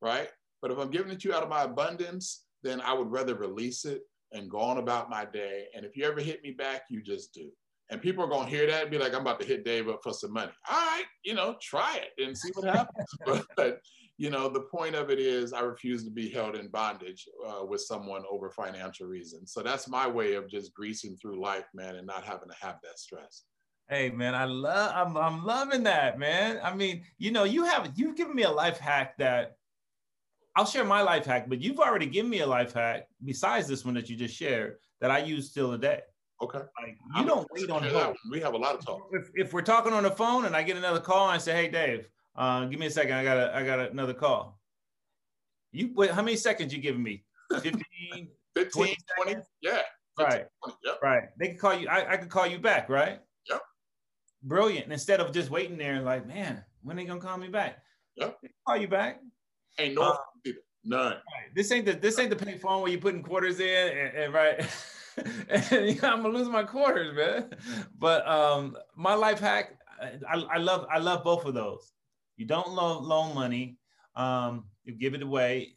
right? 0.00 0.28
But 0.62 0.70
if 0.70 0.78
I'm 0.78 0.90
giving 0.90 1.12
it 1.12 1.20
to 1.20 1.28
you 1.28 1.34
out 1.34 1.42
of 1.42 1.50
my 1.50 1.62
abundance, 1.62 2.44
then 2.62 2.80
I 2.80 2.94
would 2.94 3.10
rather 3.10 3.34
release 3.34 3.84
it 3.84 4.02
and 4.32 4.50
go 4.50 4.58
on 4.58 4.78
about 4.78 5.10
my 5.10 5.26
day. 5.26 5.66
And 5.74 5.84
if 5.84 5.96
you 5.96 6.04
ever 6.06 6.20
hit 6.20 6.42
me 6.42 6.52
back, 6.52 6.84
you 6.88 7.02
just 7.02 7.34
do. 7.34 7.50
And 7.90 8.00
people 8.00 8.24
are 8.24 8.28
gonna 8.28 8.48
hear 8.48 8.66
that 8.66 8.82
and 8.82 8.90
be 8.90 8.96
like, 8.96 9.14
I'm 9.14 9.20
about 9.20 9.38
to 9.40 9.46
hit 9.46 9.64
Dave 9.64 9.88
up 9.88 10.00
for 10.02 10.14
some 10.14 10.32
money. 10.32 10.52
All 10.70 10.76
right, 10.78 11.04
you 11.22 11.34
know, 11.34 11.56
try 11.60 11.98
it 11.98 12.24
and 12.24 12.36
see 12.36 12.50
what 12.54 12.74
happens. 12.74 13.44
but 13.56 13.80
you 14.16 14.30
know, 14.30 14.48
the 14.48 14.60
point 14.60 14.94
of 14.94 15.10
it 15.10 15.18
is 15.18 15.52
I 15.52 15.60
refuse 15.60 16.04
to 16.04 16.10
be 16.10 16.28
held 16.28 16.54
in 16.54 16.68
bondage 16.68 17.26
uh, 17.46 17.64
with 17.64 17.80
someone 17.80 18.22
over 18.30 18.48
financial 18.48 19.06
reasons. 19.06 19.52
So 19.52 19.62
that's 19.62 19.88
my 19.88 20.06
way 20.06 20.34
of 20.34 20.48
just 20.48 20.72
greasing 20.72 21.16
through 21.16 21.40
life, 21.40 21.64
man, 21.74 21.96
and 21.96 22.06
not 22.06 22.24
having 22.24 22.48
to 22.48 22.56
have 22.60 22.78
that 22.82 22.98
stress. 22.98 23.44
Hey 23.88 24.10
man, 24.10 24.34
I 24.34 24.44
love 24.46 24.92
I'm 24.94 25.16
I'm 25.16 25.44
loving 25.44 25.82
that, 25.82 26.18
man. 26.18 26.58
I 26.62 26.74
mean, 26.74 27.04
you 27.18 27.32
know, 27.32 27.44
you 27.44 27.64
have 27.64 27.92
you've 27.96 28.16
given 28.16 28.34
me 28.34 28.44
a 28.44 28.50
life 28.50 28.78
hack 28.78 29.18
that 29.18 29.56
I'll 30.56 30.64
share 30.64 30.84
my 30.84 31.02
life 31.02 31.26
hack, 31.26 31.48
but 31.48 31.60
you've 31.60 31.80
already 31.80 32.06
given 32.06 32.30
me 32.30 32.40
a 32.40 32.46
life 32.46 32.72
hack 32.72 33.08
besides 33.22 33.66
this 33.66 33.84
one 33.84 33.94
that 33.94 34.08
you 34.08 34.16
just 34.16 34.34
shared 34.34 34.76
that 35.02 35.10
I 35.10 35.18
use 35.18 35.50
still 35.50 35.72
today. 35.72 36.00
Okay. 36.42 36.58
Like 36.58 36.96
you 37.14 37.20
I'm 37.20 37.26
don't 37.26 37.46
wait 37.52 37.68
on 37.68 37.82
share 37.82 37.92
that 37.92 38.04
hold. 38.04 38.16
We 38.30 38.40
have 38.40 38.54
a 38.54 38.58
lot 38.58 38.74
of 38.74 38.86
talk. 38.86 39.08
If, 39.12 39.30
if 39.34 39.52
we're 39.52 39.62
talking 39.62 39.92
on 39.92 40.04
the 40.04 40.10
phone 40.10 40.46
and 40.46 40.56
I 40.56 40.62
get 40.62 40.78
another 40.78 41.00
call 41.00 41.26
and 41.26 41.34
I 41.34 41.38
say, 41.38 41.52
"Hey, 41.52 41.68
Dave, 41.68 42.08
uh, 42.36 42.64
give 42.66 42.80
me 42.80 42.86
a 42.86 42.90
second. 42.90 43.14
I 43.14 43.24
got 43.24 43.36
a, 43.36 43.56
I 43.56 43.64
got 43.64 43.78
another 43.90 44.14
call." 44.14 44.60
You 45.72 45.92
wait. 45.94 46.10
How 46.10 46.22
many 46.22 46.36
seconds 46.36 46.72
you 46.72 46.80
giving 46.80 47.02
me? 47.02 47.24
Fifteen. 47.60 48.28
15, 48.54 48.70
20 48.72 48.96
20, 49.24 49.40
yeah. 49.62 49.82
15, 50.16 50.26
right. 50.26 50.46
20, 50.62 50.76
yep. 50.84 51.02
Right. 51.02 51.22
They 51.38 51.48
can 51.48 51.58
call 51.58 51.74
you. 51.74 51.88
I, 51.88 52.12
I 52.12 52.16
could 52.16 52.30
call 52.30 52.46
you 52.46 52.58
back. 52.58 52.88
Right. 52.88 53.20
Yep. 53.50 53.60
Brilliant. 54.44 54.92
Instead 54.92 55.20
of 55.20 55.32
just 55.32 55.50
waiting 55.50 55.76
there 55.76 55.94
and 55.94 56.04
like, 56.04 56.26
man, 56.26 56.64
when 56.82 56.96
they 56.96 57.04
gonna 57.04 57.20
call 57.20 57.36
me 57.36 57.48
back? 57.48 57.82
Yep. 58.16 58.38
They 58.42 58.48
call 58.66 58.76
you 58.76 58.88
back. 58.88 59.20
Ain't 59.78 59.94
no 59.94 60.02
Uh. 60.02 60.16
None. 60.86 61.12
Right. 61.12 61.54
This 61.54 61.72
ain't 61.72 61.86
the 61.86 61.94
this 61.94 62.18
ain't 62.18 62.28
the 62.28 62.36
pay 62.36 62.58
phone 62.58 62.82
where 62.82 62.92
you 62.92 62.98
putting 62.98 63.22
quarters 63.22 63.58
in 63.58 63.66
and, 63.66 64.16
and 64.16 64.34
right. 64.34 64.60
and 65.48 65.88
you 65.88 66.00
know, 66.00 66.10
I'm 66.12 66.22
gonna 66.22 66.36
lose 66.36 66.48
my 66.48 66.62
quarters, 66.62 67.16
man. 67.16 67.56
But 67.98 68.26
um, 68.28 68.76
my 68.94 69.14
life 69.14 69.40
hack, 69.40 69.78
I, 70.28 70.44
I 70.52 70.58
love 70.58 70.86
I 70.90 70.98
love 70.98 71.24
both 71.24 71.46
of 71.46 71.54
those. 71.54 71.93
You 72.36 72.46
don't 72.46 72.70
loan 72.70 73.04
loan 73.04 73.34
money. 73.34 73.78
Um, 74.16 74.64
you 74.84 74.92
give 74.92 75.14
it 75.14 75.22
away, 75.22 75.76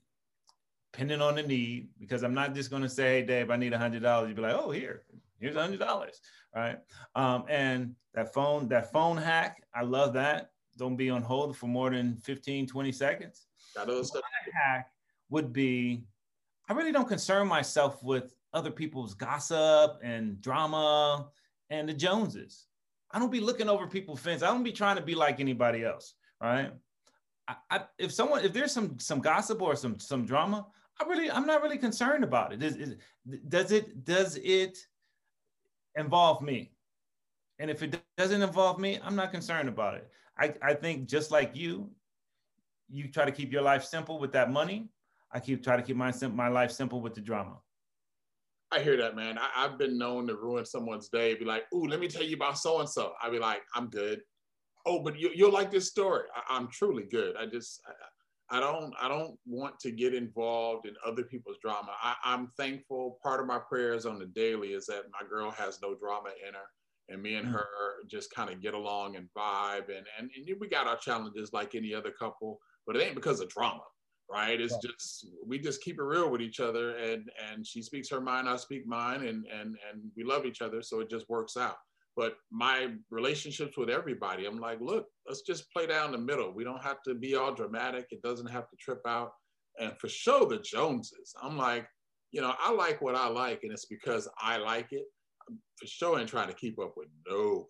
depending 0.91 1.22
on 1.22 1.36
the 1.36 1.43
need. 1.43 1.89
Because 1.99 2.24
I'm 2.24 2.34
not 2.34 2.53
just 2.55 2.72
gonna 2.72 2.89
say, 2.89 3.22
hey, 3.22 3.26
Dave, 3.26 3.49
I 3.49 3.58
need 3.58 3.74
a 3.74 3.78
hundred 3.78 4.03
dollars. 4.03 4.30
You'd 4.30 4.36
be 4.36 4.41
like, 4.41 4.55
oh, 4.55 4.72
here, 4.72 5.03
here's 5.39 5.55
a 5.55 5.62
hundred 5.62 5.80
dollars, 5.80 6.20
right? 6.55 6.78
Um, 7.16 7.45
and 7.49 7.95
that 8.14 8.34
phone 8.34 8.68
that 8.70 8.91
phone 8.91 9.18
hack, 9.18 9.64
I 9.74 9.84
love 9.84 10.14
that. 10.14 10.51
Don't 10.78 10.95
be 10.95 11.10
on 11.10 11.22
hold 11.24 11.58
for 11.58 11.68
more 11.68 11.89
than 11.89 12.18
15, 12.18 12.68
20 12.68 12.91
seconds 12.91 13.47
Got 13.76 13.89
other 13.89 14.03
stuff. 14.03 14.22
hack 14.53 14.91
would 15.30 15.51
be 15.51 16.03
I 16.70 16.74
really 16.74 16.91
don't 16.91 17.08
concern 17.08 17.47
myself 17.47 18.03
with 18.03 18.34
other 18.53 18.72
people's 18.72 19.14
gossip 19.14 19.99
and 20.03 20.41
drama 20.41 21.30
and 21.70 21.88
the 21.88 21.93
Joneses. 21.93 22.66
I 23.12 23.20
don't 23.20 23.32
be 23.32 23.39
looking 23.39 23.70
over 23.70 23.88
people's 23.88 24.20
fence. 24.20 24.43
I 24.43 24.47
don't 24.47 24.64
be 24.64 24.72
trying 24.72 24.97
to 24.97 25.01
be 25.01 25.16
like 25.16 25.39
anybody 25.39 25.84
else, 25.84 26.16
right? 26.42 26.72
I, 27.48 27.56
I, 27.70 27.82
if 27.98 28.12
someone, 28.12 28.44
if 28.44 28.54
there's 28.54 28.72
some 28.72 29.00
some 29.00 29.20
gossip 29.20 29.62
or 29.62 29.76
some 29.76 30.00
some 30.00 30.26
drama, 30.26 30.68
I 31.00 31.08
really, 31.08 31.32
I'm 31.32 31.46
not 31.46 31.62
really 31.62 31.78
concerned 31.78 32.24
about 32.24 32.54
it. 32.54 32.62
Is, 32.62 32.76
is, 32.76 32.96
does 33.48 33.72
it 33.72 34.04
does 34.04 34.38
it 34.38 34.78
involve 35.96 36.42
me? 36.42 36.72
And 37.60 37.72
if 37.72 37.82
it 37.82 38.00
doesn't 38.18 38.42
involve 38.42 38.80
me, 38.80 39.00
I'm 39.04 39.16
not 39.16 39.32
concerned 39.32 39.70
about 39.70 39.96
it. 39.96 40.10
I, 40.38 40.54
I 40.62 40.74
think 40.76 41.08
just 41.08 41.32
like 41.32 41.56
you, 41.56 41.90
you 42.90 43.08
try 43.08 43.26
to 43.26 43.32
keep 43.32 43.52
your 43.52 43.64
life 43.64 43.84
simple 43.84 44.20
with 44.20 44.32
that 44.34 44.52
money. 44.52 44.90
I 45.32 45.40
keep 45.40 45.64
try 45.64 45.76
to 45.76 45.82
keep 45.82 45.96
my 45.96 46.14
my 46.34 46.48
life 46.50 46.72
simple 46.72 47.02
with 47.02 47.16
the 47.16 47.22
drama. 47.22 47.58
I 48.72 48.82
hear 48.82 48.98
that, 48.98 49.16
man. 49.16 49.38
I, 49.38 49.50
I've 49.56 49.78
been 49.78 49.98
known 49.98 50.28
to 50.28 50.36
ruin 50.36 50.66
someone's 50.66 51.10
day. 51.10 51.34
Be 51.36 51.46
like, 51.46 51.64
ooh, 51.74 51.88
let 51.88 52.00
me 52.00 52.08
tell 52.08 52.24
you 52.24 52.36
about 52.36 52.58
so 52.58 52.80
and 52.80 52.90
so. 52.90 53.14
I'd 53.22 53.32
be 53.32 53.40
like, 53.40 53.62
I'm 53.74 53.90
good. 53.90 54.22
Oh, 54.88 55.00
but 55.04 55.20
you, 55.20 55.32
you'll 55.36 55.52
like 55.52 55.70
this 55.72 55.88
story. 55.90 56.24
I, 56.36 56.56
I'm 56.56 56.70
truly 56.70 57.04
good. 57.04 57.36
I 57.36 57.46
just, 57.46 57.82
I, 57.88 58.58
I 58.58 58.60
don't, 58.62 58.94
I 59.00 59.10
don't 59.10 59.38
want 59.46 59.80
to 59.82 59.92
get 59.92 60.14
involved 60.14 60.88
in 60.88 60.96
other 61.06 61.24
people's 61.24 61.58
drama. 61.62 61.92
I, 62.02 62.16
I'm 62.24 62.48
thankful. 62.58 63.20
Part 63.22 63.42
of 63.42 63.48
my 63.48 63.60
prayers 63.60 64.06
on 64.06 64.20
the 64.20 64.26
daily 64.28 64.70
is 64.70 64.86
that 64.88 65.04
my 65.12 65.28
girl 65.28 65.52
has 65.52 65.82
no 65.82 65.96
drama 65.96 66.30
in 66.48 66.54
her, 66.54 66.70
and 67.10 67.22
me 67.22 67.36
and 67.36 67.48
Mm. 67.48 67.52
her 67.54 67.66
just 68.10 68.34
kind 68.34 68.50
of 68.50 68.62
get 68.62 68.74
along 68.74 69.18
and 69.18 69.28
vibe. 69.38 69.90
And, 69.90 70.08
and 70.18 70.32
and 70.36 70.50
we 70.60 70.70
got 70.70 70.88
our 70.88 70.98
challenges 70.98 71.52
like 71.52 71.76
any 71.76 71.94
other 71.94 72.12
couple, 72.12 72.60
but 72.86 72.96
it 72.96 73.04
ain't 73.04 73.16
because 73.16 73.42
of 73.42 73.50
drama 73.50 73.84
right 74.30 74.60
it's 74.60 74.74
Right. 74.74 74.82
just 74.84 75.28
we 75.46 75.58
just 75.58 75.82
keep 75.82 75.98
it 76.00 76.04
real 76.04 76.30
with 76.30 76.42
each 76.42 76.60
other 76.60 76.98
and 76.98 77.30
and 77.50 77.66
she 77.66 77.82
speaks 77.82 78.10
her 78.10 78.20
mind 78.20 78.50
i 78.50 78.56
speak 78.58 78.86
mine 78.86 79.26
and 79.26 79.46
and 79.48 79.78
and 79.90 80.12
we 80.16 80.24
love 80.24 80.46
each 80.46 80.62
other 80.62 80.82
so 80.82 81.00
it 81.00 81.10
just 81.10 81.30
works 81.30 81.56
out 81.56 81.78
but 82.18 82.36
my 82.51 82.89
relationships 83.09 83.78
with 83.78 83.89
everybody 83.89 84.45
i'm 84.45 84.59
like 84.59 84.82
look 84.82 85.05
let's 85.28 85.41
just 85.41 85.72
play 85.72 85.88
down 85.88 86.11
the 86.11 86.18
middle 86.18 86.51
we 86.53 86.63
don't 86.63 86.84
have 86.84 87.01
to 87.03 87.13
be 87.13 87.36
all 87.36 87.53
dramatic 87.53 88.07
it 88.11 88.22
doesn't 88.22 88.51
have 88.51 88.70
to 88.70 88.76
trip 88.78 89.01
out 89.07 89.32
and 89.80 89.93
for 89.99 90.09
sure 90.09 90.45
the 90.45 90.59
joneses 90.59 91.34
i'm 91.41 91.57
like 91.57 91.88
you 92.32 92.41
know 92.41 92.53
i 92.59 92.72
like 92.72 93.01
what 93.01 93.15
i 93.15 93.28
like 93.28 93.61
and 93.63 93.72
it's 93.72 93.86
because 93.86 94.28
i 94.41 94.57
like 94.57 94.88
it 94.91 95.05
for 95.78 95.88
sure 95.88 96.20
and 96.20 96.28
trying 96.28 96.49
to 96.49 96.55
keep 96.55 96.80
up 96.80 96.93
with 96.97 97.07
nobody 97.26 97.68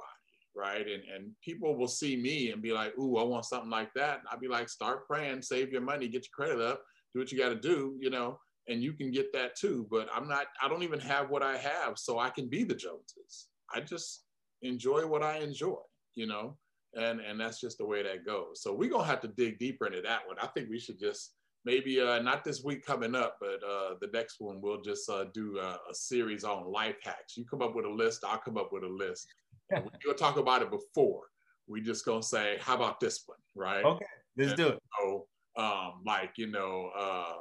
right? 0.57 0.85
And 0.87 1.03
and 1.13 1.31
people 1.43 1.77
will 1.77 1.87
see 1.87 2.17
me 2.17 2.51
and 2.51 2.61
be 2.61 2.73
like, 2.73 2.97
"Ooh, 2.97 3.17
I 3.17 3.23
want 3.23 3.45
something 3.45 3.69
like 3.69 3.93
that." 3.93 4.19
And 4.19 4.27
I'd 4.31 4.39
be 4.39 4.47
like, 4.47 4.67
"Start 4.67 5.07
praying, 5.07 5.43
save 5.43 5.71
your 5.71 5.81
money, 5.81 6.07
get 6.07 6.25
your 6.25 6.33
credit 6.47 6.59
up, 6.59 6.83
do 7.13 7.19
what 7.19 7.31
you 7.31 7.37
got 7.37 7.49
to 7.49 7.55
do, 7.55 7.95
you 8.01 8.09
know, 8.09 8.39
and 8.67 8.81
you 8.81 8.93
can 8.93 9.11
get 9.11 9.31
that 9.33 9.55
too." 9.55 9.87
But 9.89 10.09
I'm 10.13 10.27
not. 10.27 10.47
I 10.61 10.67
don't 10.67 10.83
even 10.83 10.99
have 10.99 11.29
what 11.29 11.43
I 11.43 11.57
have, 11.57 11.97
so 11.97 12.17
I 12.19 12.31
can 12.31 12.49
be 12.49 12.63
the 12.63 12.75
Joneses. 12.75 13.47
I 13.73 13.81
just 13.81 14.25
enjoy 14.61 15.05
what 15.05 15.23
I 15.23 15.37
enjoy, 15.37 15.79
you 16.15 16.27
know, 16.27 16.57
and 16.95 17.19
and 17.19 17.39
that's 17.39 17.59
just 17.59 17.77
the 17.77 17.85
way 17.85 18.03
that 18.03 18.25
goes. 18.25 18.61
So 18.61 18.73
we're 18.73 18.89
gonna 18.89 19.05
have 19.05 19.21
to 19.21 19.27
dig 19.27 19.59
deeper 19.59 19.87
into 19.87 20.01
that 20.01 20.27
one. 20.27 20.37
I 20.41 20.47
think 20.47 20.69
we 20.69 20.79
should 20.79 20.99
just 20.99 21.33
maybe 21.65 21.99
uh, 21.99 22.21
not 22.21 22.43
this 22.43 22.63
week 22.63 22.85
coming 22.85 23.15
up, 23.15 23.37
but 23.39 23.61
uh, 23.63 23.95
the 24.01 24.09
next 24.13 24.37
one 24.39 24.61
we'll 24.61 24.81
just 24.81 25.09
uh, 25.09 25.25
do 25.33 25.59
a, 25.59 25.79
a, 25.89 25.93
series 25.93 26.43
on 26.43 26.71
life 26.71 26.95
hacks. 27.03 27.35
You 27.35 27.45
come 27.45 27.61
up 27.61 27.75
with 27.75 27.85
a 27.85 27.89
list, 27.89 28.23
I'll 28.25 28.37
come 28.37 28.57
up 28.57 28.69
with 28.71 28.83
a 28.83 28.87
list. 28.87 29.27
we're 29.71 29.81
gonna 30.05 30.17
talk 30.17 30.37
about 30.37 30.61
it 30.61 30.71
before. 30.71 31.23
We 31.67 31.81
just 31.81 32.05
gonna 32.05 32.23
say, 32.23 32.57
how 32.61 32.75
about 32.75 32.99
this 32.99 33.23
one, 33.25 33.37
right? 33.55 33.83
Okay, 33.83 34.05
let's 34.37 34.51
and 34.51 34.57
do 34.57 34.67
it. 34.69 34.79
So, 34.99 35.27
um, 35.57 36.01
like 36.05 36.31
you 36.37 36.47
know, 36.47 36.91
uh, 36.97 37.33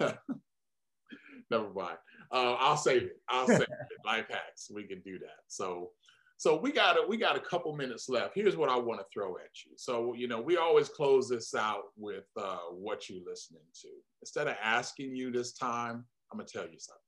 never 1.50 1.70
mind. 1.72 1.96
Uh, 2.30 2.56
I'll 2.58 2.76
save 2.76 3.02
it. 3.02 3.20
I'll 3.28 3.46
save 3.46 3.62
it. 3.62 3.68
Life 4.06 4.26
hacks. 4.28 4.70
We 4.72 4.84
can 4.84 5.00
do 5.02 5.18
that. 5.18 5.40
So 5.48 5.90
so 6.42 6.56
we 6.56 6.72
got 6.72 6.98
a, 6.98 7.06
we 7.06 7.16
got 7.16 7.36
a 7.36 7.40
couple 7.40 7.72
minutes 7.76 8.08
left. 8.08 8.34
Here's 8.34 8.56
what 8.56 8.68
I 8.68 8.76
want 8.76 8.98
to 8.98 9.06
throw 9.14 9.36
at 9.36 9.64
you. 9.64 9.70
So 9.76 10.12
you 10.14 10.26
know 10.26 10.40
we 10.40 10.56
always 10.56 10.88
close 10.88 11.28
this 11.28 11.54
out 11.54 11.92
with 11.96 12.24
uh, 12.36 12.64
what 12.72 13.08
you're 13.08 13.24
listening 13.24 13.62
to. 13.82 13.88
Instead 14.22 14.48
of 14.48 14.56
asking 14.60 15.14
you 15.14 15.30
this 15.30 15.52
time, 15.52 16.04
I'm 16.32 16.38
gonna 16.38 16.48
tell 16.52 16.64
you 16.64 16.80
something, 16.80 17.00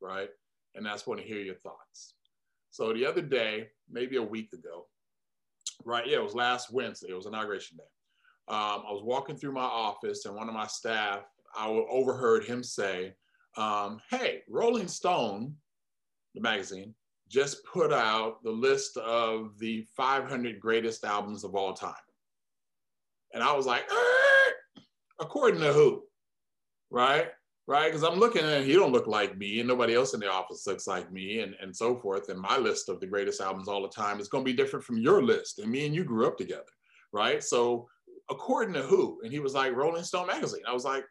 right? 0.00 0.28
And 0.76 0.86
that's 0.86 1.04
want 1.04 1.20
to 1.20 1.26
hear 1.26 1.40
your 1.40 1.56
thoughts. 1.56 2.14
So 2.70 2.92
the 2.92 3.04
other 3.04 3.22
day, 3.22 3.70
maybe 3.90 4.18
a 4.18 4.22
week 4.22 4.52
ago, 4.52 4.86
right? 5.84 6.06
Yeah, 6.06 6.18
it 6.18 6.22
was 6.22 6.36
last 6.36 6.72
Wednesday. 6.72 7.08
It 7.10 7.16
was 7.16 7.26
inauguration 7.26 7.78
day. 7.78 8.54
Um, 8.54 8.84
I 8.86 8.92
was 8.92 9.02
walking 9.02 9.34
through 9.34 9.52
my 9.52 9.62
office, 9.62 10.26
and 10.26 10.36
one 10.36 10.46
of 10.46 10.54
my 10.54 10.68
staff, 10.68 11.24
I 11.56 11.66
overheard 11.66 12.44
him 12.44 12.62
say, 12.62 13.14
um, 13.56 14.00
"Hey, 14.10 14.44
Rolling 14.48 14.86
Stone, 14.86 15.56
the 16.36 16.40
magazine, 16.40 16.94
just 17.28 17.64
put 17.64 17.92
out 17.92 18.42
the 18.42 18.50
list 18.50 18.96
of 18.96 19.58
the 19.58 19.86
500 19.96 20.60
greatest 20.60 21.04
albums 21.04 21.44
of 21.44 21.54
all 21.54 21.74
time. 21.74 21.94
And 23.34 23.42
I 23.42 23.52
was 23.54 23.66
like, 23.66 23.82
eh, 23.90 24.80
according 25.20 25.60
to 25.60 25.72
who? 25.72 26.04
Right? 26.90 27.28
Right? 27.66 27.86
Because 27.86 28.04
I'm 28.04 28.20
looking 28.20 28.44
at, 28.44 28.64
he 28.64 28.74
don't 28.74 28.92
look 28.92 29.08
like 29.08 29.36
me, 29.36 29.58
and 29.58 29.68
nobody 29.68 29.94
else 29.94 30.14
in 30.14 30.20
the 30.20 30.30
office 30.30 30.66
looks 30.66 30.86
like 30.86 31.10
me, 31.10 31.40
and, 31.40 31.54
and 31.60 31.74
so 31.74 31.96
forth. 31.96 32.28
And 32.28 32.38
my 32.38 32.56
list 32.58 32.88
of 32.88 33.00
the 33.00 33.06
greatest 33.06 33.40
albums 33.40 33.66
all 33.66 33.82
the 33.82 33.88
time 33.88 34.20
is 34.20 34.28
going 34.28 34.44
to 34.44 34.50
be 34.50 34.56
different 34.56 34.84
from 34.84 34.98
your 34.98 35.22
list. 35.22 35.58
And 35.58 35.70
me 35.70 35.84
and 35.84 35.94
you 35.94 36.04
grew 36.04 36.26
up 36.28 36.38
together. 36.38 36.62
Right? 37.12 37.42
So, 37.42 37.88
according 38.30 38.74
to 38.74 38.82
who? 38.82 39.20
And 39.24 39.32
he 39.32 39.40
was 39.40 39.54
like, 39.54 39.74
Rolling 39.74 40.04
Stone 40.04 40.28
Magazine. 40.28 40.62
I 40.68 40.72
was 40.72 40.84
like, 40.84 41.04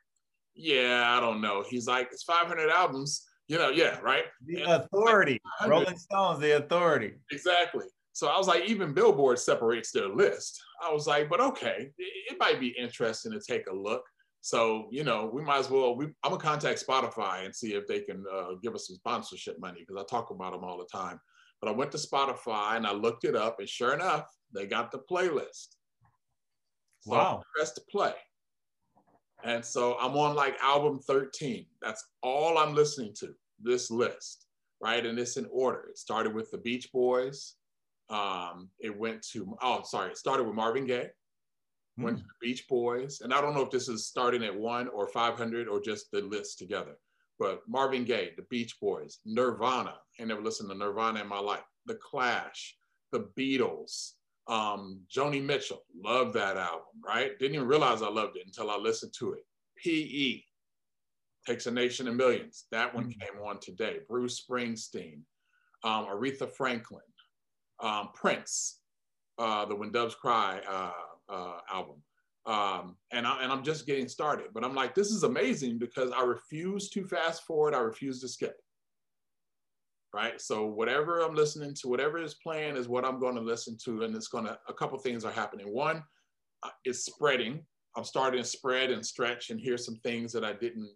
yeah, 0.55 1.13
I 1.15 1.19
don't 1.19 1.41
know. 1.41 1.63
He's 1.67 1.87
like, 1.87 2.07
it's 2.11 2.23
500 2.23 2.69
albums 2.69 3.25
you 3.47 3.57
know, 3.57 3.69
yeah, 3.69 3.99
right. 3.99 4.25
The 4.45 4.63
authority. 4.63 5.39
Rolling 5.65 5.97
Stones, 5.97 6.39
the 6.39 6.57
authority. 6.57 7.13
Exactly. 7.31 7.85
So 8.13 8.27
I 8.27 8.37
was 8.37 8.47
like, 8.47 8.65
even 8.65 8.93
Billboard 8.93 9.39
separates 9.39 9.91
their 9.91 10.07
list. 10.07 10.61
I 10.81 10.91
was 10.91 11.05
like, 11.05 11.29
but 11.29 11.41
okay, 11.41 11.91
it 11.97 12.37
might 12.39 12.59
be 12.59 12.69
interesting 12.69 13.31
to 13.33 13.39
take 13.39 13.67
a 13.67 13.75
look. 13.75 14.03
So 14.41 14.87
you 14.91 15.03
know, 15.03 15.29
we 15.31 15.41
might 15.41 15.59
as 15.59 15.69
well. 15.69 15.95
We, 15.95 16.05
I'm 16.23 16.31
gonna 16.31 16.37
contact 16.37 16.85
Spotify 16.85 17.45
and 17.45 17.55
see 17.55 17.73
if 17.73 17.87
they 17.87 18.01
can 18.01 18.23
uh, 18.31 18.53
give 18.61 18.75
us 18.75 18.87
some 18.87 18.95
sponsorship 18.95 19.59
money 19.59 19.83
because 19.85 20.01
I 20.01 20.05
talk 20.09 20.29
about 20.29 20.53
them 20.53 20.63
all 20.63 20.77
the 20.77 20.97
time. 20.97 21.19
But 21.61 21.69
I 21.69 21.73
went 21.73 21.91
to 21.93 21.97
Spotify 21.97 22.77
and 22.77 22.85
I 22.85 22.93
looked 22.93 23.25
it 23.25 23.35
up, 23.35 23.59
and 23.59 23.67
sure 23.67 23.93
enough, 23.93 24.27
they 24.53 24.65
got 24.65 24.91
the 24.91 24.99
playlist. 25.11 25.75
So 27.01 27.11
wow. 27.11 27.43
Press 27.55 27.73
to 27.73 27.81
play. 27.91 28.13
And 29.43 29.63
so 29.63 29.97
I'm 29.99 30.15
on 30.17 30.35
like 30.35 30.57
album 30.61 30.99
13. 30.99 31.65
That's 31.81 32.03
all 32.23 32.57
I'm 32.57 32.73
listening 32.73 33.13
to, 33.19 33.33
this 33.61 33.91
list, 33.91 34.47
right? 34.81 35.05
And 35.05 35.17
it's 35.19 35.37
in 35.37 35.47
order. 35.51 35.87
It 35.89 35.97
started 35.97 36.33
with 36.33 36.51
the 36.51 36.57
Beach 36.57 36.91
Boys. 36.91 37.55
Um, 38.09 38.69
it 38.79 38.95
went 38.95 39.21
to, 39.31 39.55
oh, 39.61 39.81
sorry, 39.83 40.11
it 40.11 40.17
started 40.17 40.43
with 40.43 40.55
Marvin 40.55 40.85
Gaye, 40.85 41.09
mm. 41.99 42.03
went 42.03 42.17
to 42.17 42.23
the 42.23 42.47
Beach 42.47 42.67
Boys. 42.67 43.21
And 43.21 43.33
I 43.33 43.41
don't 43.41 43.53
know 43.53 43.61
if 43.61 43.71
this 43.71 43.87
is 43.87 44.07
starting 44.07 44.43
at 44.43 44.55
one 44.55 44.87
or 44.89 45.07
500 45.07 45.67
or 45.67 45.81
just 45.81 46.11
the 46.11 46.21
list 46.21 46.59
together. 46.59 46.97
But 47.39 47.61
Marvin 47.67 48.05
Gaye, 48.05 48.31
the 48.35 48.45
Beach 48.49 48.79
Boys, 48.79 49.19
Nirvana. 49.25 49.95
I 50.19 50.23
never 50.23 50.41
listened 50.41 50.69
to 50.69 50.77
Nirvana 50.77 51.21
in 51.21 51.27
my 51.27 51.39
life. 51.39 51.63
The 51.85 51.95
Clash, 51.95 52.75
the 53.11 53.27
Beatles, 53.37 54.11
um, 54.47 55.01
Joni 55.13 55.43
Mitchell, 55.43 55.83
love 55.95 56.33
that 56.33 56.57
album, 56.57 56.85
right? 57.03 57.37
Didn't 57.39 57.55
even 57.55 57.67
realize 57.67 58.01
I 58.01 58.09
loved 58.09 58.37
it 58.37 58.43
until 58.45 58.69
I 58.69 58.77
listened 58.77 59.13
to 59.19 59.33
it. 59.33 59.45
PE, 59.83 60.41
Takes 61.47 61.67
a 61.67 61.71
Nation 61.71 62.07
of 62.07 62.15
Millions. 62.15 62.65
That 62.71 62.93
one 62.93 63.05
mm-hmm. 63.05 63.19
came 63.19 63.43
on 63.45 63.59
today. 63.59 63.97
Bruce 64.07 64.43
Springsteen, 64.43 65.19
um, 65.83 66.07
Aretha 66.07 66.49
Franklin, 66.49 67.01
um, 67.79 68.09
Prince, 68.13 68.79
uh, 69.37 69.65
the 69.65 69.75
When 69.75 69.91
Doves 69.91 70.15
Cry 70.15 70.59
uh, 70.67 71.33
uh, 71.33 71.57
album. 71.71 72.01
Um, 72.47 72.95
and, 73.11 73.25
I, 73.25 73.41
and 73.41 73.51
I'm 73.51 73.63
just 73.63 73.87
getting 73.87 74.07
started, 74.07 74.47
but 74.53 74.63
I'm 74.63 74.75
like, 74.75 74.93
this 74.93 75.09
is 75.09 75.23
amazing 75.23 75.79
because 75.79 76.11
I 76.11 76.23
refuse 76.23 76.89
to 76.91 77.05
fast 77.05 77.43
forward. 77.43 77.73
I 77.73 77.79
refuse 77.79 78.21
to 78.21 78.27
skip 78.27 78.55
right? 80.15 80.39
So 80.39 80.65
whatever 80.65 81.19
I'm 81.19 81.35
listening 81.35 81.73
to, 81.81 81.89
whatever 81.89 82.17
is 82.17 82.35
playing 82.35 82.77
is 82.77 82.87
what 82.87 83.03
I'm 83.03 83.19
going 83.19 83.35
to 83.35 83.41
listen 83.41 83.77
to, 83.83 84.03
and 84.03 84.15
it's 84.15 84.29
going 84.29 84.45
to. 84.45 84.57
A 84.69 84.73
couple 84.73 84.97
things 84.97 85.25
are 85.25 85.31
happening. 85.31 85.67
One, 85.73 86.01
uh, 86.63 86.69
it's 86.85 87.03
spreading. 87.03 87.65
I'm 87.97 88.05
starting 88.05 88.41
to 88.41 88.47
spread 88.47 88.91
and 88.91 89.05
stretch 89.05 89.49
and 89.49 89.59
hear 89.59 89.77
some 89.77 89.97
things 89.97 90.31
that 90.31 90.45
I 90.45 90.53
didn't 90.53 90.89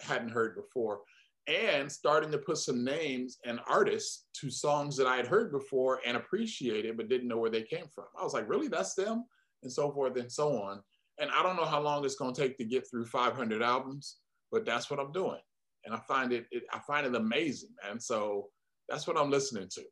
hadn't 0.00 0.30
heard 0.30 0.56
before, 0.56 1.00
and 1.46 1.92
starting 1.92 2.32
to 2.32 2.38
put 2.38 2.56
some 2.56 2.82
names 2.82 3.38
and 3.44 3.60
artists 3.68 4.24
to 4.40 4.50
songs 4.50 4.96
that 4.96 5.06
I 5.06 5.16
had 5.16 5.26
heard 5.26 5.52
before 5.52 6.00
and 6.06 6.16
appreciated 6.16 6.96
but 6.96 7.10
didn't 7.10 7.28
know 7.28 7.38
where 7.38 7.50
they 7.50 7.62
came 7.62 7.86
from. 7.94 8.06
I 8.18 8.24
was 8.24 8.32
like, 8.32 8.48
really, 8.48 8.68
that's 8.68 8.94
them, 8.94 9.26
and 9.62 9.70
so 9.70 9.92
forth 9.92 10.16
and 10.16 10.32
so 10.32 10.62
on. 10.62 10.80
And 11.20 11.30
I 11.30 11.42
don't 11.42 11.56
know 11.56 11.66
how 11.66 11.80
long 11.82 12.06
it's 12.06 12.16
going 12.16 12.34
to 12.34 12.40
take 12.40 12.56
to 12.56 12.64
get 12.64 12.88
through 12.88 13.04
500 13.04 13.62
albums, 13.62 14.16
but 14.50 14.64
that's 14.64 14.90
what 14.90 14.98
I'm 14.98 15.12
doing 15.12 15.40
and 15.84 15.94
I 15.94 15.98
find 15.98 16.32
it, 16.32 16.46
it, 16.50 16.64
I 16.72 16.78
find 16.80 17.06
it 17.06 17.14
amazing, 17.14 17.70
man. 17.82 17.98
So 17.98 18.48
that's 18.88 19.06
what 19.06 19.18
I'm 19.18 19.30
listening 19.30 19.68
to. 19.70 19.82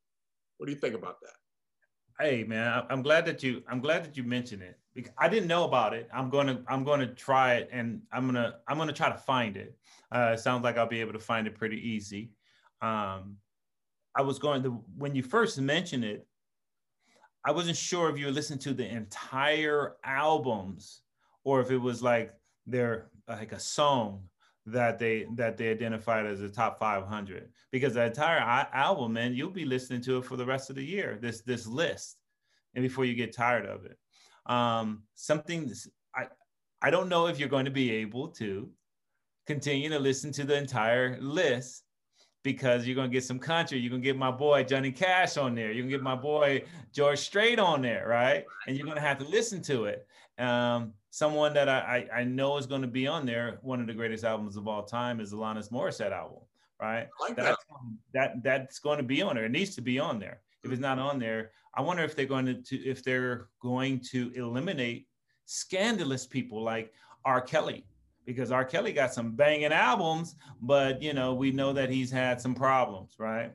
What 0.59 0.67
do 0.67 0.73
you 0.73 0.79
think 0.79 0.95
about 0.95 1.21
that? 1.21 2.25
Hey 2.25 2.45
man, 2.45 2.85
I'm 2.91 3.03
glad 3.03 3.25
that 3.27 3.43
you 3.43 3.63
I'm 3.69 3.81
glad 3.81 4.05
that 4.05 4.17
you 4.17 4.25
mentioned 4.25 4.63
it 4.63 4.79
because 4.95 5.13
I 5.17 5.29
didn't 5.29 5.49
know 5.49 5.65
about 5.65 5.95
it. 5.95 6.09
I'm 6.13 6.29
gonna 6.29 6.63
I'm 6.69 6.85
gonna 6.85 7.07
try 7.07 7.55
it 7.55 7.71
and 7.73 8.03
I'm 8.13 8.27
gonna 8.27 8.57
I'm 8.69 8.77
gonna 8.77 8.93
try 8.93 9.09
to 9.09 9.17
find 9.17 9.57
it. 9.57 9.77
Uh, 10.13 10.33
it 10.35 10.41
sounds 10.41 10.63
like 10.63 10.77
I'll 10.77 10.87
be 10.87 11.01
able 11.01 11.15
to 11.15 11.19
find 11.19 11.47
it 11.47 11.55
pretty 11.55 11.77
easy. 11.77 12.33
Um, 12.83 13.37
I 14.15 14.23
was 14.23 14.39
going 14.39 14.63
to 14.65 14.85
when 14.97 15.15
you 15.15 15.23
first 15.23 15.59
mentioned 15.61 16.05
it, 16.05 16.27
I 17.45 17.53
wasn't 17.53 17.77
sure 17.77 18.11
if 18.11 18.19
you 18.19 18.27
were 18.27 18.33
listening 18.33 18.59
to 18.61 18.75
the 18.75 18.87
entire 18.87 19.97
albums 20.05 21.01
or 21.45 21.61
if 21.61 21.71
it 21.71 21.79
was 21.79 22.03
like 22.03 22.35
they're 22.67 23.09
like 23.29 23.53
a 23.53 23.61
song 23.61 24.25
that 24.73 24.99
they 24.99 25.27
that 25.35 25.57
they 25.57 25.71
identified 25.71 26.27
as 26.27 26.41
the 26.41 26.49
top 26.49 26.79
500 26.79 27.49
because 27.71 27.95
the 27.95 28.05
entire 28.05 28.39
album 28.73 29.15
man 29.15 29.35
you'll 29.35 29.51
be 29.51 29.65
listening 29.65 30.01
to 30.03 30.19
it 30.19 30.25
for 30.25 30.37
the 30.37 30.45
rest 30.45 30.71
of 30.71 30.77
the 30.77 30.85
year 30.85 31.19
this 31.21 31.43
this 31.43 31.67
list 31.67 32.17
and 32.75 32.83
before 32.83 33.05
you 33.05 33.15
get 33.15 33.35
tired 33.35 33.67
of 33.67 33.85
it 33.85 33.99
um 34.47 35.03
something 35.15 35.73
i 36.15 36.27
i 36.83 36.91
don't 36.91 37.09
know 37.09 37.27
if 37.27 37.39
you're 37.39 37.49
going 37.49 37.65
to 37.65 37.71
be 37.71 37.91
able 37.91 38.29
to 38.29 38.69
continue 39.47 39.89
to 39.89 39.99
listen 39.99 40.33
to 40.33 40.45
the 40.45 40.57
entire 40.57 41.21
list 41.21 41.85
because 42.43 42.87
you're 42.87 42.97
gonna 42.97 43.09
get 43.09 43.25
some 43.25 43.39
country. 43.39 43.79
You're 43.79 43.91
gonna 43.91 44.03
get 44.03 44.17
my 44.17 44.31
boy 44.31 44.65
Johnny 44.65 44.93
Cash 44.93 45.37
on 45.37 45.55
there. 45.55 45.73
You're 45.73 45.83
gonna 45.83 45.91
get 45.91 46.03
my 46.03 46.15
boy 46.15 46.65
George 46.93 47.19
Strait 47.19 47.59
on 47.59 47.83
there, 47.83 48.07
right? 48.09 48.45
And 48.67 48.77
you're 48.77 48.87
gonna 48.87 49.01
have 49.01 49.19
to 49.19 49.25
listen 49.25 49.61
to 49.63 49.85
it. 49.85 50.07
Um, 50.39 50.95
someone 51.11 51.53
that 51.55 51.69
I, 51.69 52.09
I, 52.13 52.21
I 52.21 52.25
know 52.25 52.57
is 52.57 52.67
going 52.67 52.83
to 52.83 52.89
be 52.89 53.07
on 53.07 53.27
there, 53.27 53.59
one 53.63 53.81
of 53.81 53.87
the 53.87 53.95
greatest 53.95 54.25
albums 54.25 54.57
of 54.57 54.69
all 54.69 54.83
time 54.83 55.21
is 55.21 55.33
Alanis 55.33 55.71
Morissette 55.71 56.13
album, 56.13 56.39
right? 56.81 57.09
Like 57.21 57.37
that's, 57.37 57.65
that. 58.13 58.33
that 58.35 58.43
that's 58.43 58.79
going 58.79 58.99
to 58.99 59.05
be 59.05 59.23
on 59.23 59.35
there. 59.35 59.45
It 59.45 59.53
needs 59.53 59.75
to 59.75 59.83
be 59.83 59.99
on 59.99 60.19
there. 60.19 60.41
If 60.63 60.71
it's 60.71 60.81
not 60.81 60.99
on 60.99 61.19
there, 61.19 61.53
I 61.75 61.83
wonder 61.83 62.05
if 62.05 62.15
they're 62.15 62.27
going 62.27 62.47
to, 62.47 62.55
to 62.55 62.77
if 62.77 63.03
they're 63.03 63.49
going 63.61 64.01
to 64.11 64.33
eliminate 64.35 65.07
scandalous 65.47 66.27
people 66.27 66.63
like 66.63 66.93
R. 67.25 67.41
Kelly, 67.41 67.85
because 68.27 68.53
R. 68.53 68.65
Kelly 68.65 68.93
got 68.93 69.15
some 69.15 69.33
banging 69.33 69.73
albums, 69.73 70.37
but 70.61 71.03
you 71.03 71.15
know 71.15 71.35
we 71.35 71.51
know 71.51 71.73
that 71.73 71.91
he's 71.91 72.11
had 72.11 72.41
some 72.41 72.55
problems, 72.55 73.15
right? 73.19 73.53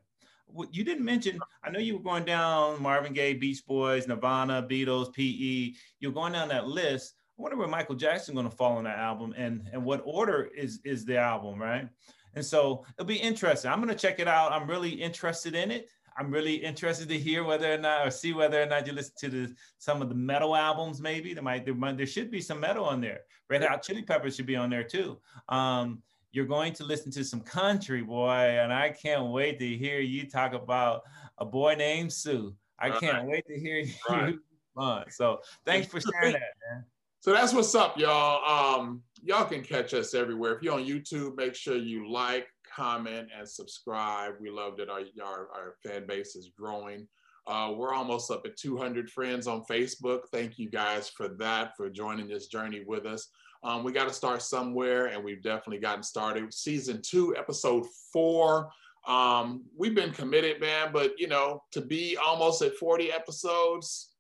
you 0.72 0.84
didn't 0.84 1.04
mention, 1.04 1.40
I 1.64 1.70
know 1.70 1.80
you 1.80 1.98
were 1.98 2.04
going 2.04 2.26
down 2.26 2.82
Marvin 2.82 3.14
Gaye, 3.14 3.34
Beach 3.34 3.66
Boys, 3.66 4.08
Nirvana, 4.08 4.66
Beatles, 4.70 5.14
PE. 5.14 5.74
You're 6.00 6.12
going 6.12 6.34
down 6.34 6.50
that 6.50 6.68
list. 6.68 7.16
I 7.38 7.42
wonder 7.42 7.58
where 7.58 7.68
Michael 7.68 7.96
Jackson 7.96 8.34
going 8.36 8.50
to 8.50 8.56
fall 8.56 8.78
on 8.78 8.86
that 8.86 8.98
album 8.98 9.34
and, 9.38 9.68
and 9.74 9.84
what 9.84 10.02
order 10.06 10.50
is, 10.56 10.80
is 10.86 11.04
the 11.04 11.18
album, 11.18 11.62
right? 11.62 11.88
And 12.34 12.46
so 12.46 12.86
it'll 12.98 13.06
be 13.08 13.18
interesting. 13.18 13.70
I'm 13.72 13.80
going 13.82 13.90
to 13.94 14.00
check 14.00 14.20
it 14.20 14.28
out. 14.28 14.52
I'm 14.52 14.70
really 14.70 14.90
interested 14.92 15.54
in 15.56 15.70
it. 15.72 15.90
I'm 16.18 16.32
really 16.32 16.56
interested 16.56 17.10
to 17.10 17.20
hear 17.20 17.44
whether 17.44 17.74
or 17.74 17.78
not, 17.78 18.08
or 18.08 18.10
see 18.10 18.32
whether 18.32 18.62
or 18.62 18.66
not 18.66 18.88
you 18.88 18.94
listen 18.94 19.16
to 19.20 19.30
the 19.30 19.56
some 19.80 20.02
of 20.02 20.08
the 20.08 20.16
metal 20.16 20.56
albums. 20.56 21.02
Maybe 21.02 21.34
there 21.34 21.44
might 21.44 21.66
there, 21.66 21.74
might, 21.74 21.98
there 21.98 22.06
should 22.06 22.32
be 22.32 22.40
some 22.40 22.62
metal 22.62 22.86
on 22.86 23.02
there. 23.02 23.20
Red 23.50 23.64
Hot 23.64 23.84
Chili 23.84 24.02
Peppers 24.02 24.38
should 24.38 24.46
be 24.46 24.56
on 24.56 24.70
there 24.70 24.84
too. 24.84 25.18
Um, 25.50 26.02
you're 26.32 26.46
going 26.46 26.72
to 26.74 26.86
listen 26.86 27.12
to 27.14 27.24
some 27.26 27.42
country, 27.42 28.02
boy, 28.02 28.30
and 28.30 28.72
I 28.72 28.92
can't 28.92 29.28
wait 29.28 29.60
to 29.60 29.68
hear 29.68 30.00
you 30.00 30.30
talk 30.30 30.54
about 30.54 31.02
a 31.38 31.46
boy 31.46 31.76
named 31.76 32.14
Sue. 32.14 32.56
I 32.80 32.92
can't 32.92 33.18
Right. 33.18 33.26
wait 33.26 33.46
to 33.48 33.60
hear 33.60 33.80
you. 34.10 34.40
Right. 34.78 35.12
So 35.12 35.42
thanks 35.66 35.88
for 35.88 36.00
sharing 36.00 36.34
that, 36.34 36.54
man. 36.72 36.86
So 37.26 37.34
that's 37.34 37.56
what's 37.56 37.74
up, 37.74 37.98
y'all. 37.98 38.78
Um, 38.78 39.02
y'all 39.24 39.46
can 39.46 39.64
catch 39.64 39.96
us 39.96 40.14
everywhere. 40.14 40.54
If 40.54 40.62
you're 40.62 40.76
on 40.76 40.86
YouTube, 40.86 41.36
make 41.36 41.56
sure 41.56 41.76
you 41.76 42.08
like, 42.08 42.46
comment, 42.72 43.30
and 43.36 43.50
subscribe. 43.50 44.36
We 44.40 44.52
love 44.52 44.78
that 44.78 44.92
our 44.92 45.00
our, 45.24 45.48
our 45.52 45.76
fan 45.84 46.06
base 46.06 46.36
is 46.36 46.52
growing. 46.56 47.08
Uh, 47.48 47.74
we're 47.76 47.96
almost 47.96 48.30
up 48.30 48.46
at 48.46 48.56
200 48.58 49.10
friends 49.10 49.48
on 49.48 49.64
Facebook. 49.64 50.28
Thank 50.32 50.60
you 50.60 50.70
guys 50.70 51.10
for 51.10 51.30
that, 51.40 51.76
for 51.76 51.90
joining 51.90 52.28
this 52.28 52.46
journey 52.46 52.84
with 52.86 53.08
us. 53.08 53.28
Um, 53.64 53.84
we 53.84 53.92
got 53.92 54.08
to 54.08 54.14
start 54.14 54.44
somewhere, 54.44 55.08
and 55.08 55.24
we've 55.24 55.42
definitely 55.42 55.80
gotten 55.80 56.04
started. 56.04 56.54
Season 56.54 57.02
two, 57.04 57.36
episode 57.36 57.88
four. 58.14 58.70
Um, 59.08 59.64
we've 59.76 59.96
been 59.96 60.12
committed, 60.12 60.62
man, 60.62 60.90
but 60.94 61.14
you 61.18 61.28
know, 61.28 61.64
to 61.72 61.82
be 61.82 62.20
almost 62.24 62.62
at 62.62 62.76
40 62.76 63.12
episodes, 63.12 64.15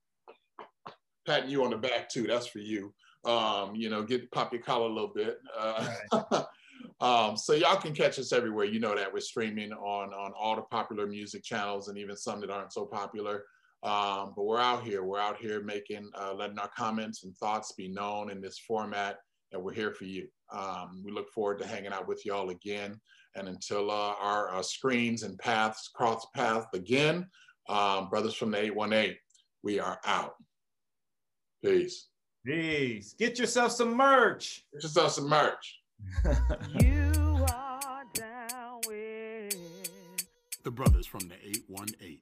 patting 1.26 1.49
you 1.49 1.63
on 1.63 1.71
the 1.71 1.78
back 1.78 2.09
too. 2.09 2.23
That's 2.23 2.47
for 2.47 2.59
you. 2.59 2.93
Um, 3.26 3.76
you 3.76 3.89
know, 3.89 4.03
get 4.03 4.32
pop 4.32 4.53
your 4.53 4.61
collar 4.61 4.88
a 4.88 4.93
little 4.93 5.13
bit. 5.13 5.39
Uh, 5.57 5.88
um, 7.01 7.38
so 7.38 7.53
y'all 7.53 7.78
can 7.78 7.93
catch 7.93 8.19
us 8.19 8.32
everywhere. 8.32 8.65
You 8.65 8.80
know 8.80 8.95
that 8.95 9.11
we're 9.11 9.19
streaming 9.19 9.73
on 9.73 10.13
on 10.13 10.32
all 10.39 10.55
the 10.55 10.61
popular 10.63 11.07
music 11.07 11.43
channels 11.43 11.88
and 11.88 11.97
even 11.97 12.15
some 12.15 12.39
that 12.41 12.49
aren't 12.49 12.73
so 12.73 12.86
popular. 12.86 13.45
Um, 13.86 14.34
but 14.36 14.45
we're 14.45 14.59
out 14.59 14.84
here. 14.84 15.03
We're 15.03 15.19
out 15.19 15.38
here 15.38 15.61
making, 15.61 16.09
uh, 16.19 16.34
letting 16.34 16.57
our 16.57 16.71
comments 16.76 17.23
and 17.23 17.36
thoughts 17.38 17.73
be 17.73 17.88
known 17.88 18.32
in 18.32 18.41
this 18.41 18.57
format, 18.57 19.19
and 19.51 19.63
we're 19.63 19.73
here 19.73 19.93
for 19.93 20.05
you. 20.05 20.28
Um, 20.51 21.03
we 21.05 21.11
look 21.11 21.30
forward 21.32 21.59
to 21.59 21.67
hanging 21.67 21.93
out 21.93 22.07
with 22.07 22.26
y'all 22.26 22.49
again. 22.49 22.99
And 23.36 23.47
until 23.47 23.91
uh, 23.91 24.13
our, 24.19 24.55
uh 24.55 24.63
screens 24.63 25.23
and 25.23 25.38
paths 25.38 25.89
cross 25.93 26.26
paths 26.34 26.67
again, 26.73 27.28
um, 27.69 28.09
brothers 28.09 28.34
from 28.34 28.51
the 28.51 28.57
818, 28.59 29.15
we 29.61 29.80
are 29.80 29.99
out. 30.05 30.34
Peace. 31.66 32.09
Peace. 32.45 33.16
Get 33.18 33.39
yourself 33.39 33.72
some 33.72 33.97
merch. 33.97 34.66
Get 34.74 34.84
yourself 34.84 35.13
some 35.13 35.28
merch. 35.28 35.80
You 36.80 37.11
are 37.51 38.03
down 38.13 38.82
with. 38.88 40.28
The 40.63 40.72
brothers 40.72 41.07
from 41.07 41.22
the 41.22 41.36
818. 41.43 42.20